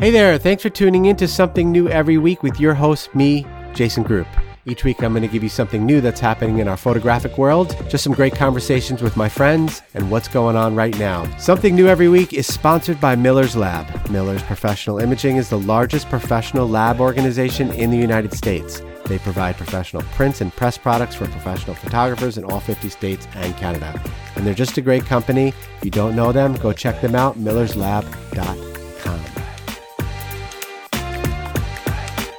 Hey 0.00 0.12
there, 0.12 0.38
thanks 0.38 0.62
for 0.62 0.70
tuning 0.70 1.06
in 1.06 1.16
to 1.16 1.26
Something 1.26 1.72
New 1.72 1.88
every 1.88 2.18
week 2.18 2.44
with 2.44 2.60
your 2.60 2.72
host, 2.72 3.12
me, 3.16 3.44
Jason 3.74 4.04
Groupp. 4.04 4.28
Each 4.64 4.84
week, 4.84 5.02
I'm 5.02 5.10
going 5.12 5.22
to 5.22 5.28
give 5.28 5.42
you 5.42 5.48
something 5.48 5.84
new 5.84 6.00
that's 6.00 6.20
happening 6.20 6.60
in 6.60 6.68
our 6.68 6.76
photographic 6.76 7.36
world, 7.36 7.76
just 7.88 8.04
some 8.04 8.12
great 8.12 8.36
conversations 8.36 9.02
with 9.02 9.16
my 9.16 9.28
friends, 9.28 9.82
and 9.94 10.08
what's 10.08 10.28
going 10.28 10.54
on 10.54 10.76
right 10.76 10.96
now. 11.00 11.28
Something 11.36 11.74
New 11.74 11.88
Every 11.88 12.08
Week 12.08 12.32
is 12.32 12.46
sponsored 12.46 13.00
by 13.00 13.16
Miller's 13.16 13.56
Lab. 13.56 14.08
Miller's 14.08 14.44
Professional 14.44 15.00
Imaging 15.00 15.34
is 15.34 15.48
the 15.48 15.58
largest 15.58 16.08
professional 16.08 16.68
lab 16.68 17.00
organization 17.00 17.72
in 17.72 17.90
the 17.90 17.98
United 17.98 18.32
States. 18.32 18.80
They 19.06 19.18
provide 19.18 19.56
professional 19.56 20.02
prints 20.12 20.40
and 20.40 20.52
press 20.52 20.78
products 20.78 21.16
for 21.16 21.26
professional 21.26 21.74
photographers 21.74 22.38
in 22.38 22.44
all 22.44 22.60
50 22.60 22.88
states 22.88 23.26
and 23.34 23.56
Canada. 23.56 24.00
And 24.36 24.46
they're 24.46 24.54
just 24.54 24.78
a 24.78 24.80
great 24.80 25.06
company. 25.06 25.48
If 25.48 25.84
you 25.84 25.90
don't 25.90 26.14
know 26.14 26.30
them, 26.30 26.54
go 26.54 26.72
check 26.72 27.00
them 27.00 27.16
out, 27.16 27.36
millerslab.com. 27.36 28.68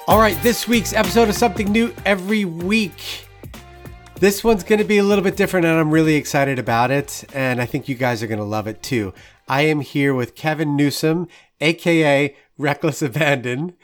All 0.09 0.17
right, 0.17 0.41
this 0.41 0.67
week's 0.67 0.91
episode 0.91 1.29
of 1.29 1.35
Something 1.35 1.71
New 1.71 1.93
Every 2.03 2.43
Week. 2.43 3.27
This 4.15 4.43
one's 4.43 4.63
going 4.63 4.79
to 4.79 4.83
be 4.83 4.97
a 4.97 5.03
little 5.03 5.23
bit 5.23 5.37
different, 5.37 5.67
and 5.67 5.79
I'm 5.79 5.91
really 5.91 6.15
excited 6.15 6.57
about 6.57 6.89
it. 6.89 7.23
And 7.31 7.61
I 7.61 7.67
think 7.67 7.87
you 7.87 7.93
guys 7.93 8.23
are 8.23 8.27
going 8.27 8.39
to 8.39 8.43
love 8.43 8.65
it 8.65 8.81
too. 8.81 9.13
I 9.47 9.61
am 9.61 9.81
here 9.81 10.15
with 10.15 10.33
Kevin 10.33 10.75
Newsom, 10.75 11.27
aka 11.61 12.35
Reckless 12.57 13.03
Abandon, 13.03 13.75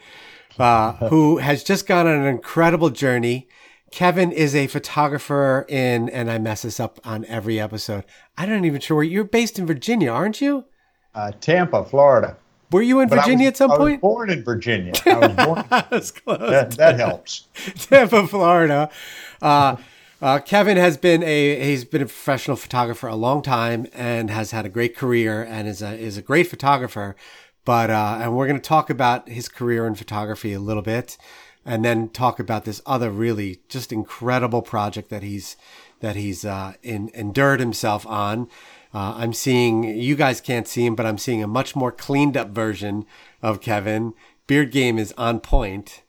uh, 0.58 0.94
who 1.10 1.36
has 1.36 1.62
just 1.62 1.86
gone 1.86 2.08
on 2.08 2.14
an 2.14 2.26
incredible 2.26 2.90
journey. 2.90 3.46
Kevin 3.92 4.32
is 4.32 4.56
a 4.56 4.66
photographer 4.66 5.64
in, 5.68 6.08
and 6.08 6.28
I 6.28 6.38
mess 6.38 6.62
this 6.62 6.80
up 6.80 6.98
on 7.04 7.24
every 7.26 7.60
episode. 7.60 8.02
I 8.36 8.46
don't 8.46 8.64
even 8.64 8.80
sure 8.80 8.96
where 8.96 9.04
you're 9.04 9.22
based 9.22 9.60
in 9.60 9.66
Virginia, 9.66 10.10
aren't 10.10 10.40
you? 10.40 10.64
Uh, 11.14 11.30
Tampa, 11.40 11.84
Florida. 11.84 12.36
Were 12.72 12.82
you 12.82 13.00
in 13.00 13.08
But 13.08 13.16
Virginia 13.20 13.46
was- 13.46 13.52
at 13.52 13.56
some 13.56 13.70
point? 13.70 13.80
I 13.80 13.82
was 13.84 13.90
point? 13.92 14.00
born 14.00 14.30
in 14.30 14.44
Virginia. 14.44 14.92
I 15.06 15.14
was 15.26 15.46
born. 15.46 15.64
That's 15.90 16.10
close. 16.10 16.38
that, 16.50 16.70
that 16.72 16.98
helps. 16.98 17.46
Tampa, 17.76 18.26
Florida. 18.26 18.90
Uh, 19.40 19.76
uh, 20.20 20.38
Kevin 20.40 20.76
has 20.76 20.96
been 20.96 21.22
a 21.22 21.60
he's 21.64 21.84
been 21.84 22.02
a 22.02 22.06
professional 22.06 22.56
photographer 22.56 23.06
a 23.06 23.14
long 23.14 23.42
time 23.42 23.86
and 23.92 24.30
has 24.30 24.50
had 24.50 24.64
a 24.64 24.68
great 24.70 24.96
career 24.96 25.42
and 25.44 25.68
is 25.68 25.82
a 25.82 25.94
is 25.94 26.16
a 26.16 26.22
great 26.22 26.46
photographer. 26.48 27.14
But 27.64 27.90
uh, 27.90 28.18
and 28.22 28.36
we're 28.36 28.46
going 28.46 28.60
to 28.60 28.66
talk 28.68 28.90
about 28.90 29.28
his 29.28 29.48
career 29.48 29.86
in 29.86 29.94
photography 29.94 30.52
a 30.52 30.60
little 30.60 30.82
bit, 30.82 31.18
and 31.64 31.84
then 31.84 32.08
talk 32.08 32.40
about 32.40 32.64
this 32.64 32.80
other 32.86 33.10
really 33.10 33.60
just 33.68 33.92
incredible 33.92 34.62
project 34.62 35.10
that 35.10 35.22
he's 35.22 35.56
that 36.00 36.16
he's 36.16 36.44
uh, 36.44 36.74
in, 36.82 37.10
endured 37.14 37.60
himself 37.60 38.06
on. 38.06 38.48
Uh, 38.94 39.14
I'm 39.16 39.32
seeing 39.32 39.84
you 39.84 40.16
guys 40.16 40.40
can't 40.40 40.66
see 40.66 40.86
him, 40.86 40.94
but 40.94 41.04
I'm 41.06 41.18
seeing 41.18 41.42
a 41.42 41.46
much 41.46 41.76
more 41.76 41.92
cleaned 41.92 42.36
up 42.36 42.48
version 42.50 43.04
of 43.42 43.60
Kevin. 43.60 44.14
Beard 44.46 44.70
game 44.70 44.98
is 44.98 45.12
on 45.18 45.40
point 45.40 46.02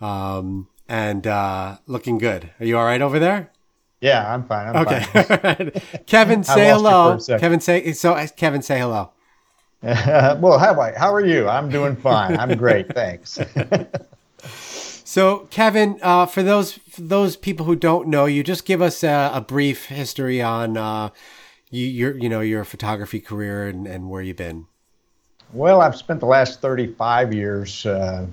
um, 0.00 0.68
and 0.88 1.26
uh, 1.26 1.78
looking 1.86 2.18
good. 2.18 2.50
Are 2.60 2.66
you 2.66 2.76
all 2.78 2.84
right 2.84 3.00
over 3.00 3.18
there? 3.18 3.50
Yeah, 4.00 4.32
I'm 4.32 4.44
fine. 4.46 4.68
I'm 4.68 4.86
Okay. 4.86 5.00
fine. 5.04 5.72
Kevin, 6.06 6.44
say 6.44 6.72
lost 6.74 7.28
you 7.28 7.34
for 7.34 7.34
hello. 7.34 7.38
Kevin, 7.40 7.60
say 7.60 7.92
so. 7.92 8.12
uh, 8.14 8.26
Kevin, 8.36 8.60
say 8.62 8.78
hello. 8.78 9.10
well, 9.82 10.58
how, 10.58 10.78
are- 10.78 10.94
how 10.96 11.14
are 11.14 11.24
you? 11.24 11.48
I'm 11.48 11.68
doing 11.70 11.96
fine. 11.96 12.36
I'm 12.36 12.56
great. 12.58 12.92
Thanks. 12.94 13.38
So, 15.04 15.46
Kevin, 15.50 15.98
uh, 16.02 16.26
for 16.26 16.42
those 16.42 16.72
for 16.72 17.00
those 17.00 17.36
people 17.36 17.64
who 17.64 17.76
don't 17.76 18.08
know 18.08 18.26
you, 18.26 18.42
just 18.42 18.64
give 18.66 18.82
us 18.82 19.02
a, 19.04 19.30
a 19.32 19.40
brief 19.40 19.86
history 19.86 20.42
on 20.42 20.76
uh, 20.76 21.10
you, 21.76 21.86
your 21.86 22.16
you 22.16 22.28
know 22.28 22.40
your 22.40 22.64
photography 22.64 23.20
career 23.20 23.68
and, 23.68 23.86
and 23.86 24.08
where 24.08 24.22
you've 24.22 24.36
been. 24.36 24.66
well, 25.52 25.80
I've 25.80 25.96
spent 25.96 26.20
the 26.20 26.26
last 26.26 26.60
35 26.60 27.34
years 27.34 27.86
uh, 27.86 28.26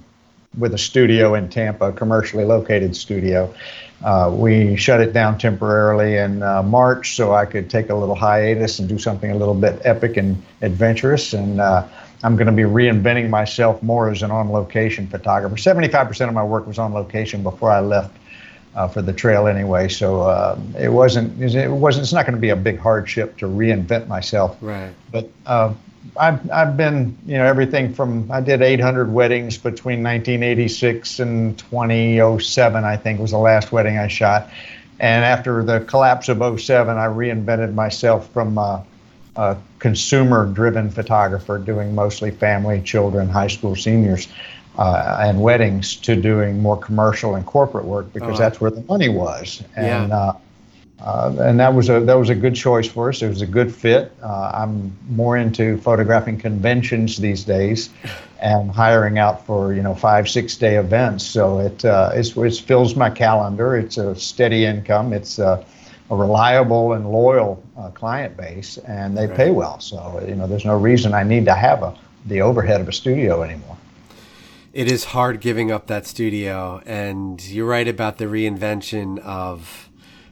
with 0.58 0.74
a 0.74 0.78
studio 0.78 1.36
in 1.36 1.50
Tampa, 1.50 1.90
a 1.90 1.94
commercially 1.94 2.46
located 2.46 2.96
studio. 2.96 3.54
Uh, 4.04 4.30
we 4.34 4.76
shut 4.76 5.00
it 5.00 5.14
down 5.14 5.38
temporarily 5.38 6.18
in 6.18 6.44
uh, 6.44 6.62
March 6.62 7.16
so 7.16 7.34
I 7.34 7.46
could 7.46 7.70
take 7.70 7.90
a 7.90 7.96
little 7.96 8.16
hiatus 8.16 8.80
and 8.80 8.90
do 8.90 9.00
something 9.00 9.32
a 9.32 9.36
little 9.36 9.54
bit 9.54 9.82
epic 9.86 10.18
and 10.18 10.42
adventurous. 10.62 11.34
And 11.34 11.62
uh, 11.62 11.88
I'm 12.24 12.36
going 12.36 12.48
to 12.48 12.54
be 12.54 12.64
reinventing 12.64 13.30
myself 13.30 13.82
more 13.82 14.10
as 14.10 14.22
an 14.22 14.30
on 14.30 14.52
location 14.52 15.08
photographer. 15.08 15.56
75% 15.56 16.28
of 16.28 16.34
my 16.34 16.44
work 16.44 16.68
was 16.68 16.80
on 16.80 16.94
location 16.94 17.44
before 17.44 17.72
I 17.72 17.80
left 17.80 18.16
uh, 18.76 18.88
for 18.88 19.02
the 19.02 19.14
trail 19.14 19.48
anyway. 19.48 19.88
So 19.88 20.22
uh, 20.22 20.60
it 20.80 20.90
wasn't, 20.90 21.42
it 21.42 21.70
wasn't, 21.70 22.04
it's 22.04 22.14
not 22.14 22.26
going 22.26 22.36
to 22.36 22.42
be 22.42 22.50
a 22.50 22.56
big 22.56 22.80
hardship 22.80 23.38
to 23.38 23.46
reinvent 23.46 24.08
myself. 24.08 24.58
Right. 24.62 24.94
But 25.12 25.30
uh, 25.46 25.74
I've 26.18 26.52
I've 26.52 26.78
been 26.78 27.18
you 27.26 27.38
know 27.38 27.46
everything 27.46 27.94
from 27.94 28.32
I 28.32 28.42
did 28.42 28.62
800 28.62 29.12
weddings 29.12 29.58
between 29.58 30.04
1986 30.04 31.20
and 31.20 31.58
2007 31.58 32.84
I 32.84 32.98
think 32.98 33.20
was 33.20 33.32
the 33.32 33.38
last 33.38 33.72
wedding 33.72 33.98
I 33.98 34.08
shot, 34.08 34.50
and 35.00 35.24
after 35.24 35.64
the 35.64 35.80
collapse 35.82 36.30
of 36.30 36.60
07 36.60 36.98
I 36.98 37.08
reinvented 37.08 37.74
myself 37.74 38.30
from 38.32 38.58
uh, 38.58 38.82
a 39.36 39.58
consumer-driven 39.80 40.92
photographer 40.92 41.58
doing 41.58 41.96
mostly 41.96 42.30
family, 42.30 42.82
children, 42.82 43.28
high 43.28 43.48
school 43.48 43.76
seniors. 43.76 44.28
Uh, 44.78 45.20
and 45.22 45.40
weddings 45.40 45.96
to 45.96 46.16
doing 46.16 46.60
more 46.60 46.76
commercial 46.78 47.36
and 47.36 47.46
corporate 47.46 47.86
work 47.86 48.12
because 48.12 48.40
that's 48.40 48.60
where 48.60 48.72
the 48.72 48.82
money 48.90 49.08
was. 49.08 49.62
And 49.76 50.10
Yeah. 50.10 50.18
uh, 50.18 50.34
uh, 51.04 51.36
and 51.42 51.60
that 51.60 51.74
was 51.74 51.90
a 51.90 52.00
that 52.00 52.14
was 52.18 52.30
a 52.30 52.36
good 52.36 52.56
choice 52.56 52.88
for 52.88 53.10
us. 53.10 53.22
It 53.22 53.28
was 53.28 53.42
a 53.42 53.46
good 53.46 53.74
fit. 53.74 54.12
Uh, 54.24 54.52
I'm 54.54 54.96
more 55.10 55.36
into 55.38 55.78
photographing 55.78 56.38
conventions 56.38 57.18
these 57.18 57.44
days, 57.44 57.90
and 58.42 58.72
hiring 58.72 59.20
out 59.20 59.46
for 59.46 59.74
you 59.74 59.82
know 59.84 59.94
five 59.94 60.30
six 60.30 60.56
day 60.56 60.78
events. 60.78 61.26
So 61.26 61.60
it 61.60 61.84
uh, 61.84 62.12
it's, 62.14 62.36
it 62.38 62.56
fills 62.66 62.96
my 62.96 63.10
calendar. 63.10 63.76
It's 63.76 63.98
a 63.98 64.16
steady 64.16 64.66
income. 64.66 65.14
It's 65.14 65.40
a 65.40 65.66
reliable 66.10 66.94
and 66.94 67.12
loyal 67.12 67.62
uh, 67.78 67.90
client 67.90 68.38
base, 68.38 68.78
and 68.78 69.18
they 69.18 69.28
pay 69.28 69.52
well. 69.52 69.80
So 69.80 70.24
you 70.28 70.36
know 70.36 70.48
there's 70.48 70.66
no 70.66 70.78
reason 70.78 71.14
I 71.14 71.24
need 71.24 71.46
to 71.46 71.54
have 71.54 71.84
a 71.84 71.96
the 72.26 72.42
overhead 72.42 72.80
of 72.80 72.88
a 72.88 72.94
studio 72.94 73.44
anymore. 73.44 73.78
It 74.74 74.92
is 74.92 75.04
hard 75.04 75.40
giving 75.40 75.72
up 75.72 75.86
that 75.86 76.08
studio, 76.08 76.82
and 76.88 77.40
you're 77.46 77.68
right 77.68 77.88
about 77.88 78.18
the 78.18 78.26
reinvention 78.26 79.20
of 79.20 79.92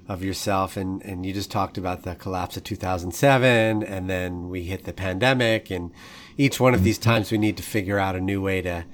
of 0.10 0.24
yourself. 0.24 0.76
And 0.76 1.00
and 1.06 1.24
you 1.24 1.32
just 1.32 1.52
talked 1.52 1.78
about 1.78 2.02
the 2.02 2.16
collapse 2.16 2.58
of 2.58 2.64
2007, 2.64 3.84
and 3.84 4.10
then 4.10 4.50
we 4.50 4.64
hit 4.64 4.86
the 4.86 4.94
pandemic, 4.94 5.70
and 5.70 5.92
each 6.40 6.60
one 6.60 6.74
of 6.74 6.84
these 6.84 6.98
times 6.98 7.32
we 7.32 7.38
need 7.38 7.56
to 7.58 7.62
figure 7.62 8.00
out 8.00 8.16
a 8.16 8.20
new 8.20 8.42
way 8.42 8.64
to 8.64 8.86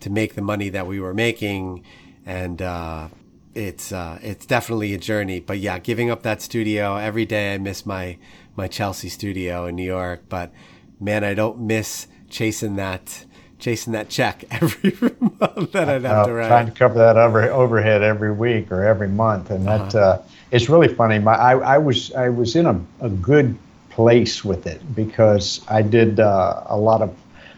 to 0.00 0.08
make 0.08 0.36
the 0.36 0.40
money 0.40 0.70
that 0.70 0.86
we 0.86 0.98
were 0.98 1.12
making, 1.12 1.84
and 2.24 2.62
uh, 2.62 3.08
it's 3.54 3.92
uh, 3.92 4.18
it's 4.22 4.46
definitely 4.46 4.94
a 4.94 4.98
journey. 4.98 5.38
But 5.38 5.58
yeah, 5.58 5.78
giving 5.80 6.08
up 6.08 6.22
that 6.22 6.40
studio 6.40 6.96
every 6.96 7.26
day, 7.26 7.52
I 7.52 7.58
miss 7.58 7.84
my 7.84 8.16
my 8.56 8.68
Chelsea 8.68 9.10
studio 9.10 9.66
in 9.66 9.76
New 9.76 9.84
York, 9.84 10.30
but 10.30 10.50
man, 10.98 11.24
I 11.24 11.34
don't 11.34 11.60
miss 11.60 12.06
chasing 12.30 12.76
that 12.76 13.26
chasing 13.64 13.94
that 13.94 14.10
check 14.10 14.44
every 14.50 14.94
month 15.00 15.72
that 15.72 15.88
I'd 15.88 16.02
have 16.02 16.04
uh, 16.04 16.26
to 16.26 16.32
write. 16.34 16.48
trying 16.48 16.66
to 16.66 16.72
cover 16.72 16.98
that 16.98 17.16
over, 17.16 17.42
overhead 17.50 18.02
every 18.02 18.30
week 18.30 18.70
or 18.70 18.84
every 18.84 19.08
month, 19.08 19.50
and 19.50 19.66
that 19.66 19.94
uh 19.94 20.20
it's 20.50 20.68
really 20.68 20.88
funny. 20.88 21.18
My 21.18 21.32
I, 21.32 21.74
I 21.74 21.78
was 21.78 22.12
I 22.12 22.28
was 22.28 22.56
in 22.56 22.66
a, 22.66 22.78
a 23.00 23.08
good 23.08 23.56
place 23.88 24.44
with 24.44 24.66
it 24.66 24.94
because 24.94 25.62
I 25.68 25.80
did 25.80 26.20
uh, 26.20 26.62
a 26.66 26.76
lot 26.76 27.00
of. 27.00 27.16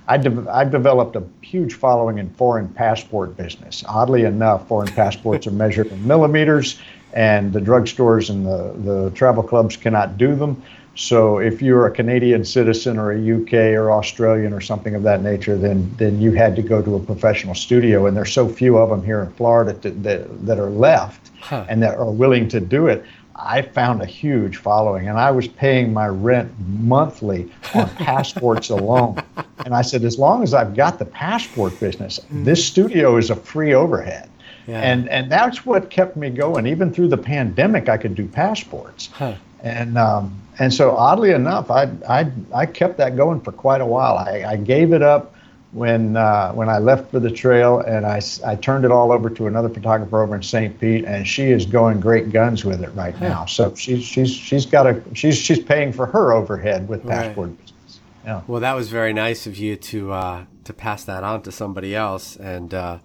I 0.08 0.16
de- 0.18 0.48
I've 0.48 0.70
developed 0.70 1.16
a 1.16 1.24
huge 1.40 1.74
following 1.74 2.18
in 2.18 2.30
foreign 2.30 2.68
passport 2.68 3.36
business. 3.36 3.82
Oddly 3.88 4.22
enough, 4.22 4.68
foreign 4.68 4.92
passports 4.92 5.46
are 5.48 5.50
measured 5.64 5.88
in 5.88 6.06
millimeters, 6.06 6.80
and 7.12 7.52
the 7.52 7.60
drugstores 7.60 8.30
and 8.30 8.46
the, 8.46 8.72
the 8.90 9.10
travel 9.10 9.42
clubs 9.42 9.76
cannot 9.76 10.16
do 10.16 10.36
them. 10.36 10.62
So 10.96 11.38
if 11.38 11.62
you're 11.62 11.86
a 11.86 11.90
Canadian 11.90 12.44
citizen 12.44 12.98
or 12.98 13.12
a 13.12 13.18
UK 13.18 13.76
or 13.78 13.92
Australian 13.92 14.52
or 14.52 14.60
something 14.60 14.94
of 14.94 15.02
that 15.04 15.22
nature, 15.22 15.56
then 15.56 15.94
then 15.98 16.20
you 16.20 16.32
had 16.32 16.56
to 16.56 16.62
go 16.62 16.82
to 16.82 16.96
a 16.96 17.00
professional 17.00 17.54
studio, 17.54 18.06
and 18.06 18.16
there's 18.16 18.32
so 18.32 18.48
few 18.48 18.78
of 18.78 18.90
them 18.90 19.04
here 19.04 19.22
in 19.22 19.30
Florida 19.32 19.72
that 19.74 20.02
that, 20.02 20.46
that 20.46 20.58
are 20.58 20.70
left 20.70 21.30
Huh. 21.46 21.64
and 21.68 21.80
that 21.82 21.96
are 21.96 22.10
willing 22.10 22.48
to 22.48 22.60
do 22.60 22.88
it. 22.88 23.04
I 23.36 23.62
found 23.62 24.02
a 24.02 24.06
huge 24.06 24.56
following, 24.56 25.08
and 25.08 25.18
I 25.18 25.30
was 25.30 25.46
paying 25.46 25.92
my 25.92 26.08
rent 26.08 26.50
monthly 26.66 27.52
on 27.74 27.88
passports 27.96 28.70
alone. 28.70 29.22
And 29.64 29.74
I 29.74 29.82
said, 29.82 30.02
as 30.02 30.18
long 30.18 30.42
as 30.42 30.54
I've 30.54 30.74
got 30.74 30.98
the 30.98 31.04
passport 31.04 31.78
business, 31.78 32.18
mm. 32.32 32.44
this 32.44 32.64
studio 32.64 33.16
is 33.16 33.30
a 33.30 33.36
free 33.36 33.74
overhead. 33.74 34.28
Yeah. 34.66 34.80
And 34.80 35.08
and 35.08 35.30
that's 35.30 35.64
what 35.64 35.90
kept 35.90 36.16
me 36.16 36.30
going. 36.30 36.66
Even 36.66 36.92
through 36.92 37.08
the 37.08 37.18
pandemic, 37.18 37.88
I 37.88 37.96
could 37.96 38.16
do 38.16 38.26
passports. 38.26 39.08
Huh. 39.12 39.34
And 39.62 39.96
um, 39.98 40.40
and 40.58 40.72
so 40.72 40.96
oddly 40.96 41.30
enough, 41.32 41.70
I, 41.70 41.90
I 42.08 42.30
I 42.54 42.66
kept 42.66 42.98
that 42.98 43.16
going 43.16 43.40
for 43.40 43.52
quite 43.52 43.80
a 43.80 43.86
while. 43.86 44.16
I, 44.18 44.44
I 44.46 44.56
gave 44.56 44.92
it 44.92 45.02
up 45.02 45.34
when 45.72 46.16
uh, 46.16 46.52
when 46.52 46.68
I 46.68 46.78
left 46.78 47.10
for 47.10 47.20
the 47.20 47.30
trail, 47.30 47.80
and 47.80 48.06
I, 48.06 48.20
I 48.46 48.54
turned 48.56 48.84
it 48.84 48.90
all 48.90 49.12
over 49.12 49.28
to 49.30 49.46
another 49.46 49.68
photographer 49.68 50.22
over 50.22 50.34
in 50.36 50.42
St. 50.42 50.78
Pete, 50.80 51.04
and 51.04 51.26
she 51.26 51.50
is 51.50 51.66
going 51.66 52.00
great 52.00 52.30
guns 52.32 52.64
with 52.64 52.82
it 52.82 52.90
right 52.94 53.18
now. 53.20 53.44
So 53.46 53.74
she's 53.74 54.04
she's 54.04 54.32
she's 54.32 54.64
got 54.66 54.86
a 54.86 55.02
she's 55.14 55.36
she's 55.36 55.58
paying 55.58 55.92
for 55.92 56.06
her 56.06 56.32
overhead 56.32 56.88
with 56.88 57.04
Right. 57.04 57.26
passport 57.26 57.50
business. 57.58 58.00
Yeah. 58.24 58.42
Well, 58.46 58.60
that 58.60 58.74
was 58.74 58.88
very 58.88 59.12
nice 59.12 59.46
of 59.46 59.56
you 59.56 59.76
to 59.76 60.12
uh, 60.12 60.44
to 60.64 60.72
pass 60.72 61.04
that 61.04 61.24
on 61.24 61.42
to 61.42 61.52
somebody 61.52 61.94
else, 61.94 62.36
and 62.36 62.72
uh, 62.72 62.98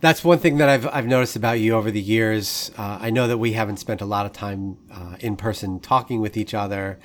that's 0.00 0.22
one 0.22 0.38
thing 0.38 0.58
that 0.58 0.68
I've 0.68 0.86
I've 0.88 1.06
noticed 1.06 1.36
about 1.36 1.60
you 1.60 1.74
over 1.74 1.90
the 1.90 2.00
years. 2.00 2.70
Uh, 2.76 2.98
I 3.00 3.10
know 3.10 3.28
that 3.28 3.38
we 3.38 3.52
haven't 3.52 3.78
spent 3.78 4.00
a 4.00 4.06
lot 4.06 4.26
of 4.26 4.32
time 4.32 4.76
uh, 4.92 5.16
in 5.20 5.36
person 5.36 5.80
talking 5.80 6.20
with 6.20 6.36
each 6.36 6.54
other, 6.54 6.98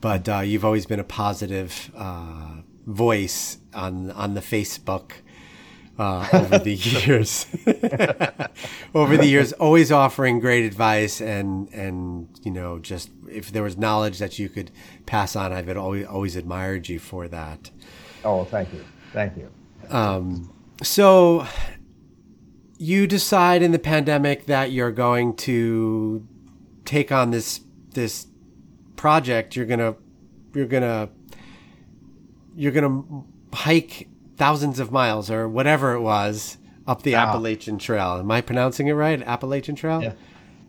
but 0.00 0.28
uh, 0.28 0.38
you've 0.40 0.64
always 0.64 0.86
been 0.86 1.00
a 1.00 1.04
positive 1.04 1.90
uh, 1.94 2.62
voice 2.86 3.58
on 3.74 4.10
on 4.12 4.34
the 4.34 4.40
Facebook 4.40 5.12
uh, 5.98 6.26
over 6.32 6.58
the 6.58 6.74
years. 7.06 7.46
over 8.94 9.16
the 9.16 9.26
years, 9.26 9.52
always 9.54 9.92
offering 9.92 10.40
great 10.40 10.64
advice 10.64 11.20
and 11.20 11.68
and 11.72 12.28
you 12.42 12.50
know 12.50 12.78
just 12.78 13.10
if 13.28 13.52
there 13.52 13.62
was 13.62 13.76
knowledge 13.76 14.18
that 14.18 14.38
you 14.38 14.48
could 14.48 14.70
pass 15.06 15.36
on, 15.36 15.52
I've 15.52 15.74
always 15.76 16.06
always 16.06 16.36
admired 16.36 16.88
you 16.88 16.98
for 16.98 17.28
that. 17.28 17.70
Oh, 18.24 18.44
thank 18.44 18.72
you, 18.72 18.84
thank 19.12 19.36
you. 19.36 19.50
Um, 19.90 20.52
so 20.82 21.46
you 22.82 23.06
decide 23.06 23.62
in 23.62 23.70
the 23.70 23.78
pandemic 23.78 24.46
that 24.46 24.72
you're 24.72 24.90
going 24.90 25.36
to 25.36 26.26
take 26.84 27.12
on 27.12 27.30
this 27.30 27.60
this 27.94 28.26
project. 28.96 29.54
You're 29.54 29.66
gonna 29.66 29.94
you're 30.52 30.66
gonna 30.66 31.08
you're 32.56 32.72
gonna 32.72 33.04
hike 33.52 34.08
thousands 34.36 34.80
of 34.80 34.90
miles 34.90 35.30
or 35.30 35.48
whatever 35.48 35.92
it 35.92 36.00
was 36.00 36.58
up 36.84 37.02
the 37.02 37.14
Appalachian 37.14 37.78
Trail. 37.78 38.16
Am 38.16 38.28
I 38.32 38.40
pronouncing 38.40 38.88
it 38.88 38.94
right? 38.94 39.22
Appalachian 39.22 39.76
Trail? 39.76 40.02
Yeah. 40.02 40.12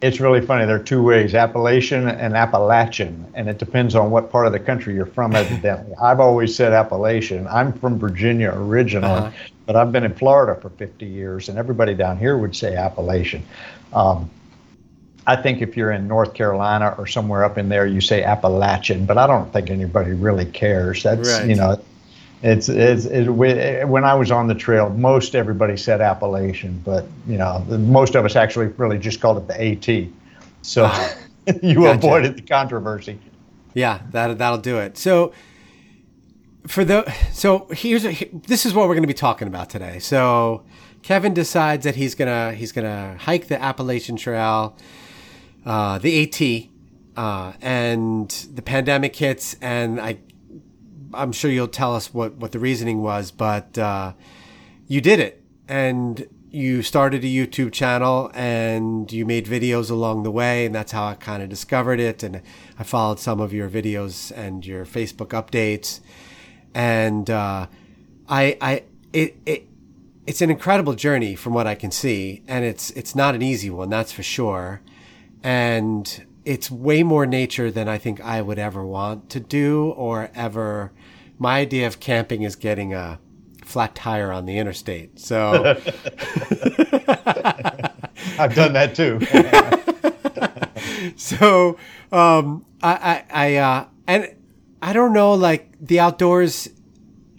It's 0.01 0.19
really 0.19 0.41
funny. 0.41 0.65
There 0.65 0.75
are 0.75 0.83
two 0.83 1.01
ways 1.01 1.33
Appalachian 1.33 2.09
and 2.09 2.35
Appalachian, 2.35 3.25
and 3.33 3.47
it 3.47 3.57
depends 3.57 3.95
on 3.95 4.11
what 4.11 4.29
part 4.29 4.47
of 4.47 4.51
the 4.51 4.59
country 4.59 4.93
you're 4.95 5.05
from, 5.05 5.35
evidently. 5.35 5.95
I've 6.01 6.19
always 6.19 6.55
said 6.55 6.73
Appalachian. 6.73 7.47
I'm 7.47 7.71
from 7.73 7.97
Virginia 7.99 8.51
originally, 8.53 9.11
uh-huh. 9.11 9.31
but 9.65 9.75
I've 9.75 9.91
been 9.91 10.03
in 10.03 10.13
Florida 10.13 10.59
for 10.59 10.69
50 10.71 11.05
years, 11.05 11.49
and 11.49 11.57
everybody 11.57 11.93
down 11.93 12.17
here 12.17 12.37
would 12.37 12.55
say 12.55 12.75
Appalachian. 12.75 13.43
Um, 13.93 14.29
I 15.25 15.37
think 15.37 15.61
if 15.61 15.77
you're 15.77 15.91
in 15.91 16.07
North 16.07 16.33
Carolina 16.33 16.95
or 16.97 17.07
somewhere 17.07 17.45
up 17.45 17.57
in 17.57 17.69
there, 17.69 17.87
you 17.87 18.01
say 18.01 18.23
Appalachian, 18.23 19.05
but 19.05 19.17
I 19.17 19.25
don't 19.25 19.51
think 19.53 19.69
anybody 19.69 20.11
really 20.11 20.45
cares. 20.45 21.03
That's, 21.03 21.39
right. 21.39 21.47
you 21.47 21.55
know, 21.55 21.81
it's, 22.43 22.67
it's 22.67 23.05
it, 23.05 23.29
when 23.29 24.03
I 24.03 24.13
was 24.13 24.29
on 24.29 24.47
the 24.47 24.55
trail, 24.55 24.89
most 24.89 25.33
everybody 25.33 25.77
said 25.77 26.01
Appalachian, 26.01 26.81
but 26.83 27.05
you 27.25 27.37
know, 27.37 27.59
most 27.69 28.15
of 28.15 28.25
us 28.25 28.35
actually 28.35 28.67
really 28.67 28.99
just 28.99 29.21
called 29.21 29.37
it 29.37 29.47
the 29.47 29.61
AT. 29.89 30.09
So 30.61 30.83
you 31.63 31.75
gotcha. 31.75 31.97
avoided 31.97 32.35
the 32.35 32.41
controversy. 32.41 33.17
Yeah, 33.73 34.01
that 34.11 34.37
that'll 34.37 34.59
do 34.59 34.77
it. 34.79 34.97
So 34.97 35.33
for 36.67 36.83
the 36.83 37.09
so 37.31 37.67
here's 37.71 38.05
a, 38.05 38.13
this 38.33 38.65
is 38.65 38.73
what 38.73 38.89
we're 38.89 38.95
going 38.95 39.03
to 39.03 39.07
be 39.07 39.13
talking 39.13 39.47
about 39.47 39.69
today. 39.69 39.99
So 39.99 40.65
Kevin 41.01 41.33
decides 41.33 41.85
that 41.85 41.95
he's 41.95 42.13
gonna 42.13 42.53
he's 42.53 42.73
gonna 42.73 43.17
hike 43.19 43.47
the 43.47 43.61
Appalachian 43.61 44.17
Trail, 44.17 44.75
uh, 45.65 45.97
the 45.97 46.23
AT, 46.23 47.17
uh, 47.17 47.53
and 47.61 48.29
the 48.53 48.61
pandemic 48.61 49.15
hits, 49.15 49.55
and 49.61 50.01
I 50.01 50.17
I'm 51.13 51.31
sure 51.31 51.51
you'll 51.51 51.67
tell 51.67 51.95
us 51.95 52.13
what, 52.13 52.33
what 52.35 52.51
the 52.51 52.59
reasoning 52.59 53.01
was, 53.01 53.31
but 53.31 53.77
uh, 53.77 54.13
you 54.87 55.01
did 55.01 55.19
it. 55.19 55.43
And 55.67 56.27
you 56.53 56.83
started 56.83 57.23
a 57.23 57.27
YouTube 57.27 57.71
channel 57.71 58.29
and 58.35 59.11
you 59.11 59.25
made 59.25 59.47
videos 59.47 59.89
along 59.89 60.21
the 60.21 60.29
way. 60.29 60.67
And 60.67 60.75
that's 60.75 60.91
how 60.91 61.05
I 61.05 61.15
kind 61.15 61.41
of 61.41 61.49
discovered 61.49 61.99
it. 61.99 62.21
And 62.21 62.41
I 62.77 62.83
followed 62.83 63.19
some 63.19 63.39
of 63.39 63.53
your 63.53 63.67
videos 63.67 64.31
and 64.35 64.63
your 64.63 64.85
Facebook 64.85 65.29
updates. 65.29 65.99
And 66.75 67.27
uh, 67.29 67.67
I, 68.29 68.57
I, 68.61 68.83
it, 69.13 69.35
it, 69.47 69.67
it's 70.27 70.41
an 70.41 70.51
incredible 70.51 70.93
journey 70.93 71.35
from 71.35 71.53
what 71.53 71.65
I 71.65 71.73
can 71.73 71.89
see. 71.89 72.43
And 72.47 72.63
it's, 72.63 72.91
it's 72.91 73.15
not 73.15 73.33
an 73.33 73.41
easy 73.41 73.71
one, 73.71 73.89
that's 73.89 74.11
for 74.11 74.23
sure. 74.23 74.81
And 75.41 76.23
it's 76.45 76.69
way 76.69 77.01
more 77.01 77.25
nature 77.25 77.71
than 77.71 77.87
I 77.87 77.97
think 77.97 78.21
I 78.21 78.41
would 78.41 78.59
ever 78.59 78.85
want 78.85 79.29
to 79.31 79.39
do 79.39 79.89
or 79.89 80.29
ever 80.35 80.91
my 81.43 81.59
idea 81.59 81.85
of 81.85 81.99
camping 81.99 82.43
is 82.43 82.55
getting 82.55 82.93
a 82.93 83.19
flat 83.65 83.93
tire 83.93 84.31
on 84.31 84.45
the 84.45 84.57
interstate. 84.57 85.19
So 85.19 85.51
I've 88.39 88.55
done 88.55 88.71
that 88.71 88.95
too. 88.95 89.19
so 91.17 91.77
um, 92.13 92.65
I, 92.81 92.93
I, 92.93 93.25
I 93.29 93.55
uh, 93.55 93.87
and 94.07 94.33
I 94.81 94.93
don't 94.93 95.11
know, 95.11 95.33
like 95.33 95.75
the 95.81 95.99
outdoors. 95.99 96.69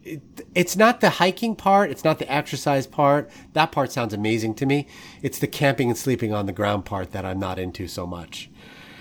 It, 0.03 0.21
it's 0.55 0.77
not 0.77 1.01
the 1.01 1.09
hiking 1.09 1.57
part. 1.57 1.91
It's 1.91 2.05
not 2.05 2.19
the 2.19 2.31
exercise 2.31 2.87
part. 2.87 3.31
That 3.55 3.73
part 3.73 3.91
sounds 3.91 4.13
amazing 4.13 4.55
to 4.57 4.67
me. 4.67 4.87
It's 5.23 5.39
the 5.39 5.47
camping 5.47 5.89
and 5.89 5.97
sleeping 5.97 6.35
on 6.35 6.45
the 6.45 6.53
ground 6.53 6.85
part 6.85 7.13
that 7.13 7.25
I'm 7.25 7.39
not 7.39 7.59
into 7.59 7.89
so 7.89 8.07
much. 8.07 8.51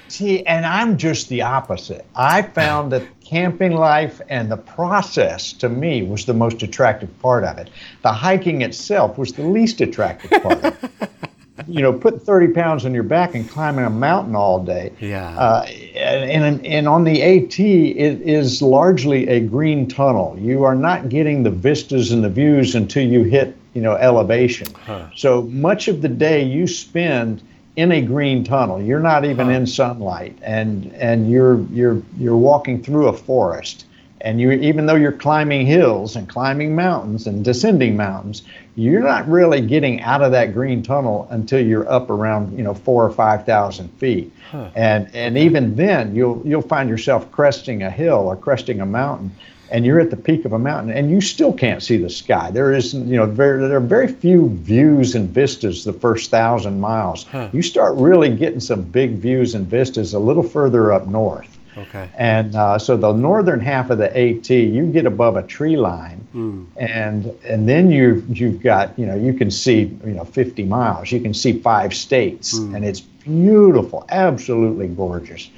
See, 0.08 0.46
and 0.46 0.66
I'm 0.66 0.98
just 0.98 1.30
the 1.30 1.42
opposite. 1.42 2.06
I 2.16 2.42
found 2.42 2.92
that 2.92 3.04
camping 3.24 3.74
life 3.74 4.22
and 4.30 4.52
the 4.52 4.58
process 4.58 5.54
to 5.54 5.70
me 5.70 6.04
was 6.04 6.26
the 6.26 6.34
most 6.34 6.62
attractive 6.62 7.18
part 7.20 7.44
of 7.44 7.58
it. 7.58 7.70
The 8.04 8.12
hiking 8.12 8.62
itself 8.62 9.18
was 9.18 9.34
the 9.34 9.44
least 9.44 9.82
attractive 9.82 10.44
part. 10.44 10.76
you 11.68 11.82
know, 11.82 11.94
put 11.94 12.22
30 12.22 12.54
pounds 12.54 12.86
on 12.86 12.94
your 12.94 13.04
back 13.04 13.36
and 13.36 13.50
climbing 13.50 13.86
a 13.86 13.90
mountain 13.90 14.36
all 14.36 14.64
day. 14.64 14.92
Yeah. 15.00 15.38
Uh, 15.38 15.66
and, 15.96 16.66
and 16.66 16.88
on 16.88 17.04
the 17.04 17.22
AT, 17.22 17.60
it 17.60 18.22
is 18.22 18.62
largely 18.62 19.28
a 19.28 19.40
green 19.40 19.88
tunnel. 19.88 20.36
You 20.40 20.64
are 20.64 20.76
not 20.76 21.10
getting 21.10 21.44
the 21.44 21.52
vistas 21.52 22.12
and 22.12 22.24
the 22.24 22.30
views 22.30 22.76
until 22.76 23.08
you 23.08 23.24
hit, 23.24 23.56
you 23.74 23.82
know, 23.82 23.96
elevation. 23.96 24.68
Huh. 24.86 25.10
So 25.16 25.44
much 25.44 25.88
of 25.88 26.02
the 26.02 26.10
day 26.10 26.44
you 26.44 26.68
spend 26.68 27.42
in 27.76 27.92
a 27.92 28.02
green 28.02 28.44
tunnel. 28.44 28.82
You're 28.82 29.00
not 29.00 29.26
even 29.26 29.50
in 29.50 29.66
sunlight, 29.66 30.38
and 30.42 30.94
and 30.94 31.30
you're 31.30 31.62
you're 31.72 32.02
you're 32.18 32.38
walking 32.38 32.84
through 32.84 33.08
a 33.08 33.14
forest. 33.14 33.86
And 34.22 34.40
you, 34.40 34.52
even 34.52 34.86
though 34.86 34.96
you're 34.96 35.12
climbing 35.12 35.66
hills 35.66 36.16
and 36.16 36.30
climbing 36.30 36.78
mountains 36.78 37.28
and 37.28 37.44
descending 37.44 37.98
mountains, 37.98 38.44
you're 38.76 39.04
not 39.04 39.28
really 39.28 39.60
getting 39.60 40.02
out 40.02 40.22
of 40.22 40.32
that 40.32 40.54
green 40.54 40.82
tunnel 40.82 41.28
until 41.30 41.60
you're 41.60 41.90
up 41.92 42.10
around, 42.10 42.58
you 42.58 42.64
know, 42.64 42.74
four 42.74 43.04
or 43.04 43.12
five 43.12 43.46
thousand 43.46 43.90
feet. 43.98 44.32
Huh. 44.50 44.70
And 44.76 45.14
and 45.14 45.38
even 45.38 45.76
then, 45.76 46.16
you'll 46.16 46.42
you'll 46.46 46.62
find 46.62 46.90
yourself 46.90 47.30
cresting 47.34 47.84
a 47.84 47.92
hill 47.92 48.20
or 48.20 48.38
cresting 48.38 48.80
a 48.80 48.86
mountain, 48.86 49.30
and 49.72 49.86
you're 49.86 50.00
at 50.00 50.10
the 50.10 50.18
peak 50.18 50.46
of 50.46 50.54
a 50.54 50.60
mountain 50.60 50.92
and 50.92 51.10
you 51.10 51.22
still 51.22 51.54
can't 51.54 51.82
see 51.82 51.98
the 51.98 52.10
sky. 52.10 52.52
There 52.52 52.74
is, 52.74 52.94
you 52.94 53.16
know, 53.18 53.26
very, 53.26 53.68
there 53.68 53.78
are 53.78 53.80
very 53.80 54.08
few 54.08 54.50
views 54.50 55.16
and 55.16 55.30
vistas 55.30 55.84
the 55.84 55.94
first 55.94 56.30
thousand 56.30 56.80
miles. 56.80 57.24
Huh. 57.24 57.50
You 57.52 57.62
start 57.62 57.96
really 57.98 58.36
getting 58.36 58.60
some 58.60 58.84
big 58.84 59.14
views 59.14 59.56
and 59.56 59.68
vistas 59.68 60.14
a 60.14 60.20
little 60.20 60.44
further 60.44 60.92
up 60.92 61.08
north. 61.08 61.58
Okay. 61.78 62.10
And 62.18 62.56
uh, 62.56 62.78
so 62.78 62.98
the 62.98 63.14
northern 63.14 63.60
half 63.60 63.90
of 63.90 63.98
the 63.98 64.16
AT, 64.16 64.50
you 64.50 64.86
get 64.88 65.06
above 65.06 65.38
a 65.38 65.44
tree 65.44 65.76
line, 65.76 66.26
mm. 66.34 66.68
and 66.78 67.26
and 67.44 67.68
then 67.68 67.90
you've 67.90 68.38
you've 68.38 68.62
got 68.62 68.98
you 68.98 69.06
know 69.06 69.16
you 69.16 69.34
can 69.34 69.50
see 69.50 69.98
you 70.06 70.14
know 70.14 70.24
50 70.24 70.66
miles. 70.66 71.12
You 71.12 71.20
can 71.20 71.34
see 71.34 71.60
five 71.60 71.94
states, 71.94 72.60
mm. 72.60 72.76
and 72.76 72.86
it's 72.86 73.00
beautiful, 73.00 74.06
absolutely 74.10 74.88
gorgeous. 74.88 75.50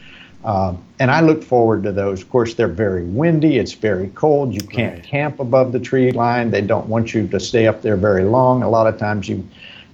Um, 0.46 0.82
and 1.00 1.10
I 1.10 1.22
look 1.22 1.44
forward 1.44 1.84
to 1.84 1.92
those. 1.92 2.22
Of 2.22 2.30
course, 2.30 2.54
they're 2.54 2.68
very 2.68 3.04
windy. 3.04 3.58
It's 3.58 3.74
very 3.74 4.10
cold. 4.10 4.54
You 4.54 4.62
can't 4.62 4.94
right. 4.94 5.04
camp 5.04 5.40
above 5.40 5.72
the 5.72 5.80
tree 5.80 6.12
line. 6.12 6.52
They 6.52 6.62
don't 6.62 6.88
want 6.88 7.14
you 7.14 7.28
to 7.28 7.40
stay 7.40 7.68
up 7.68 7.82
there 7.82 7.98
very 7.98 8.24
long. 8.24 8.62
A 8.62 8.70
lot 8.70 8.86
of 8.86 9.00
times, 9.00 9.28
you 9.28 9.46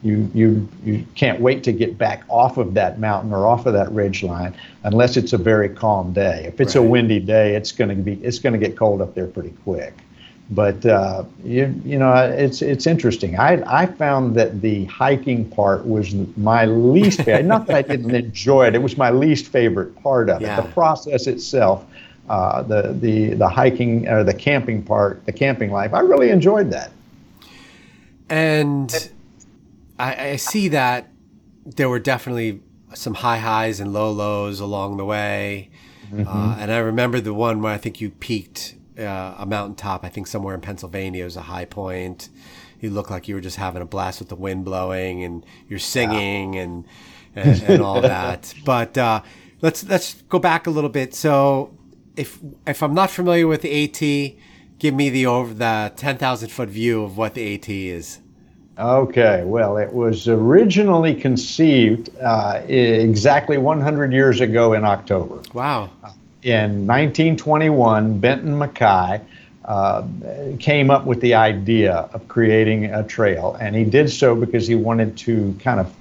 you 0.03 0.29
you 0.33 0.67
you 0.83 1.05
can't 1.15 1.39
wait 1.39 1.63
to 1.63 1.71
get 1.71 1.97
back 1.97 2.23
off 2.27 2.57
of 2.57 2.73
that 2.73 2.99
mountain 2.99 3.31
or 3.31 3.47
off 3.47 3.65
of 3.65 3.73
that 3.73 3.91
ridge 3.91 4.23
line 4.23 4.53
unless 4.83 5.15
it's 5.15 5.31
a 5.31 5.37
very 5.37 5.69
calm 5.69 6.11
day. 6.11 6.43
If 6.47 6.59
it's 6.59 6.75
right. 6.75 6.85
a 6.85 6.87
windy 6.87 7.19
day, 7.19 7.55
it's 7.55 7.71
going 7.71 7.89
to 7.89 7.95
be 7.95 8.13
it's 8.15 8.39
going 8.39 8.59
to 8.59 8.59
get 8.59 8.77
cold 8.77 9.01
up 9.01 9.15
there 9.15 9.27
pretty 9.27 9.53
quick. 9.63 9.93
But 10.49 10.85
uh, 10.85 11.23
you 11.45 11.73
you 11.85 11.97
know 11.97 12.13
it's 12.13 12.61
it's 12.61 12.85
interesting. 12.85 13.39
I 13.39 13.63
I 13.65 13.85
found 13.85 14.35
that 14.35 14.61
the 14.61 14.85
hiking 14.85 15.49
part 15.49 15.85
was 15.85 16.13
my 16.35 16.65
least 16.65 17.19
favorite. 17.19 17.45
Not 17.55 17.67
that 17.67 17.75
I 17.77 17.81
didn't 17.83 18.13
enjoy 18.13 18.67
it; 18.67 18.75
it 18.75 18.81
was 18.81 18.97
my 18.97 19.11
least 19.11 19.47
favorite 19.47 19.95
part 20.03 20.29
of 20.29 20.41
yeah. 20.41 20.59
it. 20.59 20.63
The 20.63 20.71
process 20.73 21.27
itself, 21.27 21.85
uh, 22.29 22.63
the 22.63 22.93
the 22.99 23.35
the 23.35 23.47
hiking 23.47 24.09
or 24.09 24.25
the 24.25 24.33
camping 24.33 24.83
part, 24.83 25.25
the 25.25 25.31
camping 25.31 25.71
life. 25.71 25.93
I 25.93 26.01
really 26.01 26.31
enjoyed 26.31 26.69
that. 26.71 26.91
And 28.29 29.11
I, 29.99 30.31
I 30.31 30.35
see 30.37 30.69
that 30.69 31.09
there 31.65 31.89
were 31.89 31.99
definitely 31.99 32.61
some 32.93 33.13
high 33.13 33.37
highs 33.37 33.79
and 33.79 33.93
low 33.93 34.11
lows 34.11 34.59
along 34.59 34.97
the 34.97 35.05
way. 35.05 35.69
Mm-hmm. 36.11 36.27
Uh, 36.27 36.55
and 36.59 36.71
I 36.71 36.77
remember 36.79 37.21
the 37.21 37.33
one 37.33 37.61
where 37.61 37.73
I 37.73 37.77
think 37.77 38.01
you 38.01 38.09
peaked 38.09 38.75
uh, 39.01 39.35
a 39.37 39.45
mountaintop. 39.45 40.03
I 40.05 40.09
think 40.09 40.27
somewhere 40.27 40.55
in 40.55 40.61
Pennsylvania 40.61 41.23
was 41.23 41.35
a 41.35 41.41
high 41.41 41.65
point. 41.65 42.29
You 42.79 42.89
looked 42.89 43.11
like 43.11 43.27
you 43.27 43.35
were 43.35 43.41
just 43.41 43.57
having 43.57 43.81
a 43.81 43.85
blast 43.85 44.19
with 44.19 44.29
the 44.29 44.35
wind 44.35 44.65
blowing, 44.65 45.23
and 45.23 45.45
you're 45.67 45.79
singing 45.79 46.53
yeah. 46.53 46.61
and, 46.61 46.85
and, 47.35 47.63
and 47.63 47.81
all 47.81 48.01
that. 48.01 48.53
But 48.65 48.97
uh, 48.97 49.21
let's 49.61 49.83
let's 49.83 50.15
go 50.29 50.39
back 50.39 50.67
a 50.67 50.69
little 50.69 50.89
bit. 50.89 51.13
So 51.13 51.77
if 52.15 52.39
if 52.65 52.81
I'm 52.81 52.93
not 52.93 53.11
familiar 53.11 53.47
with 53.47 53.61
the 53.61 53.83
AT, 53.83 54.79
give 54.79 54.93
me 54.93 55.09
the 55.09 55.25
over 55.27 55.53
the 55.53 55.91
ten 55.95 56.17
thousand 56.17 56.49
foot 56.49 56.69
view 56.69 57.03
of 57.03 57.17
what 57.17 57.35
the 57.35 57.55
AT 57.55 57.69
is. 57.69 58.19
Okay, 58.79 59.43
well, 59.45 59.77
it 59.77 59.93
was 59.93 60.27
originally 60.27 61.13
conceived 61.13 62.09
uh, 62.19 62.63
exactly 62.67 63.57
100 63.57 64.13
years 64.13 64.39
ago 64.39 64.73
in 64.73 64.85
October. 64.85 65.41
Wow. 65.53 65.91
In 66.43 66.87
1921, 66.87 68.17
Benton 68.17 68.57
MacKaye 68.57 69.21
uh, 69.65 70.03
came 70.57 70.89
up 70.89 71.05
with 71.05 71.21
the 71.21 71.35
idea 71.35 72.09
of 72.13 72.27
creating 72.27 72.85
a 72.85 73.03
trail, 73.03 73.55
and 73.61 73.75
he 73.75 73.83
did 73.83 74.09
so 74.09 74.35
because 74.35 74.67
he 74.67 74.73
wanted 74.73 75.15
to 75.17 75.55
kind 75.63 75.79
of 75.79 75.95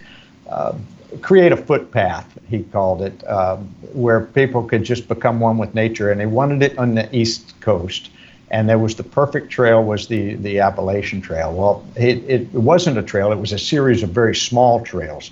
uh, 0.48 0.72
create 1.20 1.52
a 1.52 1.56
footpath, 1.58 2.26
he 2.48 2.62
called 2.62 3.02
it, 3.02 3.22
uh, 3.24 3.56
where 3.92 4.22
people 4.22 4.62
could 4.62 4.82
just 4.82 5.08
become 5.08 5.40
one 5.40 5.58
with 5.58 5.74
nature, 5.74 6.10
and 6.10 6.20
he 6.22 6.26
wanted 6.26 6.62
it 6.62 6.78
on 6.78 6.94
the 6.94 7.14
East 7.14 7.60
Coast. 7.60 8.08
And 8.50 8.66
there 8.66 8.78
was 8.78 8.94
the 8.94 9.04
perfect 9.04 9.50
trail 9.50 9.84
was 9.84 10.08
the 10.08 10.34
the 10.34 10.58
Appalachian 10.58 11.20
Trail. 11.20 11.52
Well, 11.52 11.84
it, 11.96 12.18
it 12.28 12.52
wasn't 12.52 12.98
a 12.98 13.02
trail; 13.02 13.30
it 13.30 13.38
was 13.38 13.52
a 13.52 13.58
series 13.58 14.02
of 14.02 14.10
very 14.10 14.34
small 14.34 14.80
trails, 14.80 15.30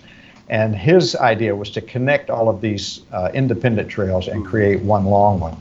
and 0.48 0.74
his 0.74 1.14
idea 1.16 1.54
was 1.54 1.70
to 1.70 1.80
connect 1.80 2.30
all 2.30 2.48
of 2.48 2.60
these 2.60 3.02
uh, 3.12 3.30
independent 3.34 3.88
trails 3.88 4.28
and 4.28 4.44
create 4.44 4.80
one 4.82 5.04
long 5.04 5.40
one. 5.40 5.56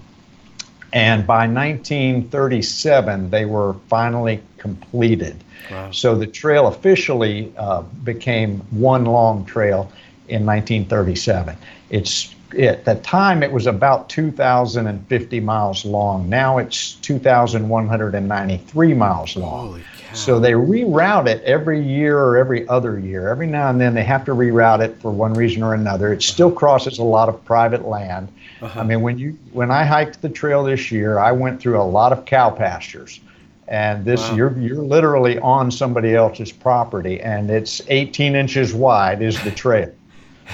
And 0.94 1.28
by 1.28 1.48
1937, 1.48 3.30
they 3.30 3.46
were 3.46 3.74
finally 3.90 4.42
completed. 4.58 5.44
Wow. 5.70 5.92
So 5.92 6.16
the 6.16 6.28
trail 6.28 6.68
officially 6.68 7.54
uh, 7.58 7.82
became 7.82 8.60
one 8.72 9.06
long 9.06 9.46
trail 9.46 9.92
in 10.30 10.46
1937. 10.46 11.58
It's 11.90 12.34
at 12.58 12.86
the 12.86 12.96
time 12.96 13.44
it 13.44 13.52
was 13.52 13.68
about 13.68 14.10
2,050 14.10 15.40
miles 15.40 15.86
long. 15.86 16.30
Now 16.30 16.58
it's 16.58 16.94
2,193 16.96 18.94
miles 18.94 19.36
long. 19.36 19.82
So 20.14 20.40
they 20.40 20.54
reroute 20.54 21.28
it 21.28 21.44
every 21.44 21.82
year 21.82 22.18
or 22.18 22.38
every 22.38 22.68
other 22.68 22.98
year. 22.98 23.28
Every 23.28 23.46
now 23.46 23.70
and 23.70 23.80
then 23.80 23.94
they 23.94 24.04
have 24.04 24.26
to 24.26 24.32
reroute 24.32 24.80
it 24.80 25.00
for 25.02 25.12
one 25.12 25.34
reason 25.34 25.62
or 25.64 25.74
another. 25.74 26.12
It 26.12 26.24
still 26.24 26.52
crosses 26.52 26.98
a 26.98 27.04
lot 27.04 27.30
of 27.30 27.44
private 27.46 27.86
land. 27.86 28.30
Uh-huh. 28.62 28.80
I 28.80 28.84
mean, 28.84 29.02
when 29.02 29.20
you 29.20 29.38
when 29.52 29.70
I 29.70 29.84
hiked 29.84 30.22
the 30.22 30.30
trail 30.30 30.64
this 30.64 30.92
year, 30.92 31.20
I 31.20 31.32
went 31.32 31.62
through 31.62 31.80
a 31.80 31.84
lot 31.84 32.12
of 32.12 32.26
cow 32.26 32.50
pastures. 32.50 33.20
And 33.68 34.06
this 34.06 34.22
wow. 34.30 34.36
you're 34.36 34.58
you're 34.58 34.82
literally 34.82 35.38
on 35.40 35.70
somebody 35.70 36.16
else's 36.16 36.52
property 36.52 37.20
and 37.20 37.52
it's 37.52 37.82
18 37.90 38.34
inches 38.34 38.74
wide 38.74 39.22
is 39.22 39.42
the 39.44 39.52
trail 39.52 39.92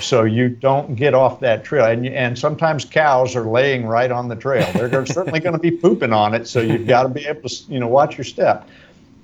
so 0.01 0.23
you 0.23 0.49
don't 0.49 0.95
get 0.95 1.13
off 1.13 1.39
that 1.41 1.63
trail. 1.63 1.85
And, 1.85 2.07
and 2.07 2.37
sometimes 2.37 2.85
cows 2.85 3.35
are 3.35 3.45
laying 3.45 3.85
right 3.85 4.11
on 4.11 4.27
the 4.27 4.35
trail. 4.35 4.69
They're 4.73 5.05
certainly 5.05 5.39
going 5.39 5.53
to 5.53 5.59
be 5.59 5.71
pooping 5.71 6.13
on 6.13 6.33
it, 6.33 6.47
so 6.47 6.61
you've 6.61 6.87
got 6.87 7.03
to 7.03 7.09
be 7.09 7.25
able 7.25 7.49
to, 7.49 7.55
you 7.71 7.79
know, 7.79 7.87
watch 7.87 8.17
your 8.17 8.25
step. 8.25 8.67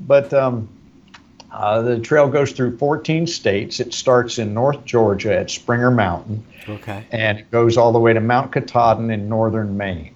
But 0.02 0.34
um, 0.34 0.70
uh, 1.52 1.82
the 1.82 2.00
trail 2.00 2.28
goes 2.28 2.52
through 2.52 2.78
14 2.78 3.28
states. 3.28 3.80
It 3.80 3.94
starts 3.94 4.38
in 4.38 4.54
North 4.54 4.86
Georgia 4.86 5.38
at 5.38 5.50
Springer 5.50 5.92
Mountain. 5.92 6.44
Okay. 6.68 7.06
And 7.12 7.40
it 7.40 7.50
goes 7.52 7.78
all 7.78 7.92
the 7.92 8.00
way 8.00 8.14
to 8.14 8.20
Mount 8.20 8.52
Katahdin 8.52 9.10
in 9.10 9.28
northern 9.28 9.76
Maine. 9.76 10.14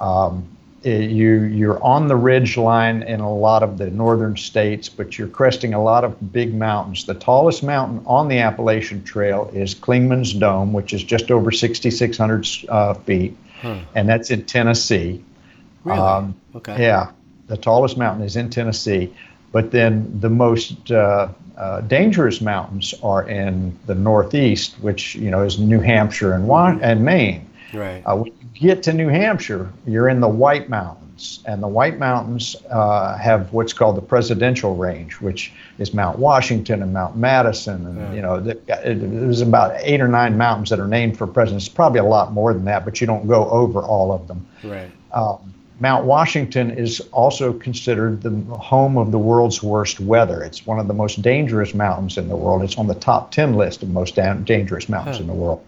Um, 0.00 0.48
you 0.82 1.42
you're 1.42 1.82
on 1.82 2.08
the 2.08 2.16
ridge 2.16 2.56
line 2.56 3.02
in 3.02 3.20
a 3.20 3.32
lot 3.32 3.62
of 3.62 3.78
the 3.78 3.90
northern 3.90 4.36
states, 4.36 4.88
but 4.88 5.18
you're 5.18 5.28
cresting 5.28 5.74
a 5.74 5.82
lot 5.82 6.04
of 6.04 6.32
big 6.32 6.54
mountains. 6.54 7.04
The 7.04 7.14
tallest 7.14 7.62
mountain 7.62 8.02
on 8.06 8.28
the 8.28 8.38
Appalachian 8.38 9.02
Trail 9.02 9.50
is 9.52 9.74
Clingman's 9.74 10.32
Dome, 10.32 10.72
which 10.72 10.92
is 10.92 11.02
just 11.02 11.30
over 11.30 11.50
6,600 11.50 12.46
uh, 12.68 12.94
feet, 12.94 13.36
huh. 13.60 13.80
and 13.94 14.08
that's 14.08 14.30
in 14.30 14.44
Tennessee. 14.44 15.22
Really? 15.84 15.98
Um, 15.98 16.34
okay. 16.54 16.80
Yeah, 16.80 17.10
the 17.48 17.56
tallest 17.56 17.96
mountain 17.96 18.24
is 18.24 18.36
in 18.36 18.48
Tennessee, 18.50 19.12
but 19.52 19.72
then 19.72 20.20
the 20.20 20.30
most 20.30 20.92
uh, 20.92 21.28
uh, 21.56 21.80
dangerous 21.82 22.40
mountains 22.40 22.94
are 23.02 23.28
in 23.28 23.76
the 23.86 23.94
Northeast, 23.94 24.76
which 24.80 25.16
you 25.16 25.30
know 25.30 25.42
is 25.42 25.58
New 25.58 25.80
Hampshire 25.80 26.34
and 26.34 26.48
and 26.82 27.04
Maine. 27.04 27.48
Right. 27.72 28.02
Uh, 28.06 28.24
get 28.60 28.82
to 28.84 28.92
New 28.92 29.08
Hampshire, 29.08 29.72
you're 29.86 30.08
in 30.08 30.20
the 30.20 30.28
White 30.28 30.68
Mountains, 30.68 31.40
and 31.46 31.62
the 31.62 31.68
White 31.68 31.98
Mountains 31.98 32.56
uh, 32.70 33.16
have 33.16 33.52
what's 33.52 33.72
called 33.72 33.96
the 33.96 34.02
Presidential 34.02 34.74
Range, 34.76 35.12
which 35.20 35.52
is 35.78 35.94
Mount 35.94 36.18
Washington 36.18 36.82
and 36.82 36.92
Mount 36.92 37.16
Madison, 37.16 37.86
and 37.86 37.98
yeah. 37.98 38.12
you 38.12 38.22
know 38.22 38.40
there's 38.40 39.40
about 39.40 39.76
eight 39.80 40.00
or 40.00 40.08
nine 40.08 40.36
mountains 40.36 40.70
that 40.70 40.80
are 40.80 40.88
named 40.88 41.16
for 41.16 41.26
presidents. 41.26 41.68
Probably 41.68 42.00
a 42.00 42.04
lot 42.04 42.32
more 42.32 42.52
than 42.52 42.64
that, 42.64 42.84
but 42.84 43.00
you 43.00 43.06
don't 43.06 43.26
go 43.26 43.48
over 43.50 43.82
all 43.82 44.12
of 44.12 44.26
them. 44.28 44.46
Right. 44.64 44.90
Um, 45.12 45.54
Mount 45.80 46.06
Washington 46.06 46.72
is 46.72 47.00
also 47.12 47.52
considered 47.52 48.22
the 48.22 48.30
home 48.56 48.98
of 48.98 49.12
the 49.12 49.18
world's 49.18 49.62
worst 49.62 50.00
weather. 50.00 50.42
It's 50.42 50.66
one 50.66 50.80
of 50.80 50.88
the 50.88 50.94
most 50.94 51.22
dangerous 51.22 51.72
mountains 51.72 52.18
in 52.18 52.28
the 52.28 52.34
world. 52.34 52.64
It's 52.64 52.76
on 52.76 52.88
the 52.88 52.96
top 52.96 53.30
10 53.30 53.54
list 53.54 53.84
of 53.84 53.90
most 53.90 54.16
dangerous 54.16 54.88
mountains 54.88 55.18
huh. 55.18 55.22
in 55.22 55.28
the 55.28 55.34
world 55.34 55.64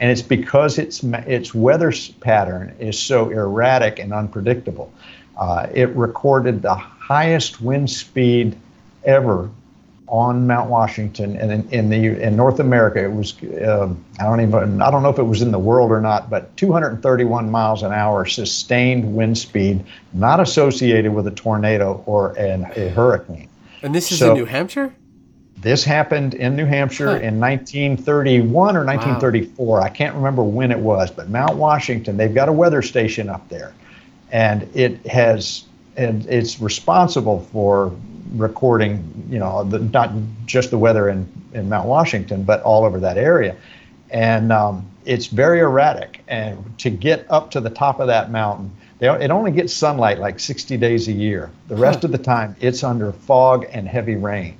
and 0.00 0.10
it's 0.10 0.22
because 0.22 0.78
its 0.78 1.04
its 1.04 1.54
weather 1.54 1.92
pattern 2.20 2.74
is 2.80 2.98
so 2.98 3.28
erratic 3.28 3.98
and 3.98 4.12
unpredictable. 4.12 4.92
Uh, 5.38 5.68
it 5.72 5.88
recorded 5.90 6.62
the 6.62 6.74
highest 6.74 7.60
wind 7.60 7.88
speed 7.88 8.56
ever 9.04 9.50
on 10.06 10.46
Mount 10.46 10.68
Washington, 10.68 11.36
and 11.36 11.52
in, 11.52 11.70
in 11.70 11.88
the 11.90 12.20
in 12.20 12.34
North 12.34 12.58
America, 12.58 13.04
it 13.04 13.12
was 13.12 13.40
uh, 13.44 13.88
I 14.18 14.24
don't 14.24 14.40
even 14.40 14.82
I 14.82 14.90
don't 14.90 15.02
know 15.02 15.10
if 15.10 15.18
it 15.18 15.24
was 15.24 15.42
in 15.42 15.52
the 15.52 15.58
world 15.58 15.92
or 15.92 16.00
not, 16.00 16.30
but 16.30 16.56
231 16.56 17.50
miles 17.50 17.82
an 17.82 17.92
hour 17.92 18.24
sustained 18.24 19.14
wind 19.14 19.38
speed, 19.38 19.84
not 20.14 20.40
associated 20.40 21.14
with 21.14 21.26
a 21.26 21.30
tornado 21.30 22.02
or 22.06 22.32
an, 22.38 22.64
a 22.74 22.88
hurricane. 22.88 23.48
And 23.82 23.94
this 23.94 24.10
is 24.10 24.18
so, 24.18 24.30
in 24.30 24.38
New 24.38 24.46
Hampshire. 24.46 24.92
This 25.60 25.84
happened 25.84 26.34
in 26.34 26.56
New 26.56 26.64
Hampshire 26.64 27.10
huh. 27.10 27.16
in 27.16 27.38
1931 27.38 28.76
or 28.76 28.84
1934. 28.84 29.78
Wow. 29.78 29.82
I 29.82 29.90
can't 29.90 30.14
remember 30.14 30.42
when 30.42 30.70
it 30.70 30.78
was, 30.78 31.10
but 31.10 31.28
Mount 31.28 31.56
Washington, 31.56 32.16
they've 32.16 32.34
got 32.34 32.48
a 32.48 32.52
weather 32.52 32.80
station 32.80 33.28
up 33.28 33.46
there. 33.48 33.74
And 34.32 34.68
it 34.74 35.04
has, 35.06 35.64
and 35.96 36.24
it's 36.26 36.60
responsible 36.60 37.40
for 37.52 37.92
recording, 38.36 39.26
you 39.28 39.38
know, 39.38 39.64
the, 39.64 39.80
not 39.80 40.12
just 40.46 40.70
the 40.70 40.78
weather 40.78 41.10
in, 41.10 41.30
in 41.52 41.68
Mount 41.68 41.86
Washington, 41.86 42.42
but 42.42 42.62
all 42.62 42.84
over 42.84 42.98
that 43.00 43.18
area. 43.18 43.54
And 44.10 44.52
um, 44.52 44.88
it's 45.04 45.26
very 45.26 45.60
erratic. 45.60 46.22
And 46.28 46.78
to 46.78 46.88
get 46.88 47.26
up 47.28 47.50
to 47.50 47.60
the 47.60 47.70
top 47.70 48.00
of 48.00 48.06
that 48.06 48.30
mountain, 48.30 48.70
they, 48.98 49.08
it 49.08 49.30
only 49.30 49.50
gets 49.50 49.74
sunlight 49.74 50.20
like 50.20 50.40
60 50.40 50.76
days 50.78 51.08
a 51.08 51.12
year. 51.12 51.50
The 51.68 51.76
rest 51.76 52.00
huh. 52.00 52.06
of 52.06 52.12
the 52.12 52.18
time, 52.18 52.56
it's 52.60 52.82
under 52.82 53.12
fog 53.12 53.66
and 53.72 53.86
heavy 53.86 54.14
rain. 54.14 54.56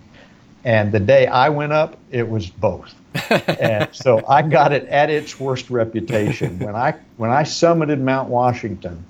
And 0.64 0.93
the 0.93 1.00
day 1.00 1.26
I 1.26 1.49
went 1.49 1.73
up, 1.73 1.97
it 2.11 2.29
was 2.29 2.49
both. 2.49 2.95
and 3.31 3.88
so 3.93 4.23
I 4.29 4.43
got 4.43 4.73
it 4.73 4.87
at 4.87 5.11
its 5.11 5.40
worst 5.40 5.71
reputation. 5.71 6.59
When 6.59 6.76
I 6.76 6.95
when 7.17 7.31
I 7.31 7.43
summited 7.43 8.00
Mount 8.00 8.29
Washington, 8.29 9.05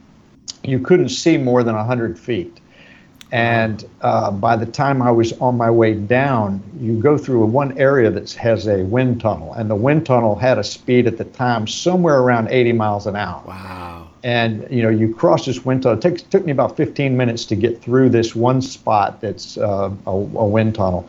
you 0.62 0.78
couldn't 0.78 1.10
see 1.10 1.36
more 1.36 1.62
than 1.62 1.74
hundred 1.74 2.18
feet. 2.18 2.60
And 3.32 3.84
uh, 4.00 4.32
by 4.32 4.56
the 4.56 4.66
time 4.66 5.02
I 5.02 5.10
was 5.12 5.32
on 5.34 5.56
my 5.56 5.70
way 5.70 5.94
down, 5.94 6.62
you 6.80 6.98
go 6.98 7.16
through 7.16 7.46
one 7.46 7.78
area 7.78 8.10
that 8.10 8.32
has 8.32 8.66
a 8.66 8.82
wind 8.82 9.20
tunnel, 9.20 9.52
and 9.52 9.70
the 9.70 9.76
wind 9.76 10.04
tunnel 10.04 10.34
had 10.34 10.58
a 10.58 10.64
speed 10.64 11.06
at 11.06 11.16
the 11.16 11.24
time 11.24 11.68
somewhere 11.68 12.18
around 12.18 12.48
80 12.48 12.72
miles 12.72 13.06
an 13.06 13.14
hour. 13.14 13.42
Wow! 13.46 14.08
And 14.24 14.66
you 14.68 14.82
know, 14.82 14.88
you 14.88 15.14
cross 15.14 15.46
this 15.46 15.64
wind 15.64 15.82
tunnel. 15.82 15.98
It 15.98 16.02
takes, 16.02 16.22
took 16.22 16.44
me 16.44 16.50
about 16.50 16.76
15 16.76 17.16
minutes 17.16 17.44
to 17.46 17.56
get 17.56 17.80
through 17.80 18.08
this 18.08 18.34
one 18.34 18.60
spot 18.62 19.20
that's 19.20 19.56
uh, 19.58 19.92
a, 20.06 20.10
a 20.10 20.46
wind 20.46 20.74
tunnel 20.74 21.08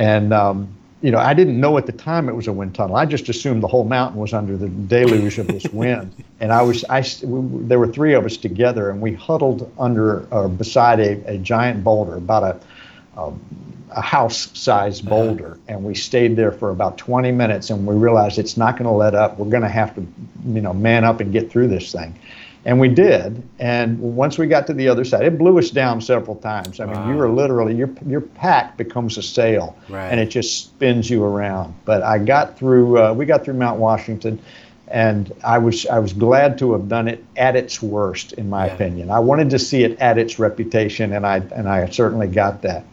and 0.00 0.32
um, 0.32 0.74
you 1.02 1.10
know, 1.10 1.18
I 1.18 1.34
didn't 1.34 1.60
know 1.60 1.78
at 1.78 1.86
the 1.86 1.92
time 1.92 2.28
it 2.28 2.34
was 2.34 2.46
a 2.46 2.52
wind 2.52 2.74
tunnel. 2.74 2.96
I 2.96 3.04
just 3.06 3.28
assumed 3.28 3.62
the 3.62 3.68
whole 3.68 3.84
mountain 3.84 4.18
was 4.18 4.32
under 4.32 4.56
the 4.56 4.68
deluge 4.68 5.38
of 5.38 5.46
this 5.46 5.64
wind. 5.66 6.12
And 6.42 6.54
I 6.54 6.62
was, 6.62 6.86
I, 6.88 7.04
we, 7.22 7.64
there 7.66 7.78
were 7.78 7.86
three 7.86 8.14
of 8.14 8.24
us 8.24 8.38
together, 8.38 8.88
and 8.88 8.98
we 8.98 9.12
huddled 9.12 9.70
under 9.78 10.26
or 10.30 10.48
beside 10.48 10.98
a, 10.98 11.34
a 11.34 11.36
giant 11.36 11.84
boulder, 11.84 12.14
about 12.14 12.42
a, 12.42 13.20
a, 13.20 13.32
a 13.90 14.00
house-sized 14.00 15.06
uh-huh. 15.06 15.10
boulder, 15.10 15.58
and 15.68 15.84
we 15.84 15.94
stayed 15.94 16.36
there 16.36 16.50
for 16.50 16.70
about 16.70 16.96
20 16.96 17.30
minutes. 17.32 17.68
And 17.68 17.86
we 17.86 17.94
realized 17.94 18.38
it's 18.38 18.56
not 18.56 18.78
going 18.78 18.86
to 18.86 18.96
let 18.96 19.14
up. 19.14 19.36
We're 19.36 19.50
going 19.50 19.64
to 19.64 19.68
have 19.68 19.94
to, 19.96 20.06
you 20.46 20.62
know, 20.62 20.72
man 20.72 21.04
up 21.04 21.20
and 21.20 21.30
get 21.30 21.50
through 21.50 21.68
this 21.68 21.92
thing. 21.92 22.18
And 22.64 22.78
we 22.78 22.88
did. 22.88 23.42
And 23.58 23.98
once 23.98 24.36
we 24.36 24.46
got 24.46 24.66
to 24.66 24.74
the 24.74 24.88
other 24.88 25.04
side, 25.04 25.24
it 25.24 25.38
blew 25.38 25.58
us 25.58 25.70
down 25.70 26.00
several 26.00 26.36
times. 26.36 26.78
I 26.78 26.84
mean, 26.84 27.08
you 27.08 27.14
were 27.14 27.30
literally 27.30 27.74
your 27.74 27.88
your 28.06 28.20
pack 28.20 28.76
becomes 28.76 29.16
a 29.16 29.22
sail, 29.22 29.76
right. 29.88 30.08
and 30.08 30.20
it 30.20 30.26
just 30.26 30.64
spins 30.64 31.08
you 31.08 31.24
around. 31.24 31.74
But 31.86 32.02
I 32.02 32.18
got 32.18 32.58
through. 32.58 32.98
Uh, 32.98 33.14
we 33.14 33.24
got 33.24 33.44
through 33.44 33.54
Mount 33.54 33.80
Washington, 33.80 34.38
and 34.88 35.32
I 35.42 35.56
was 35.56 35.86
I 35.86 36.00
was 36.00 36.12
glad 36.12 36.58
to 36.58 36.72
have 36.72 36.86
done 36.86 37.08
it 37.08 37.24
at 37.36 37.56
its 37.56 37.80
worst, 37.80 38.34
in 38.34 38.50
my 38.50 38.66
yeah. 38.66 38.74
opinion. 38.74 39.10
I 39.10 39.20
wanted 39.20 39.48
to 39.50 39.58
see 39.58 39.82
it 39.82 39.98
at 39.98 40.18
its 40.18 40.38
reputation, 40.38 41.14
and 41.14 41.26
I 41.26 41.36
and 41.36 41.66
I 41.66 41.88
certainly 41.88 42.26
got 42.26 42.60
that. 42.62 42.84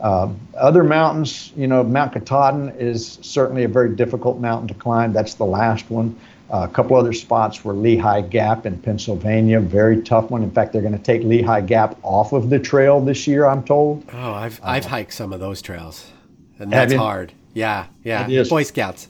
Um, 0.00 0.38
other 0.56 0.84
mountains, 0.84 1.52
you 1.56 1.66
know, 1.66 1.82
Mount 1.82 2.12
Katahdin 2.12 2.68
is 2.78 3.18
certainly 3.22 3.64
a 3.64 3.68
very 3.68 3.96
difficult 3.96 4.38
mountain 4.38 4.68
to 4.68 4.74
climb. 4.74 5.12
That's 5.12 5.34
the 5.34 5.44
last 5.44 5.90
one. 5.90 6.16
Uh, 6.50 6.66
a 6.68 6.68
couple 6.68 6.96
other 6.96 7.12
spots 7.12 7.62
were 7.62 7.74
Lehigh 7.74 8.22
Gap 8.22 8.64
in 8.64 8.78
Pennsylvania, 8.78 9.60
very 9.60 10.00
tough 10.00 10.30
one. 10.30 10.42
In 10.42 10.50
fact, 10.50 10.72
they're 10.72 10.82
going 10.82 10.96
to 10.96 11.02
take 11.02 11.22
Lehigh 11.22 11.60
Gap 11.60 11.98
off 12.02 12.32
of 12.32 12.48
the 12.48 12.58
trail 12.58 13.00
this 13.00 13.26
year. 13.26 13.44
I'm 13.44 13.62
told. 13.62 14.04
Oh, 14.12 14.32
I've 14.32 14.58
I've 14.62 14.86
uh, 14.86 14.88
hiked 14.88 15.12
some 15.12 15.34
of 15.34 15.40
those 15.40 15.60
trails, 15.60 16.10
and 16.58 16.72
that's 16.72 16.94
hard. 16.94 17.32
Yeah, 17.52 17.86
yeah. 18.02 18.44
Boy 18.44 18.62
Scouts, 18.62 19.08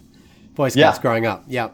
Boy 0.54 0.70
Scouts 0.70 0.98
yeah. 0.98 1.02
growing 1.02 1.26
up. 1.26 1.44
Yeah. 1.46 1.70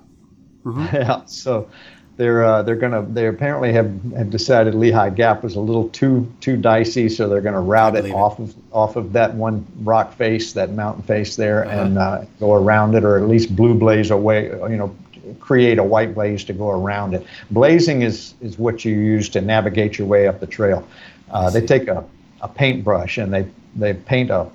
Mm-hmm. 0.64 0.96
Yeah. 0.96 1.24
So 1.26 1.68
they're 2.16 2.44
uh, 2.44 2.62
they're 2.62 2.76
gonna 2.76 3.02
they 3.02 3.26
apparently 3.26 3.72
have, 3.72 3.86
have 4.16 4.30
decided 4.30 4.74
Lehigh 4.74 5.10
Gap 5.10 5.42
was 5.42 5.56
a 5.56 5.60
little 5.60 5.88
too 5.88 6.30
too 6.40 6.56
dicey, 6.56 7.08
so 7.08 7.28
they're 7.28 7.40
gonna 7.40 7.60
route 7.60 7.96
it 7.96 8.12
off 8.12 8.38
of 8.38 8.54
off 8.72 8.96
of 8.96 9.12
that 9.14 9.34
one 9.34 9.66
rock 9.78 10.12
face, 10.12 10.52
that 10.52 10.72
mountain 10.72 11.02
face 11.02 11.36
there, 11.36 11.64
uh-huh. 11.64 11.80
and 11.80 11.98
uh, 11.98 12.24
go 12.38 12.54
around 12.54 12.94
it, 12.94 13.04
or 13.04 13.16
at 13.16 13.28
least 13.28 13.56
blue 13.56 13.74
blaze 13.74 14.10
away, 14.10 14.44
you 14.44 14.76
know, 14.76 14.94
create 15.40 15.78
a 15.78 15.84
white 15.84 16.14
blaze 16.14 16.44
to 16.44 16.52
go 16.52 16.70
around 16.70 17.14
it. 17.14 17.26
Blazing 17.50 18.02
is 18.02 18.34
is 18.40 18.58
what 18.58 18.84
you 18.84 18.94
use 18.94 19.28
to 19.30 19.40
navigate 19.40 19.98
your 19.98 20.06
way 20.06 20.26
up 20.26 20.40
the 20.40 20.46
trail. 20.46 20.86
Uh, 21.30 21.50
they 21.50 21.64
take 21.64 21.88
a, 21.88 22.04
a 22.40 22.48
paintbrush 22.48 23.18
and 23.18 23.32
they 23.32 23.46
they 23.76 23.94
paint 23.94 24.30
a 24.30 24.48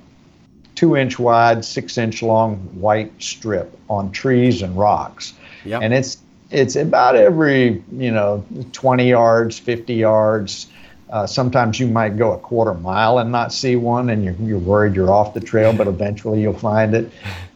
two 0.75 0.95
inch 0.95 1.19
wide, 1.19 1.65
six 1.65 1.97
inch 1.97 2.21
long 2.21 2.57
white 2.79 3.11
strip 3.19 3.77
on 3.89 4.11
trees 4.11 4.61
and 4.61 4.77
rocks. 4.77 5.33
Yep. 5.65 5.81
And 5.81 5.93
it's 5.93 6.17
it's 6.51 6.75
about 6.75 7.15
every 7.15 7.83
you 7.91 8.11
know 8.11 8.43
20 8.71 9.07
yards 9.07 9.59
50 9.59 9.93
yards 9.93 10.67
uh, 11.09 11.25
sometimes 11.25 11.79
you 11.79 11.87
might 11.87 12.17
go 12.17 12.33
a 12.33 12.39
quarter 12.39 12.73
mile 12.73 13.19
and 13.19 13.31
not 13.31 13.51
see 13.53 13.75
one 13.75 14.09
and 14.09 14.23
you're, 14.23 14.35
you're 14.35 14.59
worried 14.59 14.95
you're 14.95 15.11
off 15.11 15.33
the 15.33 15.39
trail 15.39 15.73
but 15.73 15.87
eventually 15.95 16.41
you'll 16.41 16.53
find 16.53 16.95
it 16.95 17.11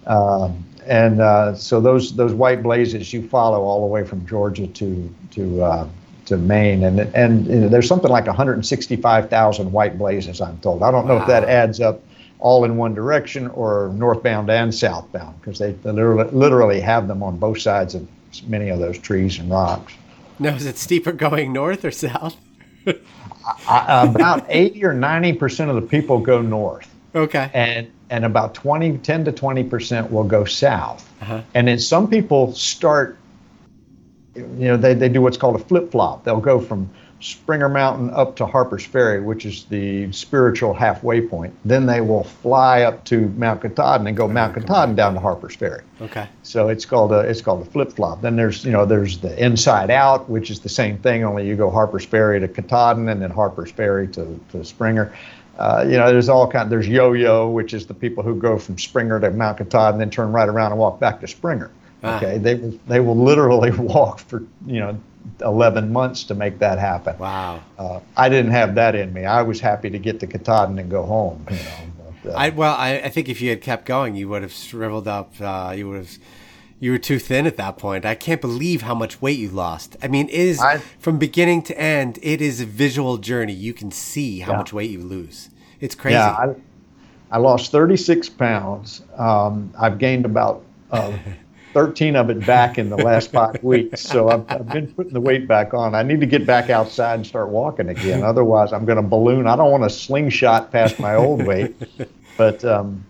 um, 0.06 0.63
and 0.86 1.22
uh, 1.22 1.56
so 1.56 1.82
those 1.82 2.16
those 2.16 2.34
white 2.34 2.63
blazes 2.63 3.13
you 3.13 3.28
follow 3.28 3.62
all 3.62 3.82
the 3.82 3.92
way 3.92 4.04
from 4.04 4.25
Georgia 4.25 4.68
to 4.68 5.16
to 5.32 5.63
uh, 5.63 5.88
to 6.25 6.38
Maine 6.38 6.84
and 6.84 7.00
and 7.16 7.48
you 7.48 7.56
know, 7.56 7.70
there's 7.70 7.88
something 7.88 8.12
like 8.12 8.28
165,000 8.28 9.72
white 9.72 9.98
blazes 9.98 10.42
I'm 10.42 10.58
told 10.60 10.84
I 10.84 10.92
don't 10.92 11.08
know 11.08 11.16
wow. 11.16 11.22
if 11.22 11.28
that 11.28 11.44
adds 11.46 11.80
up 11.80 12.02
all 12.44 12.66
in 12.66 12.75
one 12.75 12.94
direction 12.94 13.48
or 13.50 13.92
northbound 13.96 14.50
and 14.50 14.75
southbound 14.75 15.40
because 15.40 15.60
they, 15.60 15.72
they 15.72 15.92
literally 15.92 16.30
literally 16.32 16.82
have 16.82 17.08
them 17.08 17.24
on 17.24 17.38
both 17.38 17.60
sides 17.60 17.96
of 17.96 18.08
many 18.48 18.70
of 18.70 18.80
those 18.80 18.98
trees 19.00 19.40
and 19.40 19.50
rocks. 19.50 19.94
Now, 20.40 20.56
is 20.56 20.66
it 20.66 20.78
steeper 20.78 21.13
going 21.13 21.54
north 21.54 21.86
or 21.86 21.92
south? 21.92 22.36
I, 23.68 24.06
about 24.06 24.46
80 24.50 24.84
or 24.84 24.94
90 24.94 25.34
percent 25.34 25.70
of 25.70 25.75
the 25.75 25.82
people 25.82 26.20
go 26.20 26.42
north. 26.42 26.94
Okay. 27.16 27.50
And 27.54 27.92
and 28.10 28.26
about 28.26 28.54
20, 28.54 28.98
10 29.00 29.26
to 29.26 29.32
20 29.32 29.64
percent 29.64 30.12
will 30.12 30.24
go 30.24 30.46
south. 30.46 31.10
Uh-huh. 31.22 31.42
And 31.54 31.68
then 31.68 31.80
some 31.80 32.10
people 32.10 32.54
start, 32.54 33.18
you 34.36 34.44
know, 34.46 34.78
they, 34.78 34.94
they 34.94 35.10
do 35.10 35.22
what's 35.22 35.38
called 35.38 35.56
a 35.56 35.64
flip 35.64 35.92
flop. 35.92 36.24
They'll 36.24 36.42
go 36.42 36.60
from 36.60 36.90
Springer 37.24 37.70
Mountain 37.70 38.10
up 38.10 38.36
to 38.36 38.46
Harper's 38.46 38.86
Ferry, 38.86 39.22
which 39.22 39.46
is 39.46 39.64
the 39.66 40.12
spiritual 40.12 40.74
halfway 40.74 41.22
point. 41.22 41.54
Then 41.64 41.86
they 41.86 42.02
will 42.02 42.26
fly 42.26 42.82
up 42.82 43.06
to 43.06 43.30
Mount 43.38 43.62
Katahdin 43.62 44.08
and 44.08 44.18
go 44.18 44.28
Mount 44.28 44.56
Katahdin 44.56 44.96
down 44.96 45.14
to 45.14 45.22
Harper's 45.22 45.56
Ferry. 45.56 45.84
Okay. 46.02 46.28
So 46.44 46.68
it's 46.68 46.86
called 46.86 47.14
a 47.14 47.20
it's 47.20 47.42
called 47.42 47.66
a 47.66 47.70
flip 47.70 47.94
flop. 47.94 48.22
Then 48.22 48.36
there's 48.36 48.66
you 48.66 48.72
know 48.72 48.86
there's 48.86 49.20
the 49.20 49.42
inside 49.42 49.90
out, 49.90 50.30
which 50.30 50.52
is 50.52 50.60
the 50.60 50.70
same 50.70 50.98
thing, 50.98 51.24
only 51.24 51.48
you 51.48 51.56
go 51.56 51.70
Harper's 51.70 52.04
Ferry 52.04 52.42
to 52.42 52.48
Katahdin 52.50 53.08
and 53.08 53.22
then 53.22 53.32
Harper's 53.32 53.72
Ferry 53.72 54.10
to, 54.10 54.38
to 54.52 54.66
Springer. 54.66 55.14
Uh, 55.58 55.86
you 55.88 55.98
know, 55.98 56.12
there's 56.12 56.30
all 56.30 56.50
kind. 56.50 56.72
There's 56.72 56.88
yo-yo, 56.88 57.50
which 57.50 57.74
is 57.74 57.86
the 57.86 57.94
people 57.94 58.24
who 58.24 58.36
go 58.36 58.58
from 58.58 58.78
Springer 58.78 59.20
to 59.20 59.30
Mount 59.32 59.60
Katahdin 59.60 59.94
and 59.94 60.02
then 60.02 60.10
turn 60.10 60.32
right 60.32 60.50
around 60.50 60.72
and 60.72 60.80
walk 60.80 61.00
back 61.00 61.22
to 61.22 61.28
Springer. 61.28 61.70
Ah. 62.04 62.18
Okay, 62.18 62.38
they 62.38 62.56
they 62.88 63.00
will 63.00 63.16
literally 63.16 63.72
walk 63.78 64.20
for 64.20 64.44
you 64.66 64.80
know 64.80 65.00
11 65.42 65.92
months 65.92 66.24
to 66.26 66.36
make 66.36 66.60
that 66.60 66.80
happen. 66.80 67.18
Wow. 67.18 67.62
Uh, 67.78 68.00
I 68.18 68.30
didn't 68.30 68.52
have 68.52 68.76
that 68.76 68.96
in 68.96 69.14
me. 69.14 69.26
I 69.26 69.42
was 69.42 69.60
happy 69.60 69.90
to 69.90 70.00
get 70.00 70.20
to 70.20 70.28
Katahdin 70.28 70.80
and 70.80 70.90
go 70.90 71.04
home. 71.04 71.46
You 71.50 71.56
know, 71.56 71.94
but, 72.24 72.32
uh, 72.32 72.38
I, 72.38 72.50
well, 72.50 72.76
I, 72.76 73.00
I, 73.00 73.10
think 73.10 73.30
if 73.30 73.42
you 73.42 73.50
had 73.50 73.62
kept 73.62 73.86
going, 73.86 74.16
you 74.16 74.30
would 74.30 74.42
have 74.42 74.54
shriveled 74.54 75.08
up. 75.08 75.34
Uh, 75.39 75.74
you 75.76 75.89
would 75.89 75.98
have. 75.98 76.18
You 76.84 76.91
were 76.91 76.98
too 76.98 77.17
thin 77.17 77.48
at 77.48 77.56
that 77.56 77.78
point. 77.78 78.04
I 78.04 78.13
can't 78.13 78.41
believe 78.41 78.82
how 78.82 78.93
much 78.93 79.22
weight 79.22 79.39
you 79.39 79.48
lost. 79.48 79.96
I 80.04 80.10
mean, 80.10 80.28
it 80.28 80.36
is 80.36 80.60
I, 80.60 80.80
from 81.00 81.17
beginning 81.17 81.62
to 81.62 81.80
end. 81.80 82.19
It 82.22 82.41
is 82.41 82.60
a 82.60 82.65
visual 82.65 83.17
journey. 83.19 83.54
You 83.54 83.74
can 83.74 83.89
see 83.89 84.41
how 84.41 84.52
yeah. 84.52 84.58
much 84.58 84.74
weight 84.74 84.91
you 84.91 85.00
lose. 85.00 85.50
It's 85.80 85.96
crazy. 85.96 86.15
Yeah, 86.15 86.32
I, 86.34 86.56
I 87.32 87.38
lost 87.38 87.72
36 87.72 88.28
pounds. 88.28 89.02
Um, 89.15 89.74
I've 89.80 89.98
gained 89.98 90.26
about 90.26 90.65
uh, 90.91 91.17
13 91.74 92.17
of 92.17 92.30
it 92.30 92.46
back 92.46 92.78
in 92.78 92.89
the 92.89 92.98
last 92.98 93.32
five 93.32 93.63
weeks. 93.63 94.02
So 94.02 94.28
I've, 94.28 94.43
I've, 94.52 94.67
been 94.67 94.93
putting 94.93 95.13
the 95.13 95.22
weight 95.22 95.48
back 95.48 95.74
on. 95.74 95.96
I 95.96 96.04
need 96.04 96.19
to 96.19 96.26
get 96.26 96.46
back 96.46 96.69
outside 96.69 97.13
and 97.13 97.26
start 97.26 97.48
walking 97.48 97.88
again. 97.88 98.24
Otherwise, 98.24 98.74
I'm 98.74 98.84
going 98.84 98.98
to 98.98 99.08
balloon. 99.08 99.48
I 99.48 99.56
don't 99.56 99.72
want 99.72 99.86
to 99.86 99.89
slingshot 99.89 100.74
past 100.74 101.00
my 101.00 101.15
old 101.15 101.46
weight. 101.46 101.76
But 102.36 102.65
um, 102.65 103.06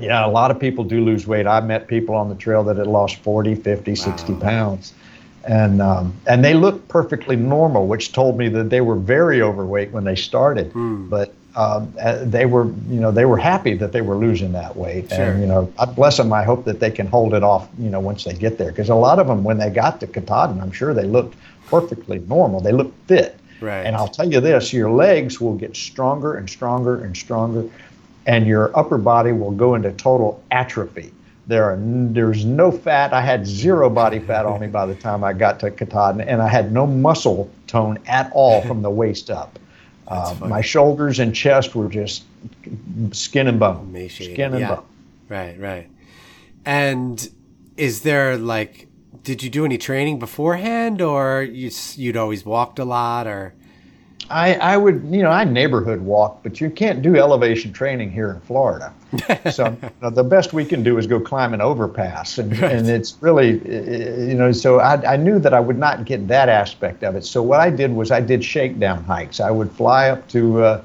yeah, 0.00 0.26
a 0.26 0.28
lot 0.28 0.50
of 0.50 0.58
people 0.58 0.84
do 0.84 1.04
lose 1.04 1.26
weight. 1.26 1.46
I 1.46 1.60
met 1.60 1.86
people 1.86 2.14
on 2.14 2.28
the 2.28 2.34
trail 2.34 2.62
that 2.64 2.76
had 2.76 2.86
lost 2.86 3.16
40, 3.16 3.54
50, 3.56 3.94
60 3.94 4.34
pounds. 4.36 4.94
And 5.44 5.82
um, 5.82 6.14
and 6.26 6.44
they 6.44 6.54
looked 6.54 6.86
perfectly 6.88 7.34
normal, 7.34 7.88
which 7.88 8.12
told 8.12 8.38
me 8.38 8.48
that 8.50 8.70
they 8.70 8.80
were 8.80 8.96
very 8.96 9.42
overweight 9.42 9.90
when 9.90 10.04
they 10.04 10.14
started. 10.14 10.70
Hmm. 10.72 11.08
But 11.08 11.34
um, 11.54 11.92
uh, 12.00 12.24
they 12.24 12.46
were, 12.46 12.66
you 12.88 13.00
know, 13.00 13.10
they 13.10 13.26
were 13.26 13.36
happy 13.36 13.74
that 13.74 13.92
they 13.92 14.00
were 14.00 14.16
losing 14.16 14.52
that 14.52 14.74
weight, 14.74 15.10
sure. 15.10 15.18
and 15.20 15.40
you 15.40 15.46
know, 15.46 15.66
God 15.76 15.94
bless 15.94 16.16
them. 16.16 16.32
I 16.32 16.44
hope 16.44 16.64
that 16.64 16.80
they 16.80 16.90
can 16.90 17.06
hold 17.06 17.34
it 17.34 17.42
off, 17.42 17.68
you 17.78 17.90
know, 17.90 18.00
once 18.00 18.24
they 18.24 18.32
get 18.32 18.56
there, 18.56 18.70
because 18.70 18.88
a 18.88 18.94
lot 18.94 19.18
of 19.18 19.26
them, 19.26 19.44
when 19.44 19.58
they 19.58 19.68
got 19.68 20.00
to 20.00 20.06
Katahdin, 20.06 20.60
I'm 20.60 20.72
sure 20.72 20.94
they 20.94 21.04
looked 21.04 21.36
perfectly 21.66 22.20
normal. 22.20 22.60
They 22.60 22.72
looked 22.72 22.96
fit, 23.06 23.38
right. 23.60 23.84
and 23.84 23.96
I'll 23.96 24.08
tell 24.08 24.30
you 24.30 24.40
this: 24.40 24.72
your 24.72 24.90
legs 24.90 25.40
will 25.40 25.56
get 25.56 25.76
stronger 25.76 26.36
and 26.36 26.48
stronger 26.48 27.04
and 27.04 27.14
stronger, 27.14 27.68
and 28.26 28.46
your 28.46 28.76
upper 28.78 28.98
body 28.98 29.32
will 29.32 29.50
go 29.50 29.74
into 29.74 29.92
total 29.92 30.42
atrophy. 30.50 31.12
There 31.46 31.64
are 31.64 31.76
there's 31.78 32.44
no 32.44 32.70
fat. 32.70 33.12
I 33.12 33.20
had 33.20 33.46
zero 33.46 33.90
body 33.90 34.20
fat 34.20 34.46
on 34.46 34.60
me 34.60 34.68
by 34.68 34.86
the 34.86 34.94
time 34.94 35.24
I 35.24 35.32
got 35.32 35.58
to 35.60 35.70
Katahdin, 35.70 36.20
and 36.20 36.40
I 36.40 36.48
had 36.48 36.72
no 36.72 36.86
muscle 36.86 37.50
tone 37.66 37.98
at 38.06 38.30
all 38.32 38.62
from 38.62 38.82
the 38.82 38.90
waist 38.90 39.30
up. 39.30 39.58
Uh, 40.08 40.34
my 40.40 40.60
shoulders 40.60 41.20
and 41.20 41.34
chest 41.34 41.74
were 41.74 41.88
just 41.88 42.24
skin 43.12 43.48
and 43.48 43.58
bone. 43.58 43.88
Emaciated. 43.88 44.34
Skin 44.34 44.52
and 44.52 44.60
yeah. 44.60 44.74
bone. 44.74 44.84
Right, 45.30 45.58
right. 45.58 45.88
And 46.66 47.30
is 47.78 48.02
there 48.02 48.36
like, 48.36 48.88
did 49.22 49.42
you 49.42 49.48
do 49.48 49.64
any 49.64 49.78
training 49.78 50.18
beforehand, 50.18 51.00
or 51.00 51.42
you 51.42 51.70
you'd 51.94 52.16
always 52.18 52.44
walked 52.44 52.78
a 52.78 52.84
lot, 52.84 53.26
or? 53.26 53.54
I, 54.32 54.54
I 54.54 54.76
would, 54.76 55.04
you 55.10 55.22
know, 55.22 55.30
I 55.30 55.44
neighborhood 55.44 56.00
walk, 56.00 56.42
but 56.42 56.60
you 56.60 56.70
can't 56.70 57.02
do 57.02 57.16
elevation 57.16 57.72
training 57.72 58.10
here 58.10 58.30
in 58.30 58.40
Florida. 58.40 58.92
so 59.52 59.66
you 59.66 59.90
know, 60.00 60.10
the 60.10 60.24
best 60.24 60.52
we 60.52 60.64
can 60.64 60.82
do 60.82 60.96
is 60.96 61.06
go 61.06 61.20
climb 61.20 61.52
an 61.52 61.60
overpass, 61.60 62.38
and, 62.38 62.58
right. 62.58 62.72
and 62.72 62.88
it's 62.88 63.16
really, 63.20 63.60
you 64.28 64.34
know, 64.34 64.50
so 64.50 64.80
I, 64.80 65.12
I 65.12 65.16
knew 65.16 65.38
that 65.38 65.52
I 65.52 65.60
would 65.60 65.78
not 65.78 66.06
get 66.06 66.26
that 66.28 66.48
aspect 66.48 67.04
of 67.04 67.14
it. 67.14 67.24
So 67.24 67.42
what 67.42 67.60
I 67.60 67.68
did 67.68 67.92
was 67.92 68.10
I 68.10 68.20
did 68.20 68.42
shakedown 68.42 69.04
hikes. 69.04 69.38
I 69.38 69.50
would 69.50 69.70
fly 69.70 70.08
up 70.08 70.26
to 70.28 70.62
uh, 70.62 70.84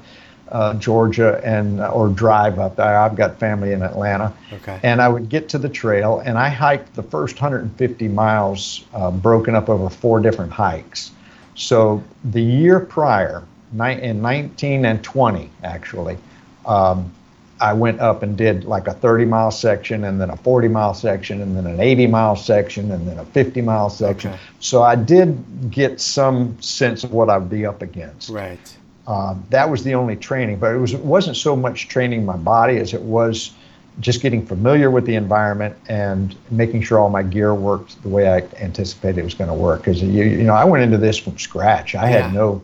uh, 0.50 0.74
Georgia 0.74 1.40
and 1.42 1.80
or 1.80 2.08
drive 2.08 2.58
up 2.58 2.76
there. 2.76 2.98
I've 2.98 3.16
got 3.16 3.38
family 3.38 3.72
in 3.72 3.82
Atlanta, 3.82 4.32
okay. 4.52 4.78
and 4.82 5.00
I 5.00 5.08
would 5.08 5.28
get 5.28 5.48
to 5.50 5.58
the 5.58 5.68
trail, 5.68 6.20
and 6.20 6.38
I 6.38 6.50
hiked 6.50 6.94
the 6.94 7.02
first 7.02 7.40
150 7.40 8.08
miles, 8.08 8.84
uh, 8.92 9.10
broken 9.10 9.54
up 9.54 9.68
over 9.68 9.88
four 9.88 10.20
different 10.20 10.52
hikes. 10.52 11.12
So 11.58 12.02
the 12.24 12.40
year 12.40 12.80
prior, 12.80 13.44
in 13.72 14.22
19 14.22 14.84
and 14.86 15.02
20, 15.02 15.50
actually, 15.64 16.16
um, 16.64 17.12
I 17.60 17.72
went 17.72 17.98
up 18.00 18.22
and 18.22 18.38
did 18.38 18.64
like 18.64 18.86
a 18.86 18.92
30 18.92 19.24
mile 19.24 19.50
section 19.50 20.04
and 20.04 20.20
then 20.20 20.30
a 20.30 20.36
40 20.36 20.68
mile 20.68 20.94
section 20.94 21.42
and 21.42 21.56
then 21.56 21.66
an 21.66 21.80
80 21.80 22.06
mile 22.06 22.36
section 22.36 22.92
and 22.92 23.06
then 23.08 23.18
a 23.18 23.24
50 23.24 23.60
mile 23.62 23.90
section. 23.90 24.30
Okay. 24.30 24.40
So 24.60 24.84
I 24.84 24.94
did 24.94 25.70
get 25.70 26.00
some 26.00 26.60
sense 26.62 27.02
of 27.02 27.12
what 27.12 27.28
I'd 27.28 27.50
be 27.50 27.66
up 27.66 27.82
against. 27.82 28.28
Right. 28.28 28.76
Um, 29.08 29.44
that 29.50 29.68
was 29.68 29.82
the 29.82 29.94
only 29.94 30.14
training, 30.14 30.58
but 30.58 30.72
it 30.72 30.78
was 30.78 30.92
it 30.92 31.00
wasn't 31.00 31.36
so 31.36 31.56
much 31.56 31.88
training 31.88 32.24
my 32.24 32.36
body 32.36 32.76
as 32.76 32.94
it 32.94 33.02
was 33.02 33.52
just 34.00 34.20
getting 34.22 34.44
familiar 34.46 34.90
with 34.90 35.06
the 35.06 35.14
environment 35.14 35.76
and 35.88 36.36
making 36.50 36.82
sure 36.82 36.98
all 36.98 37.10
my 37.10 37.22
gear 37.22 37.54
worked 37.54 38.00
the 38.02 38.08
way 38.08 38.28
I 38.28 38.42
anticipated 38.62 39.18
it 39.18 39.24
was 39.24 39.34
going 39.34 39.48
to 39.48 39.54
work. 39.54 39.80
Because 39.80 40.02
you, 40.02 40.24
you 40.24 40.44
know, 40.44 40.54
I 40.54 40.64
went 40.64 40.84
into 40.84 40.98
this 40.98 41.18
from 41.18 41.38
scratch. 41.38 41.94
I 41.94 42.10
yeah. 42.10 42.22
had 42.22 42.34
no 42.34 42.62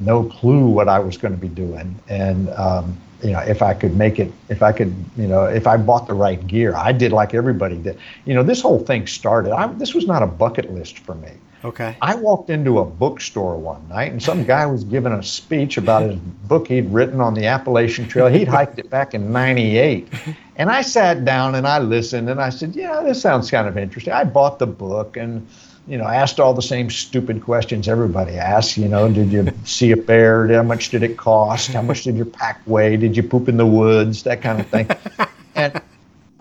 no 0.00 0.24
clue 0.24 0.66
what 0.66 0.88
I 0.88 0.98
was 0.98 1.16
going 1.16 1.34
to 1.34 1.40
be 1.40 1.48
doing, 1.48 1.94
and 2.08 2.48
um, 2.50 2.96
you 3.22 3.30
know, 3.30 3.40
if 3.40 3.62
I 3.62 3.74
could 3.74 3.96
make 3.96 4.18
it, 4.18 4.32
if 4.48 4.62
I 4.62 4.72
could, 4.72 4.94
you 5.16 5.28
know, 5.28 5.44
if 5.44 5.66
I 5.66 5.76
bought 5.76 6.06
the 6.06 6.14
right 6.14 6.44
gear, 6.46 6.74
I 6.74 6.92
did 6.92 7.12
like 7.12 7.34
everybody 7.34 7.76
did. 7.76 7.98
You 8.24 8.34
know, 8.34 8.42
this 8.42 8.60
whole 8.60 8.80
thing 8.80 9.06
started. 9.06 9.52
I, 9.52 9.66
this 9.68 9.94
was 9.94 10.06
not 10.06 10.22
a 10.22 10.26
bucket 10.26 10.72
list 10.72 10.98
for 10.98 11.14
me. 11.14 11.30
Okay. 11.64 11.96
I 12.02 12.16
walked 12.16 12.50
into 12.50 12.80
a 12.80 12.84
bookstore 12.84 13.56
one 13.56 13.86
night 13.88 14.10
and 14.10 14.20
some 14.20 14.44
guy 14.44 14.66
was 14.66 14.82
giving 14.82 15.12
a 15.12 15.22
speech 15.22 15.76
about 15.76 16.02
his 16.02 16.16
book 16.16 16.66
he'd 16.66 16.90
written 16.90 17.20
on 17.20 17.34
the 17.34 17.46
Appalachian 17.46 18.08
Trail. 18.08 18.26
He'd 18.26 18.48
hiked 18.48 18.80
it 18.80 18.90
back 18.90 19.14
in 19.14 19.30
98. 19.32 20.08
And 20.56 20.70
I 20.70 20.82
sat 20.82 21.24
down 21.24 21.54
and 21.54 21.66
I 21.66 21.78
listened 21.78 22.28
and 22.28 22.40
I 22.40 22.50
said, 22.50 22.76
yeah, 22.76 23.00
this 23.02 23.20
sounds 23.20 23.50
kind 23.50 23.66
of 23.66 23.78
interesting. 23.78 24.12
I 24.12 24.24
bought 24.24 24.58
the 24.58 24.66
book 24.66 25.16
and, 25.16 25.46
you 25.86 25.96
know, 25.96 26.04
asked 26.04 26.38
all 26.38 26.52
the 26.52 26.62
same 26.62 26.90
stupid 26.90 27.42
questions 27.42 27.88
everybody 27.88 28.34
asks. 28.34 28.76
You 28.76 28.88
know, 28.88 29.10
did 29.10 29.32
you 29.32 29.48
see 29.64 29.92
a 29.92 29.96
bear? 29.96 30.48
How 30.48 30.62
much 30.62 30.90
did 30.90 31.02
it 31.02 31.16
cost? 31.16 31.72
How 31.72 31.82
much 31.82 32.02
did 32.04 32.16
your 32.16 32.26
pack 32.26 32.60
weigh? 32.66 32.96
Did 32.96 33.16
you 33.16 33.22
poop 33.22 33.48
in 33.48 33.56
the 33.56 33.66
woods? 33.66 34.22
That 34.24 34.42
kind 34.42 34.60
of 34.60 34.66
thing. 34.68 34.88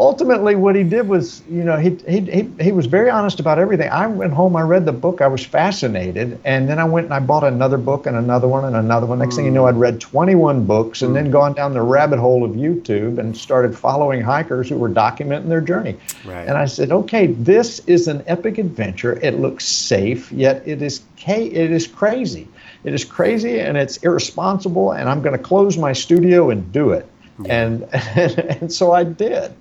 ultimately 0.01 0.55
what 0.55 0.75
he 0.75 0.83
did 0.83 1.07
was 1.07 1.43
you 1.47 1.63
know 1.63 1.77
he, 1.77 1.91
he, 2.09 2.21
he, 2.21 2.49
he 2.59 2.71
was 2.71 2.87
very 2.87 3.07
honest 3.07 3.39
about 3.39 3.59
everything 3.59 3.87
i 3.91 4.07
went 4.07 4.33
home 4.33 4.55
i 4.55 4.61
read 4.61 4.83
the 4.83 4.91
book 4.91 5.21
i 5.21 5.27
was 5.27 5.45
fascinated 5.45 6.39
and 6.43 6.67
then 6.67 6.79
i 6.79 6.83
went 6.83 7.05
and 7.05 7.13
i 7.13 7.19
bought 7.19 7.43
another 7.43 7.77
book 7.77 8.07
and 8.07 8.17
another 8.17 8.47
one 8.47 8.65
and 8.65 8.75
another 8.75 9.05
one 9.05 9.19
next 9.19 9.35
mm. 9.35 9.37
thing 9.37 9.45
you 9.45 9.51
know 9.51 9.67
i'd 9.67 9.75
read 9.75 10.01
21 10.01 10.65
books 10.65 11.03
and 11.03 11.11
mm. 11.11 11.13
then 11.13 11.29
gone 11.29 11.53
down 11.53 11.71
the 11.71 11.81
rabbit 11.81 12.17
hole 12.17 12.43
of 12.43 12.51
youtube 12.51 13.19
and 13.19 13.37
started 13.37 13.77
following 13.77 14.21
hikers 14.21 14.67
who 14.67 14.75
were 14.75 14.89
documenting 14.89 15.49
their 15.49 15.61
journey 15.61 15.95
right. 16.25 16.47
and 16.47 16.57
i 16.57 16.65
said 16.65 16.91
okay 16.91 17.27
this 17.27 17.77
is 17.85 18.07
an 18.07 18.23
epic 18.25 18.57
adventure 18.57 19.19
it 19.21 19.39
looks 19.39 19.67
safe 19.67 20.31
yet 20.31 20.67
it 20.67 20.81
is 20.81 21.03
it 21.27 21.71
is 21.71 21.85
crazy 21.85 22.47
it 22.83 22.95
is 22.95 23.05
crazy 23.05 23.59
and 23.59 23.77
it's 23.77 23.97
irresponsible 23.97 24.93
and 24.93 25.07
i'm 25.07 25.21
going 25.21 25.37
to 25.37 25.43
close 25.43 25.77
my 25.77 25.93
studio 25.93 26.49
and 26.49 26.71
do 26.71 26.89
it 26.89 27.07
yeah. 27.45 27.65
and, 27.65 27.83
and 27.93 28.39
and 28.39 28.73
so 28.73 28.93
i 28.93 29.03
did 29.03 29.53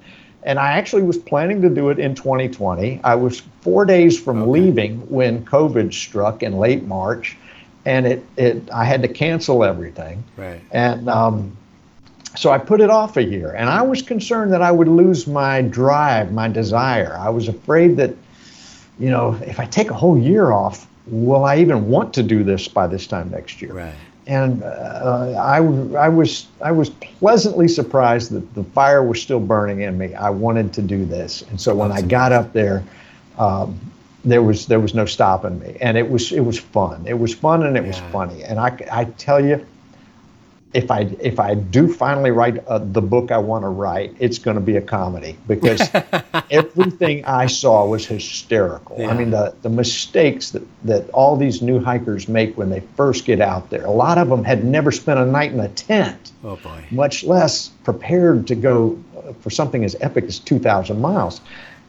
and 0.42 0.58
I 0.58 0.72
actually 0.72 1.02
was 1.02 1.18
planning 1.18 1.60
to 1.62 1.68
do 1.68 1.90
it 1.90 1.98
in 1.98 2.14
2020. 2.14 3.00
I 3.04 3.14
was 3.14 3.42
four 3.60 3.84
days 3.84 4.18
from 4.18 4.42
okay. 4.42 4.50
leaving 4.50 4.98
when 5.10 5.44
COVID 5.44 5.92
struck 5.92 6.42
in 6.42 6.58
late 6.58 6.84
March, 6.84 7.36
and 7.84 8.06
it, 8.06 8.24
it 8.36 8.70
I 8.70 8.84
had 8.84 9.02
to 9.02 9.08
cancel 9.08 9.64
everything. 9.64 10.24
Right. 10.36 10.60
And 10.70 11.08
um, 11.08 11.56
so 12.36 12.50
I 12.50 12.58
put 12.58 12.80
it 12.80 12.90
off 12.90 13.16
a 13.16 13.22
year, 13.22 13.52
and 13.52 13.68
I 13.68 13.82
was 13.82 14.02
concerned 14.02 14.52
that 14.52 14.62
I 14.62 14.70
would 14.70 14.88
lose 14.88 15.26
my 15.26 15.62
drive, 15.62 16.32
my 16.32 16.48
desire. 16.48 17.16
I 17.18 17.28
was 17.28 17.48
afraid 17.48 17.96
that, 17.96 18.14
you 18.98 19.10
know, 19.10 19.38
if 19.46 19.60
I 19.60 19.66
take 19.66 19.90
a 19.90 19.94
whole 19.94 20.18
year 20.18 20.52
off, 20.52 20.86
will 21.06 21.44
I 21.44 21.58
even 21.58 21.88
want 21.88 22.14
to 22.14 22.22
do 22.22 22.44
this 22.44 22.68
by 22.68 22.86
this 22.86 23.06
time 23.06 23.30
next 23.30 23.60
year? 23.60 23.74
Right 23.74 23.94
and 24.26 24.62
uh, 24.62 25.34
I, 25.38 25.56
I 25.56 26.08
was 26.08 26.46
I 26.62 26.72
was 26.72 26.90
pleasantly 26.90 27.68
surprised 27.68 28.30
that 28.32 28.54
the 28.54 28.64
fire 28.64 29.02
was 29.02 29.20
still 29.20 29.40
burning 29.40 29.80
in 29.80 29.98
me. 29.98 30.14
I 30.14 30.30
wanted 30.30 30.72
to 30.74 30.82
do 30.82 31.04
this, 31.04 31.42
and 31.42 31.60
so 31.60 31.74
when 31.74 31.92
I 31.92 32.02
got 32.02 32.32
up 32.32 32.52
there, 32.52 32.84
um, 33.38 33.78
there 34.24 34.42
was 34.42 34.66
there 34.66 34.80
was 34.80 34.94
no 34.94 35.06
stopping 35.06 35.58
me, 35.60 35.76
and 35.80 35.96
it 35.96 36.08
was 36.08 36.32
it 36.32 36.40
was 36.40 36.58
fun. 36.58 37.04
It 37.06 37.18
was 37.18 37.34
fun 37.34 37.64
and 37.64 37.76
it 37.76 37.82
yeah. 37.82 37.88
was 37.88 37.98
funny, 38.12 38.44
and 38.44 38.58
I 38.58 38.76
I 38.92 39.04
tell 39.04 39.44
you, 39.44 39.66
if 40.72 40.90
I 40.90 41.00
if 41.20 41.40
I 41.40 41.54
do 41.54 41.92
finally 41.92 42.30
write 42.30 42.64
uh, 42.66 42.78
the 42.78 43.02
book 43.02 43.32
I 43.32 43.38
want 43.38 43.64
to 43.64 43.68
write, 43.68 44.14
it's 44.20 44.38
going 44.38 44.54
to 44.54 44.60
be 44.60 44.76
a 44.76 44.80
comedy 44.80 45.36
because 45.48 45.88
everything 46.50 47.24
I 47.24 47.46
saw 47.46 47.86
was 47.86 48.06
hysterical. 48.06 48.96
Yeah. 48.98 49.08
I 49.08 49.14
mean, 49.14 49.30
the 49.30 49.54
the 49.62 49.68
mistakes 49.68 50.50
that 50.50 50.62
that 50.84 51.10
all 51.10 51.36
these 51.36 51.60
new 51.60 51.80
hikers 51.80 52.28
make 52.28 52.56
when 52.56 52.70
they 52.70 52.80
first 52.96 53.24
get 53.24 53.40
out 53.40 53.70
there. 53.70 53.84
A 53.84 53.90
lot 53.90 54.16
of 54.16 54.28
them 54.28 54.44
had 54.44 54.64
never 54.64 54.92
spent 54.92 55.18
a 55.18 55.26
night 55.26 55.52
in 55.52 55.60
a 55.60 55.68
tent. 55.68 56.30
Oh 56.44 56.56
boy. 56.56 56.84
Much 56.90 57.24
less 57.24 57.68
prepared 57.82 58.46
to 58.46 58.54
go 58.54 58.96
for 59.40 59.50
something 59.50 59.84
as 59.84 59.96
epic 60.00 60.24
as 60.24 60.38
2,000 60.38 61.00
miles. 61.00 61.40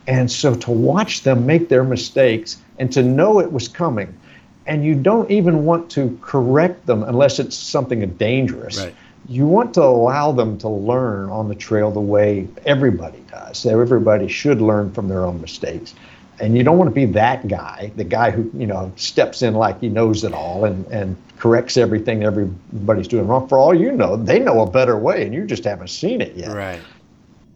And 0.07 0.31
so 0.31 0.55
to 0.55 0.71
watch 0.71 1.21
them 1.21 1.45
make 1.45 1.69
their 1.69 1.83
mistakes 1.83 2.57
and 2.79 2.91
to 2.93 3.03
know 3.03 3.39
it 3.39 3.51
was 3.51 3.67
coming 3.67 4.17
and 4.65 4.85
you 4.85 4.95
don't 4.95 5.29
even 5.31 5.65
want 5.65 5.89
to 5.91 6.17
correct 6.21 6.85
them 6.85 7.03
unless 7.03 7.39
it's 7.39 7.55
something 7.55 8.07
dangerous. 8.15 8.77
Right. 8.79 8.95
You 9.27 9.45
want 9.45 9.73
to 9.75 9.83
allow 9.83 10.31
them 10.31 10.57
to 10.59 10.67
learn 10.67 11.29
on 11.29 11.47
the 11.47 11.55
trail 11.55 11.91
the 11.91 11.99
way 11.99 12.47
everybody 12.65 13.23
does. 13.29 13.65
Everybody 13.65 14.27
should 14.27 14.61
learn 14.61 14.91
from 14.91 15.07
their 15.07 15.25
own 15.25 15.39
mistakes. 15.41 15.93
And 16.39 16.57
you 16.57 16.63
don't 16.63 16.77
want 16.77 16.89
to 16.89 16.95
be 16.95 17.05
that 17.05 17.47
guy, 17.47 17.91
the 17.95 18.03
guy 18.03 18.31
who, 18.31 18.49
you 18.57 18.65
know, 18.65 18.91
steps 18.95 19.43
in 19.43 19.53
like 19.53 19.79
he 19.79 19.89
knows 19.89 20.23
it 20.23 20.33
all 20.33 20.65
and, 20.65 20.85
and 20.87 21.15
corrects 21.37 21.77
everything 21.77 22.23
everybody's 22.23 23.07
doing 23.07 23.27
wrong. 23.27 23.47
For 23.47 23.59
all 23.59 23.75
you 23.75 23.91
know, 23.91 24.15
they 24.15 24.39
know 24.39 24.61
a 24.61 24.69
better 24.69 24.97
way 24.97 25.23
and 25.23 25.35
you 25.35 25.45
just 25.45 25.65
haven't 25.65 25.89
seen 25.89 26.19
it 26.19 26.35
yet. 26.35 26.51
Right 26.51 26.79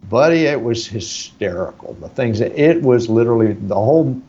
buddy, 0.10 0.46
it 0.46 0.62
was 0.62 0.88
hysterical. 0.88 1.94
The 1.96 2.10
things 2.10 2.40
that 2.40 2.58
it 2.60 2.82
was 2.82 3.10
literally 3.10 3.54
the 3.54 3.76
whole 3.76 4.22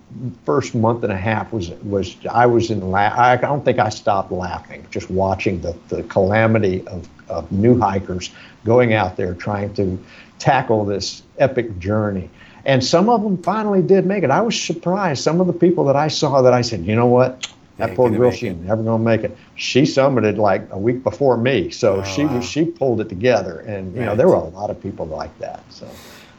first 0.45 0.75
month 0.75 1.05
and 1.05 1.12
a 1.12 1.17
half 1.17 1.53
was 1.53 1.71
was 1.83 2.17
I 2.31 2.47
was 2.47 2.71
in 2.71 2.91
la- 2.91 3.15
I 3.15 3.37
don't 3.37 3.65
think 3.65 3.79
I 3.79 3.89
stopped 3.89 4.33
laughing 4.33 4.87
just 4.91 5.11
watching 5.11 5.61
the 5.61 5.77
the 5.89 6.03
calamity 6.05 6.87
of 6.87 7.09
of 7.29 7.51
new 7.51 7.79
hikers 7.79 8.31
going 8.65 8.95
out 8.95 9.17
there 9.17 9.35
trying 9.35 9.75
to 9.75 9.99
tackle 10.39 10.85
this 10.85 11.23
epic 11.39 11.79
journey. 11.79 12.31
And 12.65 12.85
some 12.85 13.09
of 13.09 13.23
them 13.23 13.41
finally 13.43 13.81
did 13.81 14.07
make 14.07 14.25
it. 14.25 14.31
I 14.31 14.41
was 14.41 14.61
surprised. 14.61 15.23
Some 15.23 15.41
of 15.41 15.47
the 15.47 15.53
people 15.53 15.85
that 15.85 15.97
I 15.97 16.09
saw 16.09 16.43
that 16.43 16.53
I 16.53 16.62
said, 16.62 16.85
you 16.85 16.97
know 16.97 17.07
what, 17.07 17.47
that 17.79 17.95
poor 17.95 18.11
girl, 18.11 18.31
she 18.31 18.51
never 18.51 18.83
gonna 18.83 19.03
make 19.03 19.23
it. 19.23 19.37
She 19.55 19.83
summited 19.83 20.39
like 20.39 20.67
a 20.71 20.79
week 20.79 21.03
before 21.03 21.37
me, 21.37 21.71
so 21.71 21.97
oh, 21.97 22.05
she 22.05 22.25
wow. 22.25 22.41
she 22.41 22.65
pulled 22.65 23.01
it 23.01 23.09
together, 23.09 23.61
and 23.61 23.95
you 23.95 24.01
right. 24.01 24.07
know 24.07 24.17
there 24.17 24.29
were 24.29 24.35
a 24.35 24.45
lot 24.45 24.71
of 24.71 24.83
people 24.83 25.07
like 25.07 25.37
that. 25.41 25.62
So 25.71 25.87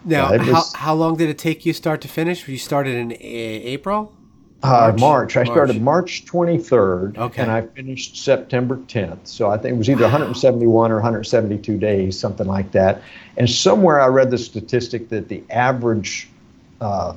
now, 0.04 0.32
yeah, 0.32 0.38
was, 0.38 0.73
how 0.73 0.80
how 0.80 0.93
long 0.95 1.17
did 1.17 1.30
it 1.30 1.38
take 1.38 1.65
you 1.65 1.73
start 1.73 2.02
to 2.02 2.08
finish? 2.08 2.47
You 2.47 2.58
started 2.58 2.95
in 2.95 3.12
a- 3.12 3.15
April. 3.15 4.13
Uh, 4.63 4.88
March. 4.97 5.00
March. 5.00 5.38
I 5.38 5.43
March. 5.43 5.56
started 5.56 5.82
March 5.84 6.26
23rd, 6.26 7.17
okay. 7.19 7.43
and 7.43 7.52
I 7.52 7.62
finished 7.62 8.17
September 8.17 8.78
10th. 8.78 9.28
So 9.28 9.52
I 9.52 9.58
think 9.60 9.76
it 9.76 9.78
was 9.78 9.88
either 9.88 10.02
wow. 10.02 10.13
171 10.13 10.91
or 10.91 10.95
172 10.95 11.78
days, 11.78 12.19
something 12.19 12.47
like 12.47 12.71
that. 12.71 13.04
And 13.38 13.47
somewhere 13.47 14.02
I 14.02 14.08
read 14.08 14.32
the 14.32 14.39
statistic 14.39 15.10
that 15.10 15.28
the 15.28 15.43
average 15.52 16.28
uh, 16.82 17.13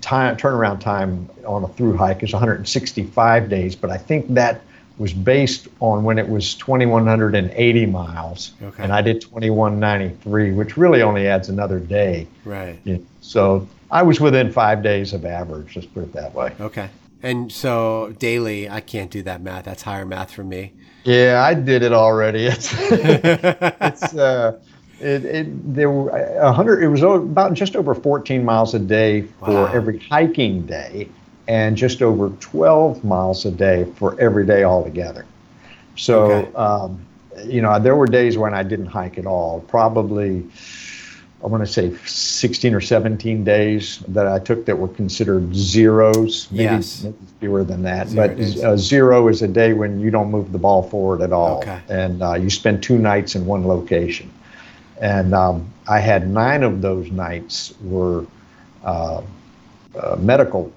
time 0.00 0.36
turnaround 0.36 0.80
time 0.80 1.28
on 1.46 1.64
a 1.64 1.68
through 1.68 1.96
hike 1.96 2.22
is 2.22 2.32
165 2.32 3.48
days, 3.48 3.76
but 3.76 3.90
I 3.90 3.96
think 3.96 4.34
that 4.34 4.62
was 4.98 5.12
based 5.12 5.68
on 5.80 6.04
when 6.04 6.18
it 6.18 6.28
was 6.28 6.54
2180 6.56 7.86
miles 7.86 8.52
okay. 8.62 8.82
and 8.82 8.92
I 8.92 9.00
did 9.00 9.20
2193 9.22 10.52
which 10.52 10.76
really 10.76 11.02
only 11.02 11.26
adds 11.26 11.48
another 11.48 11.80
day. 11.80 12.26
Right. 12.44 12.78
Yeah. 12.84 12.98
So 13.20 13.66
I 13.90 14.02
was 14.02 14.20
within 14.20 14.52
5 14.52 14.82
days 14.82 15.12
of 15.12 15.24
average, 15.24 15.72
just 15.72 15.92
put 15.94 16.04
it 16.04 16.12
that 16.12 16.34
way. 16.34 16.54
Okay. 16.60 16.88
And 17.22 17.52
so 17.52 18.14
daily, 18.18 18.68
I 18.68 18.80
can't 18.80 19.10
do 19.10 19.22
that 19.22 19.40
math. 19.42 19.64
That's 19.64 19.82
higher 19.82 20.04
math 20.04 20.32
for 20.32 20.42
me. 20.42 20.72
Yeah, 21.04 21.42
I 21.44 21.54
did 21.54 21.82
it 21.82 21.92
already. 21.92 22.46
It's, 22.46 22.72
it's 22.78 24.14
uh, 24.14 24.58
it, 25.02 25.24
it, 25.24 25.74
there 25.74 25.90
were 25.90 26.10
a 26.10 26.52
hundred. 26.52 26.82
It 26.82 26.88
was 26.88 27.02
about 27.02 27.54
just 27.54 27.76
over 27.76 27.94
14 27.94 28.44
miles 28.44 28.74
a 28.74 28.78
day 28.78 29.22
for 29.40 29.50
wow. 29.50 29.72
every 29.72 29.98
hiking 29.98 30.64
day, 30.64 31.08
and 31.48 31.76
just 31.76 32.02
over 32.02 32.30
12 32.40 33.04
miles 33.04 33.44
a 33.44 33.50
day 33.50 33.86
for 33.96 34.18
every 34.20 34.46
day 34.46 34.64
altogether. 34.64 35.26
So, 35.96 36.22
okay. 36.22 36.54
um, 36.54 37.04
you 37.44 37.60
know, 37.62 37.78
there 37.80 37.96
were 37.96 38.06
days 38.06 38.38
when 38.38 38.54
I 38.54 38.62
didn't 38.62 38.86
hike 38.86 39.18
at 39.18 39.26
all. 39.26 39.60
Probably, 39.68 40.46
I 41.42 41.46
want 41.48 41.66
to 41.66 41.70
say 41.70 41.94
16 42.06 42.74
or 42.74 42.80
17 42.80 43.42
days 43.42 44.02
that 44.08 44.26
I 44.26 44.38
took 44.38 44.64
that 44.66 44.78
were 44.78 44.88
considered 44.88 45.54
zeros. 45.54 46.50
Maybe, 46.50 46.62
yes. 46.62 47.02
maybe 47.02 47.16
fewer 47.40 47.64
than 47.64 47.82
that. 47.82 48.08
Zero 48.08 48.28
but 48.28 48.38
a 48.38 48.78
zero 48.78 49.28
is 49.28 49.42
a 49.42 49.48
day 49.48 49.72
when 49.72 49.98
you 49.98 50.10
don't 50.10 50.30
move 50.30 50.52
the 50.52 50.58
ball 50.58 50.88
forward 50.88 51.22
at 51.22 51.32
all, 51.32 51.58
okay. 51.58 51.80
and 51.88 52.22
uh, 52.22 52.34
you 52.34 52.50
spend 52.50 52.82
two 52.82 52.98
nights 52.98 53.34
in 53.34 53.46
one 53.46 53.66
location. 53.66 54.30
And 55.02 55.34
um, 55.34 55.70
I 55.86 55.98
had 55.98 56.28
nine 56.28 56.62
of 56.62 56.80
those 56.80 57.10
nights 57.10 57.74
were 57.82 58.24
uh, 58.84 59.20
uh, 59.94 60.16
medical 60.18 60.72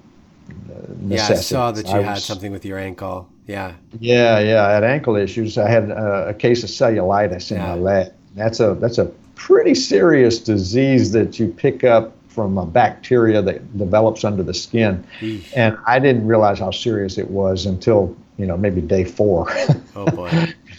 yeah, 1.06 1.26
I 1.28 1.34
saw 1.34 1.72
that 1.72 1.86
you 1.86 1.92
I 1.92 2.02
had 2.02 2.18
something 2.18 2.52
with 2.52 2.64
your 2.64 2.78
ankle. 2.78 3.28
Yeah. 3.46 3.74
Yeah, 3.98 4.38
yeah. 4.40 4.66
I 4.66 4.72
had 4.72 4.84
ankle 4.84 5.16
issues. 5.16 5.58
I 5.58 5.68
had 5.68 5.90
a, 5.90 6.28
a 6.28 6.34
case 6.34 6.62
of 6.62 6.70
cellulitis 6.70 7.50
in 7.50 7.58
yeah. 7.58 7.68
my 7.68 7.74
leg. 7.74 8.12
That's 8.34 8.60
a 8.60 8.74
that's 8.74 8.98
a 8.98 9.06
pretty 9.34 9.74
serious 9.74 10.38
disease 10.38 11.12
that 11.12 11.38
you 11.38 11.48
pick 11.48 11.84
up 11.84 12.12
from 12.28 12.58
a 12.58 12.66
bacteria 12.66 13.40
that 13.42 13.78
develops 13.78 14.24
under 14.24 14.42
the 14.42 14.54
skin. 14.54 15.04
Eesh. 15.20 15.52
And 15.56 15.78
I 15.86 15.98
didn't 15.98 16.26
realize 16.26 16.58
how 16.58 16.70
serious 16.70 17.18
it 17.18 17.30
was 17.30 17.66
until 17.66 18.16
you 18.36 18.46
know 18.46 18.56
maybe 18.56 18.80
day 18.80 19.04
four. 19.04 19.48
Oh 19.94 20.06
boy. 20.06 20.30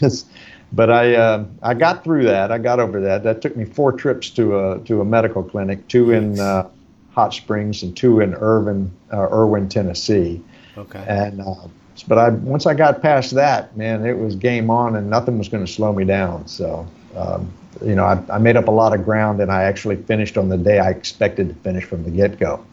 but 0.72 0.90
I 0.90 1.14
uh, 1.14 1.44
I 1.62 1.74
got 1.74 2.04
through 2.04 2.24
that. 2.24 2.52
I 2.52 2.58
got 2.58 2.80
over 2.80 3.00
that. 3.00 3.22
That 3.22 3.40
took 3.40 3.56
me 3.56 3.64
four 3.64 3.92
trips 3.92 4.30
to 4.30 4.58
a 4.58 4.78
to 4.80 5.00
a 5.00 5.04
medical 5.04 5.42
clinic, 5.42 5.86
two 5.88 6.10
in 6.10 6.38
uh, 6.38 6.68
Hot 7.12 7.32
Springs 7.32 7.82
and 7.82 7.96
two 7.96 8.20
in 8.20 8.34
Irvin, 8.34 8.90
uh, 9.12 9.28
Erwin, 9.30 9.68
Tennessee. 9.68 10.42
Okay. 10.76 11.04
And 11.08 11.40
uh, 11.40 11.68
but 12.06 12.18
I 12.18 12.30
once 12.30 12.66
I 12.66 12.74
got 12.74 13.00
past 13.00 13.34
that, 13.34 13.76
man, 13.76 14.04
it 14.04 14.18
was 14.18 14.34
game 14.34 14.70
on, 14.70 14.96
and 14.96 15.08
nothing 15.08 15.38
was 15.38 15.48
going 15.48 15.64
to 15.64 15.72
slow 15.72 15.92
me 15.92 16.04
down. 16.04 16.46
So. 16.46 16.86
Um, 17.16 17.52
you 17.84 17.94
know, 17.94 18.04
I, 18.04 18.20
I 18.28 18.38
made 18.38 18.56
up 18.56 18.66
a 18.66 18.72
lot 18.72 18.92
of 18.92 19.04
ground, 19.04 19.40
and 19.40 19.52
I 19.52 19.62
actually 19.62 19.96
finished 19.96 20.36
on 20.36 20.48
the 20.48 20.56
day 20.56 20.80
I 20.80 20.90
expected 20.90 21.48
to 21.48 21.54
finish 21.54 21.84
from 21.84 22.02
the 22.02 22.10
get 22.10 22.38
go. 22.38 22.64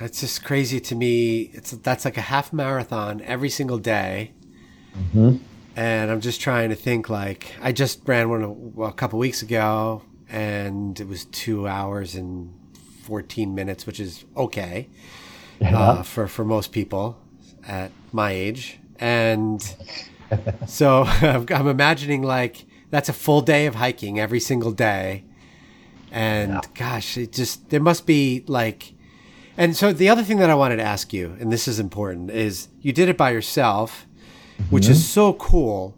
That's 0.00 0.20
just 0.20 0.42
crazy 0.42 0.80
to 0.80 0.94
me. 0.94 1.50
It's 1.52 1.72
that's 1.72 2.06
like 2.06 2.16
a 2.16 2.22
half 2.22 2.50
marathon 2.50 3.20
every 3.22 3.50
single 3.50 3.76
day. 3.76 4.32
Mm-hmm 4.96 5.44
and 5.78 6.10
I'm 6.10 6.20
just 6.20 6.40
trying 6.40 6.70
to 6.70 6.74
think 6.74 7.08
like 7.08 7.54
I 7.62 7.70
just 7.70 8.00
ran 8.04 8.30
one 8.30 8.42
a, 8.42 8.82
a 8.82 8.92
couple 8.92 9.20
weeks 9.20 9.42
ago, 9.42 10.02
and 10.28 10.98
it 10.98 11.06
was 11.06 11.26
two 11.26 11.68
hours 11.68 12.16
and 12.16 12.52
14 13.04 13.54
minutes, 13.54 13.86
which 13.86 14.00
is 14.00 14.24
okay 14.36 14.88
uh, 15.64 16.02
for, 16.02 16.26
for 16.26 16.44
most 16.44 16.72
people 16.72 17.16
at 17.64 17.92
my 18.10 18.32
age. 18.32 18.80
And 18.98 19.62
so 20.66 21.04
I'm 21.06 21.68
imagining 21.68 22.24
like 22.24 22.66
that's 22.90 23.08
a 23.08 23.12
full 23.12 23.42
day 23.42 23.66
of 23.66 23.76
hiking 23.76 24.18
every 24.18 24.40
single 24.40 24.72
day. 24.72 25.26
And 26.10 26.54
yeah. 26.54 26.60
gosh, 26.74 27.16
it 27.16 27.30
just, 27.30 27.70
there 27.70 27.80
must 27.80 28.04
be 28.04 28.42
like, 28.48 28.94
and 29.56 29.76
so 29.76 29.92
the 29.92 30.08
other 30.08 30.24
thing 30.24 30.38
that 30.38 30.50
I 30.50 30.56
wanted 30.56 30.78
to 30.78 30.82
ask 30.82 31.12
you, 31.12 31.36
and 31.38 31.52
this 31.52 31.68
is 31.68 31.78
important, 31.78 32.32
is 32.32 32.66
you 32.80 32.92
did 32.92 33.08
it 33.08 33.16
by 33.16 33.30
yourself, 33.30 34.07
which 34.70 34.88
is 34.88 35.08
so 35.08 35.32
cool. 35.34 35.96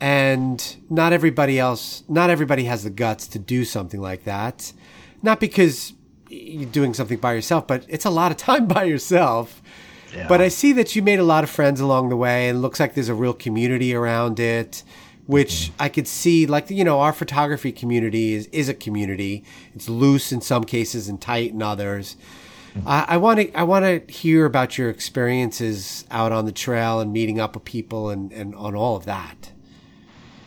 And 0.00 0.76
not 0.90 1.12
everybody 1.12 1.58
else, 1.58 2.02
not 2.08 2.28
everybody 2.28 2.64
has 2.64 2.82
the 2.82 2.90
guts 2.90 3.28
to 3.28 3.38
do 3.38 3.64
something 3.64 4.00
like 4.00 4.24
that. 4.24 4.72
Not 5.22 5.38
because 5.38 5.92
you're 6.28 6.68
doing 6.68 6.94
something 6.94 7.18
by 7.18 7.34
yourself, 7.34 7.66
but 7.66 7.86
it's 7.88 8.04
a 8.04 8.10
lot 8.10 8.30
of 8.30 8.36
time 8.36 8.66
by 8.68 8.84
yourself. 8.84 9.62
Yeah. 10.14 10.28
But 10.28 10.40
I 10.40 10.48
see 10.48 10.72
that 10.72 10.94
you 10.94 11.02
made 11.02 11.18
a 11.18 11.24
lot 11.24 11.44
of 11.44 11.50
friends 11.50 11.80
along 11.80 12.10
the 12.10 12.16
way, 12.16 12.48
and 12.48 12.60
looks 12.60 12.80
like 12.80 12.94
there's 12.94 13.08
a 13.08 13.14
real 13.14 13.32
community 13.32 13.94
around 13.94 14.38
it, 14.40 14.82
which 15.26 15.50
mm-hmm. 15.52 15.82
I 15.82 15.88
could 15.88 16.06
see. 16.06 16.46
Like 16.46 16.68
you 16.68 16.84
know, 16.84 17.00
our 17.00 17.12
photography 17.12 17.72
community 17.72 18.34
is 18.34 18.46
is 18.48 18.68
a 18.68 18.74
community. 18.74 19.44
It's 19.74 19.88
loose 19.88 20.30
in 20.30 20.42
some 20.42 20.64
cases 20.64 21.08
and 21.08 21.20
tight 21.20 21.52
in 21.52 21.62
others. 21.62 22.16
I 22.86 23.16
want 23.18 23.40
to 23.40 23.52
I 23.52 23.62
want 23.64 23.84
to 23.84 24.12
hear 24.12 24.46
about 24.46 24.78
your 24.78 24.88
experiences 24.88 26.06
out 26.10 26.32
on 26.32 26.46
the 26.46 26.52
trail 26.52 27.00
and 27.00 27.12
meeting 27.12 27.40
up 27.40 27.54
with 27.54 27.64
people 27.64 28.10
and 28.10 28.32
and 28.32 28.54
on 28.54 28.74
all 28.74 28.96
of 28.96 29.04
that. 29.04 29.52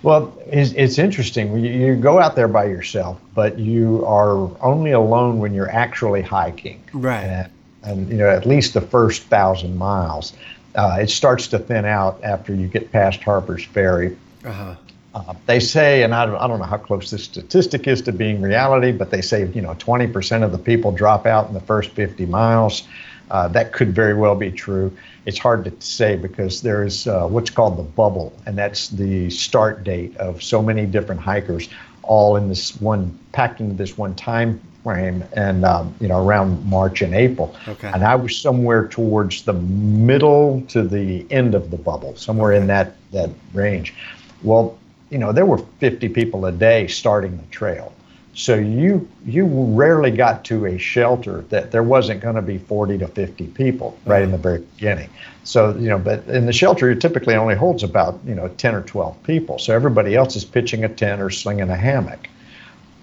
Well, 0.05 0.37
it's, 0.45 0.71
it's 0.73 0.99
interesting. 0.99 1.57
You, 1.57 1.71
you, 1.71 1.95
go 1.95 2.19
out 2.19 2.35
there 2.35 2.47
by 2.47 2.65
yourself, 2.65 3.19
but 3.33 3.57
you 3.57 4.05
are 4.05 4.51
only 4.61 4.91
alone 4.91 5.39
when 5.39 5.51
you're 5.51 5.71
actually 5.71 6.21
hiking. 6.21 6.83
Right. 6.93 7.23
And, 7.23 7.51
and 7.83 8.09
you 8.09 8.17
know, 8.17 8.29
at 8.29 8.45
least 8.45 8.75
the 8.75 8.81
first 8.81 9.23
thousand 9.23 9.75
miles. 9.77 10.33
Uh, 10.75 10.97
it 11.01 11.09
starts 11.09 11.47
to 11.47 11.57
thin 11.57 11.85
out 11.85 12.23
after 12.23 12.53
you 12.53 12.67
get 12.67 12.91
past 12.91 13.23
Harper's 13.23 13.65
Ferry. 13.65 14.15
Uh-huh. 14.43 14.75
Uh, 15.15 15.33
they 15.45 15.61
say, 15.61 16.03
and 16.03 16.13
I 16.13 16.25
don't, 16.25 16.35
I 16.35 16.45
don't 16.45 16.59
know 16.59 16.65
how 16.65 16.77
close 16.77 17.09
this 17.09 17.23
statistic 17.23 17.87
is 17.87 18.01
to 18.01 18.11
being 18.11 18.41
reality, 18.41 18.91
but 18.91 19.11
they 19.11 19.21
say, 19.21 19.47
you 19.47 19.61
know, 19.61 19.73
20% 19.75 20.43
of 20.43 20.51
the 20.51 20.57
people 20.57 20.91
drop 20.91 21.25
out 21.25 21.47
in 21.47 21.53
the 21.53 21.61
first 21.61 21.91
50 21.91 22.25
miles. 22.25 22.83
Uh, 23.31 23.47
that 23.47 23.71
could 23.71 23.95
very 23.95 24.13
well 24.13 24.35
be 24.35 24.51
true. 24.51 24.95
It's 25.25 25.39
hard 25.39 25.63
to 25.63 25.73
say 25.79 26.17
because 26.17 26.61
there's 26.61 27.07
uh, 27.07 27.27
what's 27.27 27.49
called 27.49 27.77
the 27.77 27.83
bubble, 27.83 28.33
and 28.45 28.57
that's 28.57 28.89
the 28.89 29.29
start 29.29 29.85
date 29.85 30.15
of 30.17 30.43
so 30.43 30.61
many 30.61 30.85
different 30.85 31.21
hikers, 31.21 31.69
all 32.03 32.35
in 32.35 32.49
this 32.49 32.79
one 32.81 33.17
packed 33.31 33.61
into 33.61 33.73
this 33.73 33.97
one 33.97 34.13
time 34.15 34.61
frame, 34.83 35.23
and 35.33 35.65
um, 35.65 35.95
you 35.99 36.07
know 36.07 36.23
around 36.23 36.63
March 36.65 37.01
and 37.01 37.15
April. 37.15 37.55
Okay. 37.67 37.89
And 37.91 38.03
I 38.03 38.13
was 38.13 38.37
somewhere 38.37 38.87
towards 38.87 39.41
the 39.41 39.53
middle 39.53 40.61
to 40.67 40.83
the 40.83 41.25
end 41.31 41.55
of 41.55 41.71
the 41.71 41.77
bubble, 41.77 42.15
somewhere 42.15 42.51
okay. 42.51 42.61
in 42.61 42.67
that 42.67 42.95
that 43.11 43.31
range. 43.53 43.95
Well, 44.43 44.77
you 45.09 45.17
know 45.17 45.31
there 45.31 45.45
were 45.45 45.59
50 45.79 46.09
people 46.09 46.45
a 46.45 46.51
day 46.51 46.87
starting 46.87 47.37
the 47.37 47.43
trail. 47.45 47.93
So 48.33 48.55
you 48.55 49.07
you 49.25 49.45
rarely 49.45 50.11
got 50.11 50.43
to 50.45 50.65
a 50.65 50.77
shelter 50.77 51.45
that 51.49 51.71
there 51.71 51.83
wasn't 51.83 52.21
going 52.21 52.35
to 52.35 52.41
be 52.41 52.57
40 52.57 52.97
to 52.97 53.07
50 53.07 53.47
people 53.47 53.97
right 54.05 54.21
in 54.21 54.31
the 54.31 54.37
very 54.37 54.59
beginning. 54.59 55.09
So 55.45 55.73
you 55.75 55.87
know, 55.87 55.99
but 55.99 56.25
in 56.27 56.45
the 56.45 56.53
shelter 56.53 56.89
it 56.91 56.99
typically 56.99 57.35
only 57.35 57.55
holds 57.55 57.83
about 57.83 58.19
you 58.25 58.35
know 58.35 58.49
10 58.49 58.75
or 58.75 58.81
12 58.81 59.23
people. 59.23 59.57
So 59.57 59.73
everybody 59.73 60.15
else 60.15 60.35
is 60.35 60.43
pitching 60.43 60.83
a 60.83 60.89
tent 60.89 61.21
or 61.21 61.29
slinging 61.29 61.69
a 61.69 61.77
hammock. 61.77 62.27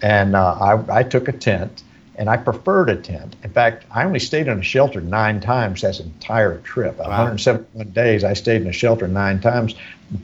And 0.03 0.37
uh, 0.37 0.53
I 0.55 0.99
I 0.99 1.03
took 1.03 1.29
a 1.29 1.33
tent 1.33 1.83
and 2.17 2.29
I 2.29 2.37
preferred 2.37 2.91
a 2.91 2.97
tent. 2.97 3.37
In 3.43 3.51
fact, 3.51 3.85
I 3.91 4.05
only 4.05 4.19
stayed 4.19 4.47
in 4.47 4.59
a 4.59 4.63
shelter 4.63 5.01
nine 5.01 5.41
times 5.41 5.81
that 5.81 5.99
entire 5.99 6.59
trip. 6.59 6.99
Wow. 6.99 7.09
171 7.09 7.91
days, 7.91 8.23
I 8.25 8.35
stayed 8.35 8.63
in 8.63 8.69
a 8.69 8.73
shelter 8.73 9.09
nine 9.09 9.41
times. 9.41 9.75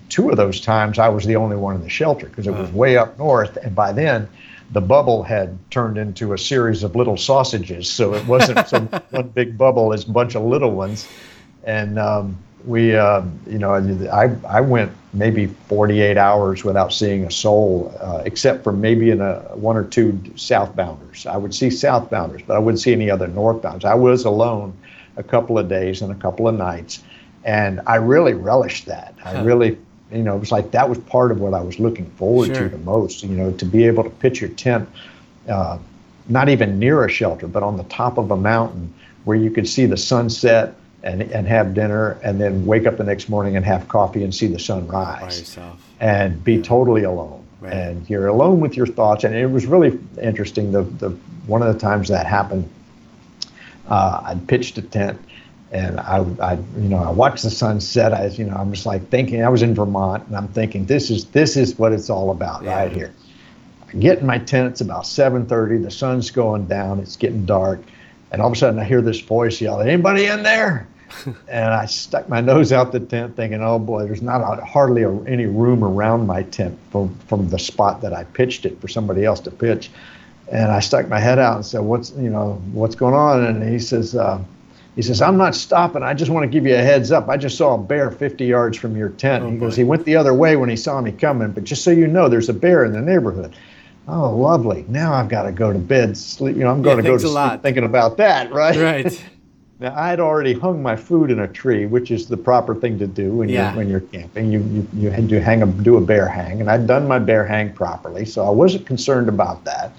Two 0.09 0.29
of 0.31 0.37
those 0.37 0.61
times, 0.61 0.99
I 0.99 1.09
was 1.09 1.25
the 1.25 1.37
only 1.37 1.57
one 1.57 1.77
in 1.77 1.83
the 1.83 1.89
shelter 1.89 2.27
because 2.27 2.47
it 2.47 2.53
wow. 2.53 2.61
was 2.61 2.73
way 2.73 2.97
up 2.97 3.19
north, 3.19 3.57
and 3.57 3.75
by 3.75 3.93
then 3.93 4.29
the 4.71 4.81
bubble 4.83 5.23
had 5.23 5.59
turned 5.71 5.97
into 5.97 6.35
a 6.35 6.39
series 6.39 6.83
of 6.83 6.95
little 6.95 7.17
sausages. 7.17 7.91
So 7.91 8.15
it 8.15 8.27
wasn't 8.27 8.69
some 8.69 8.89
one 9.11 9.29
big 9.29 9.57
bubble, 9.57 9.93
it's 9.93 10.05
a 10.05 10.11
bunch 10.11 10.35
of 10.35 10.43
little 10.43 10.73
ones. 10.73 11.09
And 11.65 11.99
um, 11.99 12.39
we, 12.65 12.97
uh, 12.97 13.23
you 13.47 13.59
know, 13.59 13.75
I, 14.13 14.35
I 14.47 14.61
went 14.61 14.93
maybe 15.13 15.47
48 15.47 16.17
hours 16.17 16.65
without 16.65 16.93
seeing 16.93 17.25
a 17.25 17.31
soul, 17.31 17.95
uh, 18.01 18.23
except 18.25 18.65
for 18.65 18.73
maybe 18.73 19.11
in 19.11 19.21
a 19.21 19.41
one 19.55 19.77
or 19.77 19.85
two 19.85 20.13
southbounders. 20.35 21.27
I 21.27 21.37
would 21.37 21.55
see 21.55 21.69
southbounders, 21.69 22.47
but 22.47 22.57
I 22.57 22.59
wouldn't 22.59 22.81
see 22.81 22.93
any 22.93 23.11
other 23.11 23.29
northbounders. 23.29 23.85
I 23.85 23.95
was 23.95 24.25
alone 24.25 24.77
a 25.17 25.23
couple 25.23 25.59
of 25.59 25.69
days 25.69 26.03
and 26.03 26.13
a 26.13 26.15
couple 26.17 26.47
of 26.49 26.55
nights. 26.55 27.03
And 27.45 27.81
I 27.87 27.97
really 27.97 28.35
relished 28.35 28.87
that. 28.87 29.15
I 29.25 29.41
really 29.43 29.79
you 30.13 30.23
know, 30.23 30.37
it 30.37 30.41
was 30.41 30.53
like 30.53 30.71
that 30.71 30.89
was 30.89 30.99
part 30.99 31.31
of 31.31 31.41
what 31.41 31.55
I 31.55 31.61
was 31.61 31.79
looking 31.79 32.07
forward 32.13 32.47
sure. 32.47 32.69
to 32.69 32.69
the 32.69 32.79
most. 32.79 33.23
You 33.23 33.37
know, 33.37 33.53
to 33.53 33.65
be 33.65 33.85
able 33.85 34.05
to 34.05 34.11
pitch 34.11 34.41
your 34.41 34.51
tent, 34.51 34.89
uh, 35.49 35.79
not 36.29 36.49
even 36.49 36.79
near 36.79 37.05
a 37.05 37.11
shelter, 37.11 37.47
but 37.47 37.63
on 37.63 37.77
the 37.77 37.85
top 37.85 38.19
of 38.19 38.31
a 38.31 38.37
mountain 38.37 38.93
where 39.25 39.37
you 39.37 39.51
could 39.51 39.69
see 39.69 39.87
the 39.87 39.97
sunset 39.97 40.75
and 41.03 41.23
and 41.23 41.47
have 41.47 41.75
dinner, 41.75 42.19
and 42.23 42.41
then 42.41 42.67
wake 42.67 42.87
up 42.87 42.97
the 42.97 43.05
next 43.05 43.29
morning 43.29 43.57
and 43.57 43.65
have 43.65 43.89
coffee 43.89 44.25
and 44.25 44.35
see 44.35 44.47
the 44.47 44.59
sun 44.59 44.87
rise, 44.89 45.57
and 46.01 46.43
be 46.45 46.55
yeah. 46.55 46.63
totally 46.63 47.05
alone. 47.05 47.45
Right. 47.61 47.73
And 47.73 48.09
you're 48.09 48.29
alone 48.29 48.61
with 48.61 48.77
your 48.77 48.87
thoughts, 48.87 49.25
and 49.25 49.35
it 49.35 49.47
was 49.47 49.67
really 49.67 49.99
interesting. 50.21 50.73
The 50.73 50.83
the 50.83 51.11
one 51.47 51.63
of 51.63 51.73
the 51.73 51.79
times 51.79 52.09
that 52.09 52.27
happened, 52.27 52.69
uh, 53.89 54.23
I 54.25 54.37
pitched 54.47 54.79
a 54.79 54.83
tent 54.83 55.21
and 55.71 56.01
I, 56.01 56.25
I, 56.41 56.55
you 56.55 56.89
know, 56.89 56.99
I 56.99 57.11
watched 57.11 57.43
the 57.43 57.51
sunset. 57.51 58.15
I, 58.15 58.27
you 58.27 58.45
know, 58.45 58.55
I'm 58.55 58.73
just 58.73 58.87
like 58.87 59.09
thinking. 59.09 59.45
I 59.45 59.49
was 59.49 59.63
in 59.63 59.75
Vermont, 59.75 60.27
and 60.27 60.37
I'm 60.37 60.49
thinking, 60.49 60.87
this 60.87 61.11
is 61.11 61.27
this 61.27 61.57
is 61.57 61.79
what 61.79 61.93
it's 61.93 62.09
all 62.09 62.31
about 62.31 62.63
yeah. 62.63 62.75
right 62.75 62.93
here. 62.93 63.13
I 63.87 63.97
get 63.97 64.19
in 64.19 64.27
my 64.27 64.39
tent. 64.39 64.73
It's 64.73 64.81
about 64.81 65.05
7:30. 65.05 65.83
The 65.83 65.91
sun's 65.91 66.31
going 66.31 66.67
down. 66.67 67.01
It's 67.01 67.17
getting 67.17 67.45
dark, 67.45 67.81
and 68.31 68.43
all 68.43 68.49
of 68.49 68.53
a 68.53 68.57
sudden 68.57 68.79
I 68.79 68.85
hear 68.85 69.01
this 69.03 69.21
voice 69.21 69.61
yell, 69.61 69.81
"Anybody 69.81 70.27
in 70.27 70.43
there?" 70.43 70.87
and 71.49 71.73
I 71.73 71.87
stuck 71.87 72.29
my 72.29 72.41
nose 72.41 72.73
out 72.73 72.93
the 72.93 73.01
tent, 73.01 73.37
thinking, 73.37 73.63
"Oh 73.63 73.79
boy, 73.79 74.05
there's 74.05 74.23
not 74.23 74.41
a, 74.41 74.65
hardly 74.65 75.03
a, 75.03 75.13
any 75.23 75.47
room 75.47 75.83
around 75.83 76.27
my 76.27 76.43
tent 76.45 76.79
from 76.91 77.15
from 77.29 77.49
the 77.49 77.59
spot 77.59 78.01
that 78.03 78.13
I 78.13 78.25
pitched 78.25 78.67
it 78.67 78.81
for 78.81 78.89
somebody 78.89 79.25
else 79.25 79.41
to 79.41 79.51
pitch." 79.51 79.91
And 80.51 80.73
I 80.73 80.81
stuck 80.81 81.09
my 81.09 81.19
head 81.19 81.39
out 81.39 81.57
and 81.57 81.67
said, 81.67 81.81
"What's 81.81 82.11
you 82.13 82.31
know 82.31 82.61
what's 82.73 82.95
going 82.95 83.15
on?" 83.15 83.45
And 83.45 83.69
he 83.69 83.79
says. 83.79 84.15
Uh, 84.15 84.43
he 84.99 85.03
says, 85.03 85.23
I'm 85.23 85.37
not 85.37 85.55
stopping. 85.55 86.03
I 86.03 86.13
just 86.13 86.29
want 86.29 86.43
to 86.43 86.49
give 86.49 86.67
you 86.67 86.75
a 86.75 86.79
heads 86.79 87.13
up. 87.13 87.29
I 87.29 87.37
just 87.37 87.57
saw 87.57 87.77
a 87.77 87.79
bear 87.79 88.11
50 88.11 88.45
yards 88.45 88.77
from 88.77 88.97
your 88.97 89.11
tent. 89.11 89.45
Oh, 89.45 89.51
he 89.51 89.57
goes, 89.57 89.77
he 89.77 89.85
went 89.85 90.05
the 90.05 90.17
other 90.17 90.35
way 90.35 90.57
when 90.57 90.69
he 90.69 90.75
saw 90.75 91.01
me 91.01 91.13
coming, 91.13 91.53
but 91.53 91.63
just 91.63 91.85
so 91.85 91.93
you 91.93 92.09
know, 92.09 92.29
there's 92.29 92.49
a 92.49 92.53
bear 92.53 92.85
in 92.85 92.91
the 92.91 93.01
neighborhood. 93.01 93.55
Oh, 94.09 94.35
lovely. 94.35 94.87
Now 94.89 95.13
I've 95.13 95.29
got 95.29 95.43
to 95.43 95.53
go 95.53 95.73
to 95.73 95.79
bed. 95.79 96.17
Sleep. 96.17 96.57
You 96.57 96.65
know, 96.65 96.71
I'm 96.71 96.83
going 96.83 96.97
yeah, 96.97 97.03
to 97.03 97.09
go 97.11 97.19
to 97.19 97.29
sleep 97.29 97.63
thinking 97.63 97.85
about 97.85 98.17
that, 98.17 98.51
right? 98.53 98.77
Right. 98.77 99.25
now 99.81 99.95
I'd 99.95 100.19
already 100.19 100.55
hung 100.55 100.83
my 100.83 100.97
food 100.97 101.31
in 101.31 101.41
a 101.41 101.49
tree, 101.49 101.85
which 101.85 102.11
is 102.11 102.27
the 102.27 102.37
proper 102.37 102.75
thing 102.75 102.99
to 103.01 103.07
do 103.07 103.33
when 103.33 103.51
yeah. 103.51 103.69
you're 103.69 103.77
when 103.77 103.89
you're 103.89 104.01
camping. 104.01 104.51
You 104.51 104.61
you 104.61 104.89
you 104.95 105.11
had 105.11 105.29
to 105.29 105.43
hang 105.43 105.63
a 105.63 105.67
do 105.67 105.99
a 105.99 106.01
bear 106.01 106.27
hang, 106.27 106.61
and 106.61 106.71
I'd 106.71 106.87
done 106.87 107.07
my 107.07 107.19
bear 107.19 107.47
hang 107.47 107.73
properly, 107.75 108.25
so 108.25 108.47
I 108.47 108.51
wasn't 108.51 108.87
concerned 108.87 109.29
about 109.29 109.65
that. 109.65 109.93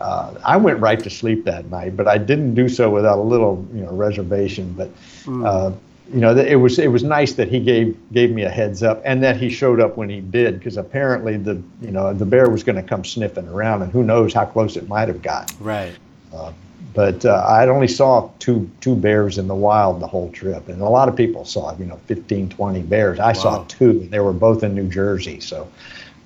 Uh, 0.00 0.34
I 0.44 0.56
went 0.56 0.80
right 0.80 0.98
to 0.98 1.10
sleep 1.10 1.44
that 1.44 1.66
night, 1.66 1.94
but 1.94 2.08
I 2.08 2.16
didn't 2.16 2.54
do 2.54 2.70
so 2.70 2.88
without 2.88 3.18
a 3.18 3.22
little, 3.22 3.66
you 3.74 3.82
know, 3.82 3.92
reservation. 3.92 4.72
But 4.72 4.90
mm. 5.24 5.46
uh, 5.46 5.76
you 6.12 6.20
know, 6.20 6.36
it 6.36 6.56
was 6.56 6.78
it 6.78 6.88
was 6.88 7.04
nice 7.04 7.34
that 7.34 7.48
he 7.48 7.60
gave 7.60 7.96
gave 8.12 8.32
me 8.32 8.42
a 8.42 8.50
heads 8.50 8.82
up, 8.82 9.00
and 9.04 9.22
that 9.22 9.36
he 9.36 9.48
showed 9.48 9.80
up 9.80 9.96
when 9.96 10.08
he 10.08 10.20
did, 10.20 10.58
because 10.58 10.76
apparently 10.76 11.36
the 11.36 11.62
you 11.80 11.92
know 11.92 12.12
the 12.12 12.26
bear 12.26 12.50
was 12.50 12.64
going 12.64 12.76
to 12.76 12.82
come 12.82 13.04
sniffing 13.04 13.46
around, 13.46 13.82
and 13.82 13.92
who 13.92 14.02
knows 14.02 14.34
how 14.34 14.44
close 14.44 14.76
it 14.76 14.88
might 14.88 15.08
have 15.08 15.22
got. 15.22 15.52
Right. 15.60 15.92
Uh, 16.34 16.52
but 16.94 17.24
uh, 17.24 17.44
I 17.48 17.68
only 17.68 17.86
saw 17.86 18.28
two 18.40 18.68
two 18.80 18.96
bears 18.96 19.38
in 19.38 19.46
the 19.46 19.54
wild 19.54 20.00
the 20.00 20.08
whole 20.08 20.32
trip, 20.32 20.68
and 20.68 20.82
a 20.82 20.88
lot 20.88 21.08
of 21.08 21.14
people 21.14 21.44
saw 21.44 21.76
you 21.76 21.84
know 21.84 22.00
15, 22.06 22.48
20 22.48 22.82
bears. 22.82 23.20
I 23.20 23.28
wow. 23.28 23.32
saw 23.32 23.64
two, 23.68 23.90
and 23.90 24.10
they 24.10 24.20
were 24.20 24.32
both 24.32 24.62
in 24.62 24.74
New 24.74 24.88
Jersey. 24.88 25.40
So. 25.40 25.68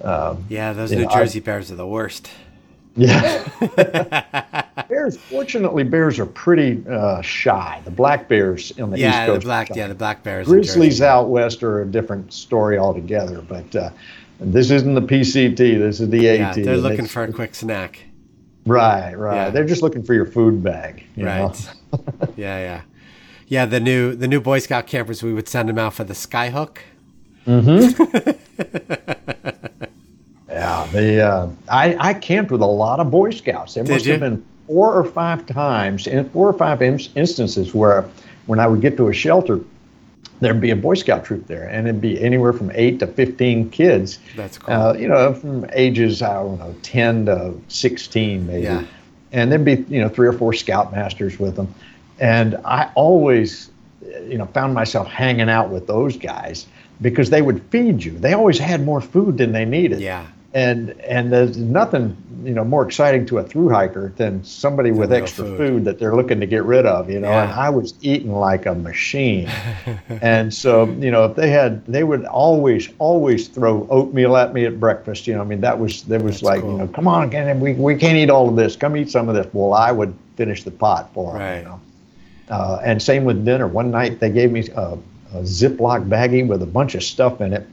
Um, 0.02 0.44
yeah, 0.50 0.74
those 0.74 0.92
New 0.92 1.04
know, 1.04 1.10
Jersey 1.10 1.40
I, 1.40 1.42
bears 1.42 1.70
are 1.70 1.76
the 1.76 1.86
worst. 1.86 2.30
Yeah. 2.94 4.62
bears, 5.04 5.16
fortunately, 5.16 5.84
bears 5.84 6.18
are 6.18 6.26
pretty 6.26 6.82
uh, 6.88 7.20
shy. 7.22 7.80
The 7.84 7.90
black 7.90 8.28
bears 8.28 8.70
in 8.72 8.90
the 8.90 8.98
yeah, 8.98 9.08
East 9.08 9.26
Coast. 9.26 9.40
The 9.40 9.46
black, 9.46 9.76
yeah, 9.76 9.86
the 9.88 9.94
black 9.94 10.22
bears. 10.22 10.46
Grizzlies 10.46 11.02
out 11.02 11.28
west 11.28 11.62
are 11.62 11.82
a 11.82 11.86
different 11.86 12.32
story 12.32 12.78
altogether. 12.78 13.40
But 13.42 13.74
uh, 13.76 13.90
this 14.40 14.70
isn't 14.70 14.94
the 14.94 15.02
PCT. 15.02 15.56
This 15.56 16.00
is 16.00 16.08
the 16.10 16.28
AT. 16.28 16.56
Yeah, 16.56 16.64
they're 16.64 16.76
looking 16.76 17.06
for 17.06 17.24
a 17.24 17.32
quick 17.32 17.54
snack. 17.54 18.04
Right, 18.66 19.14
right. 19.14 19.34
Yeah. 19.36 19.50
They're 19.50 19.66
just 19.66 19.82
looking 19.82 20.02
for 20.02 20.14
your 20.14 20.26
food 20.26 20.62
bag. 20.62 21.04
You 21.16 21.26
right. 21.26 21.70
yeah, 22.36 22.58
yeah, 22.58 22.82
yeah. 23.46 23.66
The 23.66 23.80
new 23.80 24.14
the 24.14 24.28
new 24.28 24.40
Boy 24.40 24.58
Scout 24.58 24.86
campers, 24.86 25.22
we 25.22 25.34
would 25.34 25.48
send 25.48 25.68
them 25.68 25.78
out 25.78 25.94
for 25.94 26.04
the 26.04 26.14
skyhook. 26.14 26.78
Mm-hmm. 27.46 28.30
Yeah, 30.54 30.86
the 30.92 31.20
uh, 31.20 31.48
I 31.68 31.96
I 32.10 32.14
camped 32.14 32.52
with 32.52 32.60
a 32.60 32.66
lot 32.66 33.00
of 33.00 33.10
Boy 33.10 33.30
Scouts. 33.30 33.74
There 33.74 33.82
Did 33.82 33.92
must 33.92 34.06
you? 34.06 34.12
have 34.12 34.20
been 34.20 34.44
four 34.66 34.92
or 34.94 35.04
five 35.04 35.46
times, 35.46 36.06
in 36.06 36.28
four 36.30 36.48
or 36.48 36.52
five 36.52 36.82
in- 36.82 37.00
instances 37.14 37.74
where, 37.74 38.04
when 38.46 38.58
I 38.60 38.66
would 38.66 38.80
get 38.80 38.96
to 38.98 39.08
a 39.08 39.12
shelter, 39.12 39.60
there'd 40.40 40.60
be 40.60 40.70
a 40.70 40.76
Boy 40.76 40.94
Scout 40.94 41.24
troop 41.24 41.46
there, 41.46 41.66
and 41.68 41.86
it'd 41.88 42.00
be 42.00 42.20
anywhere 42.22 42.52
from 42.52 42.70
eight 42.74 42.98
to 43.00 43.06
fifteen 43.06 43.70
kids. 43.70 44.18
That's 44.36 44.58
cool. 44.58 44.74
Uh, 44.74 44.92
you 44.94 45.08
know, 45.08 45.32
from 45.34 45.66
ages 45.72 46.22
I 46.22 46.34
don't 46.34 46.58
know, 46.58 46.74
ten 46.82 47.26
to 47.26 47.54
sixteen 47.68 48.46
maybe, 48.46 48.64
Yeah. 48.64 48.84
and 49.32 49.50
there'd 49.50 49.64
be 49.64 49.84
you 49.88 50.00
know 50.00 50.08
three 50.08 50.26
or 50.26 50.32
four 50.32 50.52
scoutmasters 50.52 51.38
with 51.38 51.56
them, 51.56 51.72
and 52.20 52.56
I 52.64 52.90
always, 52.94 53.70
you 54.28 54.36
know, 54.38 54.46
found 54.46 54.74
myself 54.74 55.06
hanging 55.08 55.48
out 55.48 55.70
with 55.70 55.86
those 55.86 56.16
guys 56.16 56.66
because 57.00 57.30
they 57.30 57.42
would 57.42 57.62
feed 57.70 58.04
you. 58.04 58.12
They 58.12 58.32
always 58.34 58.58
had 58.58 58.84
more 58.84 59.00
food 59.00 59.38
than 59.38 59.52
they 59.52 59.64
needed 59.64 60.00
Yeah. 60.00 60.26
and 60.52 60.90
and 61.00 61.32
there's 61.32 61.56
nothing 61.56 62.16
you 62.44 62.54
know 62.54 62.64
more 62.64 62.84
exciting 62.86 63.24
to 63.26 63.38
a 63.38 63.42
through 63.42 63.68
hiker 63.70 64.12
than 64.16 64.42
somebody 64.44 64.90
with 64.92 65.12
extra 65.12 65.44
food. 65.44 65.56
food. 65.58 65.84
that 65.84 65.98
they're 65.98 66.14
looking 66.14 66.40
to 66.40 66.46
get 66.46 66.64
rid 66.64 66.86
of 66.86 67.10
you 67.10 67.18
know 67.20 67.28
and 67.28 67.50
i 67.52 67.68
was 67.70 67.94
eating 68.02 68.32
like 68.32 68.66
a 68.66 68.74
machine 68.74 69.48
and 70.22 70.52
so 70.52 70.84
you 70.86 71.10
know 71.10 71.24
if 71.24 71.34
they 71.36 71.50
had 71.50 71.84
they 71.86 72.04
would 72.04 72.24
always 72.26 72.88
always 72.98 73.48
throw 73.48 73.86
oatmeal 73.90 74.36
at 74.36 74.52
me 74.54 74.64
at 74.64 74.78
breakfast 74.78 75.26
you 75.26 75.34
know 75.34 75.40
i 75.40 75.44
mean 75.44 75.60
that 75.60 75.78
was 75.78 76.02
there 76.04 76.20
was 76.20 76.36
That's 76.36 76.42
like 76.42 76.60
cool. 76.60 76.72
you 76.72 76.78
know 76.78 76.88
come 76.88 77.08
on 77.08 77.24
again 77.24 77.58
we, 77.60 77.72
we 77.74 77.96
can't 77.96 78.16
eat 78.18 78.30
all 78.30 78.48
of 78.48 78.56
this 78.56 78.76
come 78.76 78.96
eat 78.96 79.10
some 79.10 79.28
of 79.28 79.34
this 79.34 79.46
well 79.52 79.72
i 79.72 79.90
would 79.90 80.14
finish 80.36 80.62
the 80.64 80.70
pot 80.70 81.12
for 81.14 81.32
them 81.32 81.40
Right. 81.42 81.58
you 81.58 81.64
know 81.64 81.80
uh, 82.50 82.80
and 82.84 83.00
same 83.00 83.24
with 83.24 83.44
dinner 83.44 83.66
one 83.66 83.90
night 83.90 84.20
they 84.20 84.28
gave 84.30 84.52
me 84.52 84.68
a, 84.76 84.98
a 85.34 85.42
ziploc 85.42 86.06
baggie 86.08 86.46
with 86.46 86.62
a 86.62 86.66
bunch 86.66 86.94
of 86.94 87.02
stuff 87.02 87.40
in 87.40 87.52
it 87.54 87.66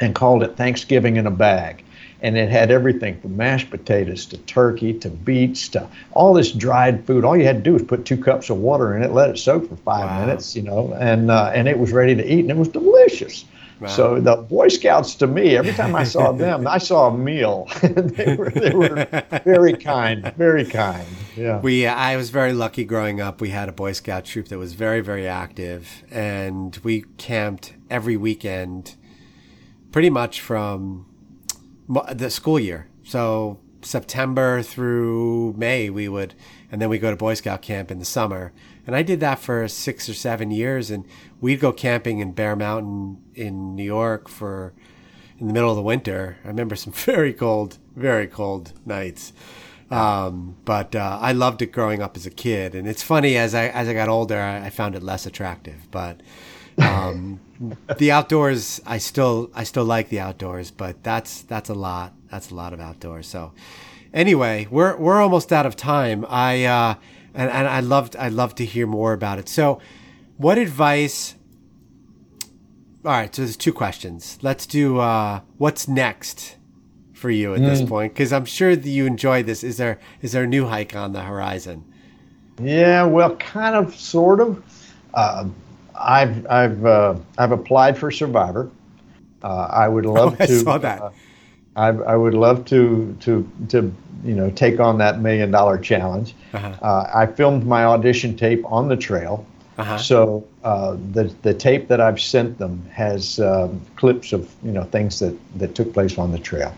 and 0.00 0.14
called 0.14 0.42
it 0.42 0.56
Thanksgiving 0.56 1.16
in 1.16 1.26
a 1.26 1.30
bag. 1.30 1.84
And 2.22 2.36
it 2.36 2.50
had 2.50 2.70
everything 2.70 3.18
from 3.20 3.36
mashed 3.36 3.70
potatoes 3.70 4.26
to 4.26 4.36
turkey 4.38 4.92
to 5.00 5.08
beets 5.08 5.68
to 5.70 5.88
all 6.12 6.34
this 6.34 6.52
dried 6.52 7.04
food. 7.06 7.24
All 7.24 7.36
you 7.36 7.44
had 7.44 7.56
to 7.56 7.62
do 7.62 7.72
was 7.72 7.82
put 7.82 8.04
two 8.04 8.16
cups 8.22 8.50
of 8.50 8.58
water 8.58 8.94
in 8.96 9.02
it, 9.02 9.12
let 9.12 9.30
it 9.30 9.38
soak 9.38 9.68
for 9.68 9.76
five 9.76 10.04
Wow. 10.04 10.20
minutes, 10.26 10.54
you 10.54 10.62
know, 10.62 10.92
and 11.00 11.30
uh, 11.30 11.50
and 11.54 11.66
it 11.66 11.78
was 11.78 11.92
ready 11.92 12.14
to 12.14 12.24
eat, 12.24 12.40
and 12.40 12.50
it 12.50 12.56
was 12.56 12.68
delicious. 12.68 13.46
Wow. 13.80 13.88
So 13.88 14.20
the 14.20 14.36
Boy 14.36 14.68
Scouts, 14.68 15.14
to 15.14 15.26
me, 15.26 15.56
every 15.56 15.72
time 15.72 15.96
I 15.96 16.04
saw 16.04 16.32
them, 16.32 16.66
I 16.76 16.76
saw 16.76 17.08
a 17.08 17.16
meal. 17.16 17.66
they 17.82 18.36
were 18.36 18.50
they 18.50 18.74
were 18.74 19.06
very 19.42 19.72
kind, 19.72 20.30
very 20.36 20.66
kind. 20.66 21.06
Yeah. 21.34 21.60
We, 21.60 21.86
I 21.86 22.16
was 22.18 22.28
very 22.28 22.52
lucky 22.52 22.84
growing 22.84 23.22
up. 23.22 23.40
We 23.40 23.48
had 23.48 23.70
a 23.70 23.72
Boy 23.72 23.92
Scout 23.92 24.26
troop 24.26 24.48
that 24.48 24.58
was 24.58 24.74
very, 24.74 25.00
very 25.00 25.26
active, 25.26 26.04
and 26.10 26.78
we 26.82 27.04
camped 27.16 27.72
every 27.88 28.18
weekend, 28.18 28.96
pretty 29.92 30.10
much 30.10 30.42
from 30.42 31.06
the 32.12 32.30
school 32.30 32.58
year. 32.58 32.88
So 33.02 33.58
September 33.82 34.62
through 34.62 35.54
May, 35.56 35.90
we 35.90 36.08
would, 36.08 36.34
and 36.70 36.80
then 36.80 36.88
we 36.88 36.98
go 36.98 37.10
to 37.10 37.16
Boy 37.16 37.34
Scout 37.34 37.62
camp 37.62 37.90
in 37.90 37.98
the 37.98 38.04
summer. 38.04 38.52
And 38.86 38.96
I 38.96 39.02
did 39.02 39.20
that 39.20 39.38
for 39.38 39.66
six 39.68 40.08
or 40.08 40.14
seven 40.14 40.50
years, 40.50 40.90
and 40.90 41.04
we'd 41.40 41.60
go 41.60 41.72
camping 41.72 42.18
in 42.18 42.32
Bear 42.32 42.56
Mountain 42.56 43.22
in 43.34 43.74
New 43.74 43.84
York 43.84 44.28
for 44.28 44.72
in 45.38 45.46
the 45.46 45.52
middle 45.52 45.70
of 45.70 45.76
the 45.76 45.82
winter. 45.82 46.38
I 46.44 46.48
remember 46.48 46.76
some 46.76 46.92
very 46.96 47.32
cold, 47.32 47.78
very 47.96 48.26
cold 48.26 48.72
nights. 48.84 49.32
Um, 49.90 50.56
but 50.64 50.94
uh, 50.94 51.18
I 51.20 51.32
loved 51.32 51.62
it 51.62 51.72
growing 51.72 52.00
up 52.00 52.16
as 52.16 52.24
a 52.24 52.30
kid, 52.30 52.76
and 52.76 52.86
it's 52.86 53.02
funny 53.02 53.36
as 53.36 53.56
I 53.56 53.66
as 53.68 53.88
I 53.88 53.92
got 53.92 54.08
older, 54.08 54.38
I, 54.38 54.66
I 54.66 54.70
found 54.70 54.94
it 54.94 55.02
less 55.02 55.26
attractive. 55.26 55.90
But 55.90 56.20
um, 56.78 57.40
the 57.98 58.10
outdoors, 58.10 58.80
I 58.86 58.98
still 58.98 59.50
I 59.54 59.64
still 59.64 59.84
like 59.84 60.08
the 60.08 60.20
outdoors, 60.20 60.70
but 60.70 61.02
that's 61.02 61.42
that's 61.42 61.68
a 61.68 61.74
lot. 61.74 62.14
That's 62.30 62.50
a 62.50 62.54
lot 62.54 62.72
of 62.72 62.80
outdoors. 62.80 63.26
So 63.26 63.52
anyway, 64.12 64.66
we're 64.70 64.96
we're 64.96 65.20
almost 65.20 65.52
out 65.52 65.66
of 65.66 65.76
time. 65.76 66.24
I 66.28 66.64
uh, 66.64 66.94
and 67.34 67.50
and 67.50 67.68
I 67.68 67.80
loved 67.80 68.16
I 68.16 68.28
love 68.28 68.54
to 68.56 68.64
hear 68.64 68.86
more 68.86 69.12
about 69.12 69.38
it. 69.38 69.48
So, 69.48 69.80
what 70.36 70.58
advice? 70.58 71.34
All 73.04 73.12
right, 73.12 73.34
so 73.34 73.42
there's 73.42 73.56
two 73.56 73.72
questions. 73.72 74.38
Let's 74.42 74.66
do 74.66 74.98
uh, 74.98 75.40
what's 75.56 75.88
next 75.88 76.56
for 77.14 77.30
you 77.30 77.54
at 77.54 77.60
this 77.60 77.82
point, 77.82 78.14
because 78.14 78.32
I'm 78.32 78.46
sure 78.46 78.74
that 78.74 78.88
you 78.88 79.06
enjoyed 79.06 79.46
this. 79.46 79.62
Is 79.62 79.76
there 79.76 79.98
is 80.22 80.32
there 80.32 80.44
a 80.44 80.46
new 80.46 80.66
hike 80.66 80.96
on 80.96 81.12
the 81.12 81.22
horizon? 81.22 81.84
Yeah, 82.62 83.04
well, 83.04 83.36
kind 83.36 83.74
of, 83.74 83.94
sort 83.94 84.40
of. 84.40 84.62
Uh, 85.14 85.46
I've 86.00 86.46
I've 86.46 86.84
uh, 86.84 87.14
I've 87.38 87.52
applied 87.52 87.98
for 87.98 88.10
Survivor. 88.10 88.70
Uh, 89.42 89.68
I 89.70 89.88
would 89.88 90.06
love 90.06 90.36
I 90.40 90.46
to. 90.46 90.62
saw 90.64 90.78
that. 90.78 91.00
uh, 91.02 91.10
I, 91.76 91.88
I 91.88 92.16
would 92.16 92.34
love 92.34 92.64
to 92.66 93.16
to 93.20 93.48
to 93.68 93.92
you 94.24 94.34
know 94.34 94.50
take 94.50 94.80
on 94.80 94.98
that 94.98 95.20
million 95.20 95.50
dollar 95.50 95.78
challenge. 95.78 96.34
Uh-huh. 96.52 96.74
Uh, 96.82 97.10
I 97.14 97.26
filmed 97.26 97.64
my 97.66 97.84
audition 97.84 98.36
tape 98.36 98.62
on 98.70 98.88
the 98.88 98.96
trail, 98.96 99.46
Uh-huh. 99.78 99.96
so 99.98 100.44
uh, 100.64 100.96
the 101.12 101.32
the 101.42 101.54
tape 101.54 101.86
that 101.88 102.00
I've 102.00 102.20
sent 102.20 102.58
them 102.58 102.82
has 102.92 103.38
um, 103.38 103.80
clips 103.96 104.32
of 104.32 104.52
you 104.64 104.72
know 104.72 104.84
things 104.84 105.20
that 105.20 105.34
that 105.58 105.74
took 105.74 105.92
place 105.94 106.18
on 106.18 106.32
the 106.32 106.38
trail, 106.38 106.74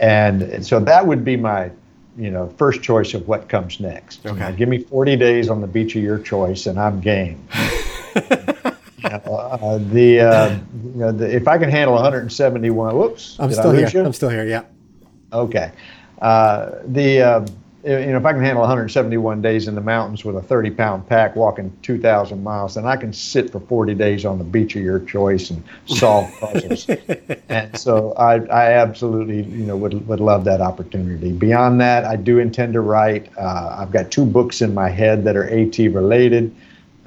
and, 0.00 0.42
and 0.42 0.64
so 0.66 0.78
that 0.80 1.06
would 1.06 1.24
be 1.24 1.36
my 1.36 1.70
you 2.18 2.30
know 2.30 2.48
first 2.58 2.82
choice 2.82 3.14
of 3.14 3.26
what 3.26 3.48
comes 3.48 3.80
next. 3.80 4.24
You 4.24 4.30
Okay. 4.32 4.40
know, 4.40 4.52
give 4.52 4.68
me 4.68 4.78
40 4.78 5.16
days 5.16 5.48
on 5.48 5.60
the 5.62 5.66
beach 5.66 5.96
of 5.96 6.02
your 6.02 6.18
choice, 6.18 6.66
and 6.66 6.78
I'm 6.78 7.00
game. 7.00 7.38
You 9.24 9.32
uh, 9.32 9.78
the, 9.78 10.20
uh, 10.20 10.50
you 10.50 11.00
know, 11.00 11.12
the 11.12 11.34
if 11.34 11.48
I 11.48 11.58
can 11.58 11.70
handle 11.70 11.94
171, 11.94 12.96
whoops, 12.96 13.36
I'm 13.38 13.52
still 13.52 13.72
here. 13.72 13.88
you? 13.88 14.04
I'm 14.04 14.12
still 14.12 14.28
here. 14.28 14.44
Yeah. 14.44 14.64
Okay. 15.32 15.72
Uh, 16.20 16.70
the 16.86 17.20
uh, 17.20 17.46
you 17.84 18.06
know 18.06 18.16
if 18.16 18.24
I 18.24 18.32
can 18.32 18.42
handle 18.42 18.62
171 18.62 19.42
days 19.42 19.68
in 19.68 19.74
the 19.74 19.80
mountains 19.80 20.24
with 20.24 20.36
a 20.36 20.42
30 20.42 20.70
pound 20.70 21.08
pack 21.08 21.36
walking 21.36 21.76
2,000 21.82 22.42
miles, 22.42 22.74
then 22.74 22.86
I 22.86 22.96
can 22.96 23.12
sit 23.12 23.50
for 23.52 23.60
40 23.60 23.94
days 23.94 24.24
on 24.24 24.38
the 24.38 24.44
beach 24.44 24.74
of 24.76 24.82
your 24.82 25.00
choice 25.00 25.50
and 25.50 25.62
solve 25.86 26.28
puzzles. 26.40 26.88
and 27.48 27.78
so 27.78 28.12
I, 28.14 28.36
I 28.46 28.72
absolutely 28.72 29.42
you 29.42 29.66
know 29.66 29.76
would 29.76 30.06
would 30.08 30.20
love 30.20 30.44
that 30.44 30.60
opportunity. 30.60 31.32
Beyond 31.32 31.80
that, 31.80 32.04
I 32.04 32.16
do 32.16 32.38
intend 32.38 32.72
to 32.72 32.80
write. 32.80 33.30
Uh, 33.38 33.76
I've 33.78 33.92
got 33.92 34.10
two 34.10 34.24
books 34.24 34.62
in 34.62 34.74
my 34.74 34.88
head 34.88 35.24
that 35.24 35.36
are 35.36 35.48
AT 35.48 35.78
related. 35.78 36.54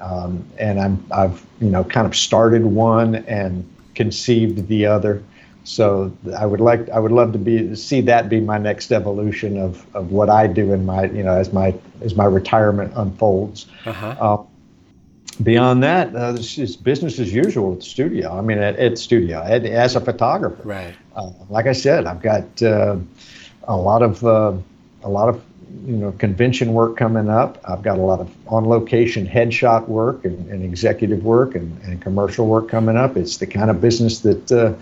Um, 0.00 0.44
and 0.58 0.80
I'm, 0.80 1.04
I've, 1.10 1.44
you 1.60 1.70
know, 1.70 1.84
kind 1.84 2.06
of 2.06 2.16
started 2.16 2.64
one 2.64 3.16
and 3.16 3.68
conceived 3.94 4.68
the 4.68 4.86
other. 4.86 5.22
So 5.64 6.12
I 6.36 6.46
would 6.46 6.60
like, 6.60 6.88
I 6.88 6.98
would 6.98 7.12
love 7.12 7.32
to 7.32 7.38
be 7.38 7.74
see 7.76 8.00
that 8.02 8.28
be 8.28 8.40
my 8.40 8.58
next 8.58 8.92
evolution 8.92 9.58
of, 9.58 9.84
of 9.94 10.10
what 10.10 10.30
I 10.30 10.46
do 10.46 10.72
in 10.72 10.86
my, 10.86 11.04
you 11.04 11.22
know, 11.22 11.34
as 11.34 11.52
my 11.52 11.74
as 12.00 12.14
my 12.14 12.24
retirement 12.24 12.92
unfolds. 12.96 13.66
Uh-huh. 13.84 14.16
Uh, 14.18 14.42
beyond 15.42 15.82
that, 15.82 16.16
uh, 16.16 16.34
it's 16.36 16.76
business 16.76 17.18
as 17.18 17.32
usual 17.32 17.74
at 17.74 17.80
the 17.80 17.84
studio. 17.84 18.36
I 18.36 18.40
mean, 18.40 18.58
at, 18.58 18.76
at 18.76 18.98
studio 18.98 19.42
at, 19.42 19.64
as 19.66 19.96
a 19.96 20.00
photographer. 20.00 20.62
Right. 20.64 20.94
Uh, 21.14 21.30
like 21.50 21.66
I 21.66 21.72
said, 21.72 22.06
I've 22.06 22.22
got 22.22 22.62
uh, 22.62 22.96
a 23.64 23.76
lot 23.76 24.02
of 24.02 24.24
uh, 24.24 24.54
a 25.02 25.08
lot 25.08 25.28
of 25.28 25.42
you 25.84 25.96
know 25.96 26.12
convention 26.12 26.72
work 26.72 26.96
coming 26.96 27.28
up. 27.28 27.58
I've 27.68 27.82
got 27.82 27.98
a 27.98 28.02
lot 28.02 28.20
of 28.20 28.30
on 28.46 28.64
location 28.68 29.26
headshot 29.26 29.88
work 29.88 30.24
and, 30.24 30.48
and 30.50 30.64
executive 30.64 31.24
work 31.24 31.54
and, 31.54 31.80
and 31.82 32.00
commercial 32.00 32.46
work 32.46 32.68
coming 32.68 32.96
up. 32.96 33.16
It's 33.16 33.38
the 33.38 33.46
kind 33.46 33.70
of 33.70 33.80
business 33.80 34.20
that 34.20 34.52
uh, 34.52 34.74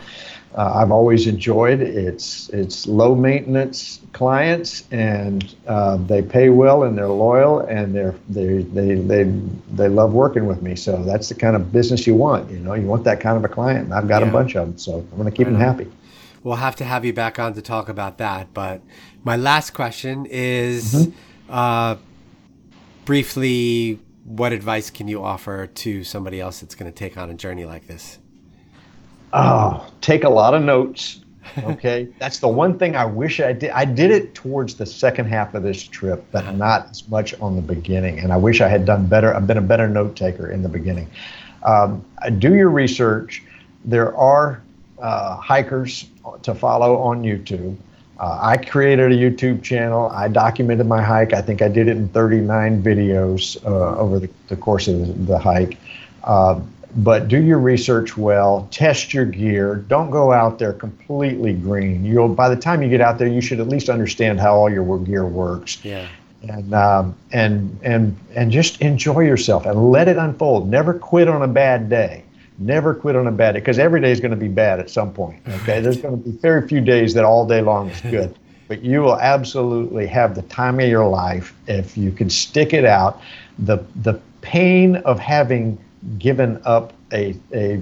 uh, 0.57 0.73
I've 0.83 0.91
always 0.91 1.27
enjoyed. 1.27 1.81
It's 1.81 2.49
it's 2.51 2.87
low 2.87 3.15
maintenance 3.15 4.01
clients 4.13 4.85
and 4.91 5.55
uh, 5.67 5.99
they 5.99 6.23
pay 6.23 6.49
well 6.49 6.83
and 6.85 6.97
they're 6.97 7.07
loyal 7.09 7.61
and 7.61 7.95
they're 7.95 8.15
they 8.29 8.63
they 8.63 8.95
they 8.95 9.25
they 9.73 9.89
love 9.89 10.15
working 10.15 10.47
with 10.47 10.63
me. 10.63 10.75
So 10.75 11.05
that's 11.05 11.29
the 11.29 11.35
kind 11.35 11.55
of 11.55 11.71
business 11.73 12.07
you 12.07 12.15
want. 12.15 12.51
You 12.51 12.59
know, 12.59 12.75
you 12.75 12.87
want 12.87 13.05
that 13.05 13.21
kind 13.21 13.37
of 13.37 13.45
a 13.45 13.49
client. 13.49 13.85
And 13.85 13.95
I've 13.95 14.09
got 14.09 14.23
Yeah. 14.23 14.29
a 14.29 14.33
bunch 14.33 14.57
of 14.57 14.67
them, 14.67 14.79
so 14.79 14.95
I'm 14.99 15.19
going 15.19 15.31
to 15.31 15.37
keep 15.37 15.47
Right 15.47 15.53
them 15.53 15.61
happy. 15.61 15.87
We'll 16.43 16.57
have 16.57 16.77
to 16.77 16.85
have 16.85 17.05
you 17.05 17.13
back 17.13 17.39
on 17.39 17.55
to 17.55 17.63
talk 17.63 17.89
about 17.89 18.19
that. 18.19 18.55
But 18.55 18.83
my 19.25 19.37
last 19.37 19.71
question 19.71 20.27
is 20.27 20.95
Mm-hmm. 20.95 21.53
uh, 21.53 21.97
briefly 23.05 23.99
what 24.25 24.53
advice 24.53 24.91
can 24.91 25.09
you 25.09 25.23
offer 25.25 25.67
to 25.67 26.05
somebody 26.05 26.41
else 26.41 26.61
that's 26.61 26.75
going 26.75 26.91
to 26.91 26.97
take 26.97 27.17
on 27.17 27.31
a 27.31 27.35
journey 27.35 27.65
like 27.65 27.87
this? 27.87 28.19
Oh, 29.33 29.87
take 30.01 30.25
a 30.25 30.29
lot 30.29 30.55
of 30.55 30.63
notes. 30.63 31.21
Okay, 31.59 32.09
that's 32.19 32.39
the 32.39 32.49
one 32.49 32.79
thing 32.79 32.95
I 32.97 33.07
wish 33.07 33.41
I 33.41 33.53
did. 33.55 33.71
I 33.71 33.87
did 33.87 34.11
it 34.11 34.35
towards 34.35 34.75
the 34.75 34.85
second 34.87 35.27
half 35.27 35.55
of 35.55 35.63
this 35.63 35.83
trip, 35.83 36.25
but 36.31 36.55
not 36.57 36.91
as 36.91 37.09
much 37.09 37.39
on 37.41 37.57
the 37.57 37.63
beginning. 37.63 38.19
And 38.21 38.33
I 38.33 38.37
wish 38.37 38.61
I 38.61 38.69
had 38.69 38.85
done 38.85 39.07
better. 39.07 39.35
I've 39.35 39.47
been 39.47 39.59
a 39.59 39.63
better 39.63 39.89
note 39.89 40.15
taker 40.15 40.51
in 40.51 40.63
the 40.63 40.69
beginning. 40.69 41.09
Um, 41.63 42.05
do 42.39 42.55
your 42.55 42.69
research. 42.69 43.43
There 43.85 44.15
are 44.17 44.63
uh, 45.01 45.37
hikers 45.37 46.09
to 46.43 46.55
follow 46.55 46.99
on 46.99 47.23
YouTube. 47.23 47.77
Uh, 48.19 48.39
I 48.43 48.57
created 48.57 49.13
a 49.13 49.15
YouTube 49.15 49.63
channel. 49.63 50.11
I 50.11 50.29
documented 50.29 50.87
my 50.87 51.03
hike. 51.03 51.33
I 51.33 51.41
think 51.41 51.63
I 51.63 51.69
did 51.69 51.87
it 51.87 51.97
in 51.97 52.09
39 52.09 52.83
videos 52.83 53.65
uh, 53.65 53.97
over 53.97 54.19
the, 54.19 54.29
the 54.49 54.57
course 54.57 54.89
of 54.89 55.07
the, 55.07 55.13
the 55.13 55.39
hike. 55.39 55.79
Uh, 56.25 56.61
but 56.97 57.29
do 57.29 57.41
your 57.41 57.59
research 57.59 58.17
well. 58.17 58.67
Test 58.71 59.15
your 59.15 59.25
gear. 59.25 59.77
Don't 59.77 60.11
go 60.11 60.33
out 60.33 60.59
there 60.59 60.73
completely 60.73 61.53
green. 61.53 62.05
You'll 62.05 62.29
by 62.29 62.49
the 62.49 62.57
time 62.57 62.83
you 62.83 62.89
get 62.89 63.01
out 63.01 63.19
there, 63.19 63.29
you 63.29 63.41
should 63.41 63.61
at 63.61 63.69
least 63.69 63.89
understand 63.89 64.41
how 64.41 64.55
all 64.55 64.71
your 64.71 64.99
gear 65.01 65.27
works. 65.27 65.85
Yeah. 65.85 66.09
And 66.49 66.73
um, 66.75 67.17
and 67.33 67.79
and 67.83 68.17
and 68.35 68.51
just 68.51 68.81
enjoy 68.81 69.21
yourself 69.21 69.67
and 69.67 69.91
let 69.91 70.09
it 70.09 70.17
unfold. 70.17 70.71
Never 70.71 70.95
quit 70.95 71.29
on 71.29 71.43
a 71.43 71.49
bad 71.49 71.89
day. 71.89 72.25
Never 72.59 72.95
quit 72.95 73.15
on 73.15 73.27
a 73.27 73.33
bad 73.33 73.53
day 73.53 73.61
because 73.61 73.79
every 73.79 74.01
day 74.01 74.11
is 74.11 74.21
going 74.21 74.33
to 74.33 74.37
be 74.37 74.49
bad 74.49 74.81
at 74.81 74.91
some 74.91 75.13
point. 75.13 75.41
Okay, 75.49 75.81
there's 75.81 75.99
going 75.99 76.23
to 76.23 76.31
be 76.31 76.37
very 76.39 76.67
few 76.67 76.81
days 76.81 77.15
that 77.15 77.25
all 77.25 77.47
day 77.47 77.61
long 77.61 77.89
is 77.91 78.01
good. 78.01 78.35
but 78.69 78.83
you 78.83 79.01
will 79.01 79.19
absolutely 79.19 80.07
have 80.07 80.35
the 80.35 80.43
time 80.43 80.79
of 80.79 80.89
your 80.89 81.07
life 81.07 81.55
if 81.67 81.97
you 81.97 82.13
can 82.13 82.29
stick 82.31 82.73
it 82.73 82.85
out. 82.85 83.21
The 83.59 83.79
the 84.03 84.21
pain 84.43 84.97
of 84.97 85.19
having 85.19 85.79
given 86.19 86.61
up 86.65 86.93
a 87.13 87.35
a 87.53 87.81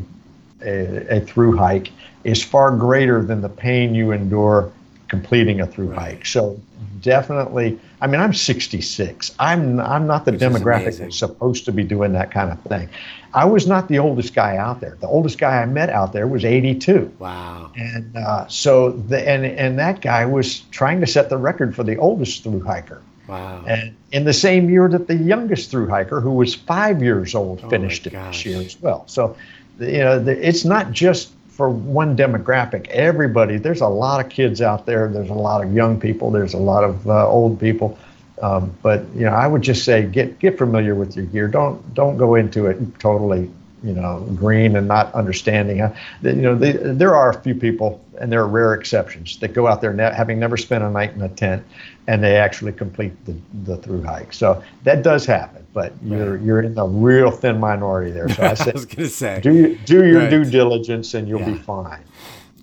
a, 0.64 1.16
a 1.16 1.20
through 1.20 1.56
hike 1.56 1.90
is 2.24 2.42
far 2.42 2.74
greater 2.76 3.22
than 3.22 3.40
the 3.40 3.48
pain 3.48 3.94
you 3.94 4.12
endure 4.12 4.72
completing 5.08 5.60
a 5.60 5.66
through 5.66 5.92
hike. 5.92 6.24
So 6.24 6.60
definitely, 7.06 7.78
I 8.00 8.08
mean, 8.08 8.20
I'm 8.20 8.34
66. 8.34 9.34
I'm 9.38 9.80
I'm 9.80 10.06
not 10.06 10.24
the 10.24 10.32
Which 10.32 10.40
demographic 10.40 10.98
that's 10.98 11.18
supposed 11.18 11.64
to 11.66 11.72
be 11.72 11.84
doing 11.84 12.12
that 12.12 12.32
kind 12.32 12.50
of 12.50 12.60
thing. 12.62 12.88
I 13.32 13.44
was 13.44 13.66
not 13.66 13.88
the 13.88 13.98
oldest 14.00 14.34
guy 14.34 14.56
out 14.56 14.80
there. 14.80 14.96
The 15.00 15.06
oldest 15.06 15.38
guy 15.38 15.62
I 15.62 15.66
met 15.66 15.88
out 15.88 16.12
there 16.12 16.26
was 16.26 16.44
82. 16.44 17.14
Wow. 17.20 17.70
And 17.76 18.16
uh, 18.16 18.48
so 18.48 18.90
the 18.90 19.26
and 19.26 19.46
and 19.46 19.78
that 19.78 20.00
guy 20.00 20.26
was 20.26 20.60
trying 20.72 21.00
to 21.00 21.06
set 21.06 21.30
the 21.30 21.38
record 21.38 21.74
for 21.76 21.84
the 21.84 21.96
oldest 21.96 22.42
through 22.42 22.62
hiker. 22.62 23.00
Wow. 23.28 23.64
And 23.66 23.94
in 24.10 24.24
the 24.24 24.32
same 24.32 24.68
year 24.68 24.88
that 24.88 25.06
the 25.06 25.16
youngest 25.16 25.70
through 25.70 25.88
hiker, 25.88 26.20
who 26.20 26.32
was 26.32 26.54
five 26.54 27.02
years 27.02 27.34
old, 27.34 27.60
oh 27.64 27.68
finished 27.68 28.06
it 28.06 28.12
this 28.12 28.44
year 28.44 28.60
as 28.60 28.80
well. 28.82 29.04
So, 29.06 29.36
you 29.78 29.98
know, 29.98 30.18
the, 30.18 30.46
it's 30.46 30.64
not 30.64 30.90
just 30.90 31.32
for 31.56 31.70
one 31.70 32.14
demographic. 32.14 32.86
Everybody, 32.88 33.56
there's 33.56 33.80
a 33.80 33.88
lot 33.88 34.22
of 34.22 34.30
kids 34.30 34.60
out 34.60 34.84
there. 34.84 35.08
There's 35.08 35.30
a 35.30 35.34
lot 35.34 35.64
of 35.64 35.72
young 35.72 35.98
people. 35.98 36.30
There's 36.30 36.52
a 36.52 36.58
lot 36.58 36.84
of 36.84 37.08
uh, 37.08 37.26
old 37.26 37.58
people. 37.58 37.98
Um, 38.42 38.74
but 38.82 39.06
you 39.14 39.22
know, 39.22 39.32
I 39.32 39.46
would 39.46 39.62
just 39.62 39.84
say 39.84 40.04
get 40.04 40.38
get 40.38 40.58
familiar 40.58 40.94
with 40.94 41.16
your 41.16 41.24
gear. 41.24 41.48
Don't 41.48 41.94
don't 41.94 42.18
go 42.18 42.34
into 42.34 42.66
it 42.66 42.78
totally 42.98 43.50
you 43.82 43.92
know 43.92 44.20
green 44.34 44.76
and 44.76 44.88
not 44.88 45.12
understanding. 45.14 45.80
Uh, 45.80 45.94
you 46.22 46.34
know, 46.34 46.54
they, 46.54 46.72
there 46.72 47.14
are 47.14 47.30
a 47.30 47.40
few 47.42 47.54
people, 47.54 48.02
and 48.18 48.32
there 48.32 48.40
are 48.40 48.48
rare 48.48 48.74
exceptions 48.74 49.38
that 49.38 49.52
go 49.52 49.66
out 49.66 49.80
there 49.80 49.92
ne- 49.92 50.14
having 50.14 50.38
never 50.38 50.56
spent 50.56 50.82
a 50.82 50.90
night 50.90 51.12
in 51.12 51.22
a 51.22 51.28
tent, 51.28 51.64
and 52.06 52.22
they 52.22 52.36
actually 52.36 52.72
complete 52.72 53.12
the, 53.26 53.36
the 53.64 53.76
through 53.78 54.02
hike. 54.02 54.32
So 54.32 54.62
that 54.84 55.02
does 55.02 55.26
happen, 55.26 55.66
but 55.72 55.92
right. 56.02 56.18
you're 56.18 56.36
you're 56.38 56.62
in 56.62 56.74
the 56.74 56.84
real 56.84 57.30
thin 57.30 57.60
minority 57.60 58.10
there. 58.10 58.28
So 58.28 58.42
I, 58.42 58.54
say, 58.54 58.70
I 58.70 58.74
was 58.74 58.86
going 58.86 59.08
to 59.08 59.08
say, 59.08 59.40
do 59.40 59.76
do 59.76 60.06
your 60.06 60.20
right. 60.20 60.30
due 60.30 60.44
diligence, 60.44 61.14
and 61.14 61.28
you'll 61.28 61.40
yeah. 61.40 61.50
be 61.50 61.58
fine. 61.58 62.02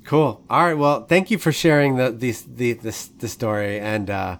Cool. 0.03 0.43
All 0.49 0.65
right. 0.65 0.77
Well, 0.77 1.05
thank 1.05 1.31
you 1.31 1.37
for 1.37 1.51
sharing 1.51 1.95
the 1.95 2.11
the 2.11 2.35
the, 2.55 2.73
the, 2.73 3.09
the 3.19 3.27
story 3.27 3.79
and. 3.79 4.09
Uh, 4.09 4.37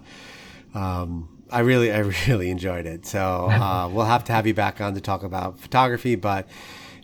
um, 0.74 1.28
I 1.54 1.60
really, 1.60 1.92
I 1.92 1.98
really 2.28 2.50
enjoyed 2.50 2.84
it. 2.84 3.06
So 3.06 3.48
uh, 3.48 3.88
we'll 3.92 4.04
have 4.04 4.24
to 4.24 4.32
have 4.32 4.46
you 4.46 4.54
back 4.54 4.80
on 4.80 4.94
to 4.94 5.00
talk 5.00 5.22
about 5.22 5.58
photography. 5.58 6.16
But 6.16 6.48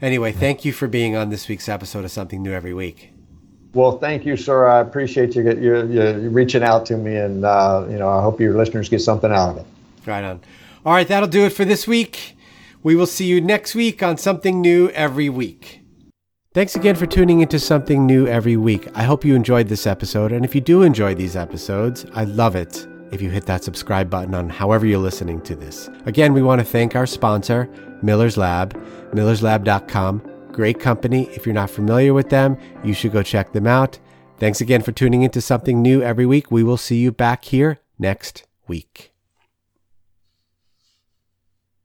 anyway, 0.03 0.33
thank 0.33 0.65
you 0.65 0.73
for 0.73 0.89
being 0.89 1.17
on 1.17 1.31
this 1.31 1.49
week's 1.49 1.69
episode 1.69 2.05
of 2.05 2.11
Something 2.11 2.43
New 2.43 2.53
Every 2.53 2.75
Week. 2.75 3.13
Well, 3.73 3.99
thank 3.99 4.27
you, 4.27 4.37
sir. 4.37 4.67
I 4.67 4.81
appreciate 4.81 5.37
you, 5.37 5.45
you, 5.53 5.87
you 5.87 6.31
reaching 6.31 6.65
out 6.65 6.85
to 6.87 6.97
me, 6.97 7.15
and 7.15 7.45
uh, 7.45 7.87
you 7.89 7.99
know, 7.99 8.09
I 8.09 8.21
hope 8.21 8.41
your 8.41 8.55
listeners 8.55 8.89
get 8.89 9.01
something 9.01 9.31
out 9.31 9.51
of 9.51 9.57
it. 9.59 9.67
Right 10.05 10.25
on. 10.25 10.41
All 10.85 10.93
right, 10.93 11.07
that'll 11.07 11.29
do 11.29 11.45
it 11.45 11.51
for 11.51 11.65
this 11.65 11.87
week. 11.87 12.37
We 12.83 12.97
will 12.97 13.07
see 13.07 13.27
you 13.27 13.41
next 13.41 13.77
week 13.77 14.03
on 14.03 14.17
Something 14.17 14.61
New 14.61 14.89
Every 14.89 15.29
Week. 15.29 15.83
Thanks 16.53 16.75
again 16.75 16.97
for 16.97 17.07
tuning 17.07 17.43
into 17.43 17.61
Something 17.61 18.07
New 18.07 18.27
Every 18.27 18.57
Week. 18.57 18.89
I 18.93 19.05
hope 19.05 19.25
you 19.25 19.37
enjoyed 19.37 19.69
this 19.69 19.87
episode, 19.87 20.33
and 20.33 20.45
if 20.45 20.53
you 20.53 20.61
do 20.61 20.83
enjoy 20.83 21.15
these 21.15 21.37
episodes, 21.37 22.05
I 22.13 22.25
love 22.25 22.57
it 22.57 22.89
if 23.13 23.23
you 23.23 23.31
hit 23.31 23.47
that 23.47 23.65
subscribe 23.65 24.11
button 24.11 24.35
on 24.35 24.49
however 24.49 24.87
you're 24.87 24.99
listening 24.99 25.41
to 25.43 25.57
this. 25.57 25.89
Again, 26.07 26.33
we 26.33 26.43
want 26.43 26.61
to 26.61 26.65
thank 26.65 26.95
our 26.95 27.07
sponsor, 27.07 27.69
Miller's 28.03 28.37
Lab, 28.37 28.75
millerslab.com. 29.13 30.23
Great 30.53 30.81
company. 30.81 31.29
If 31.31 31.47
you're 31.47 31.55
not 31.55 31.71
familiar 31.71 32.13
with 32.15 32.31
them, 32.31 32.59
you 32.85 32.93
should 32.93 33.13
go 33.13 33.23
check 33.23 33.53
them 33.53 33.67
out. 33.67 33.99
Thanks 34.39 34.61
again 34.61 34.83
for 34.83 34.93
tuning 34.93 35.23
into 35.23 35.41
something 35.41 35.83
new 35.83 36.03
every 36.03 36.27
week. 36.27 36.51
We 36.51 36.63
will 36.63 36.79
see 36.79 36.99
you 36.99 37.13
back 37.13 37.45
here 37.45 37.79
next 37.99 38.47
week. 38.67 39.10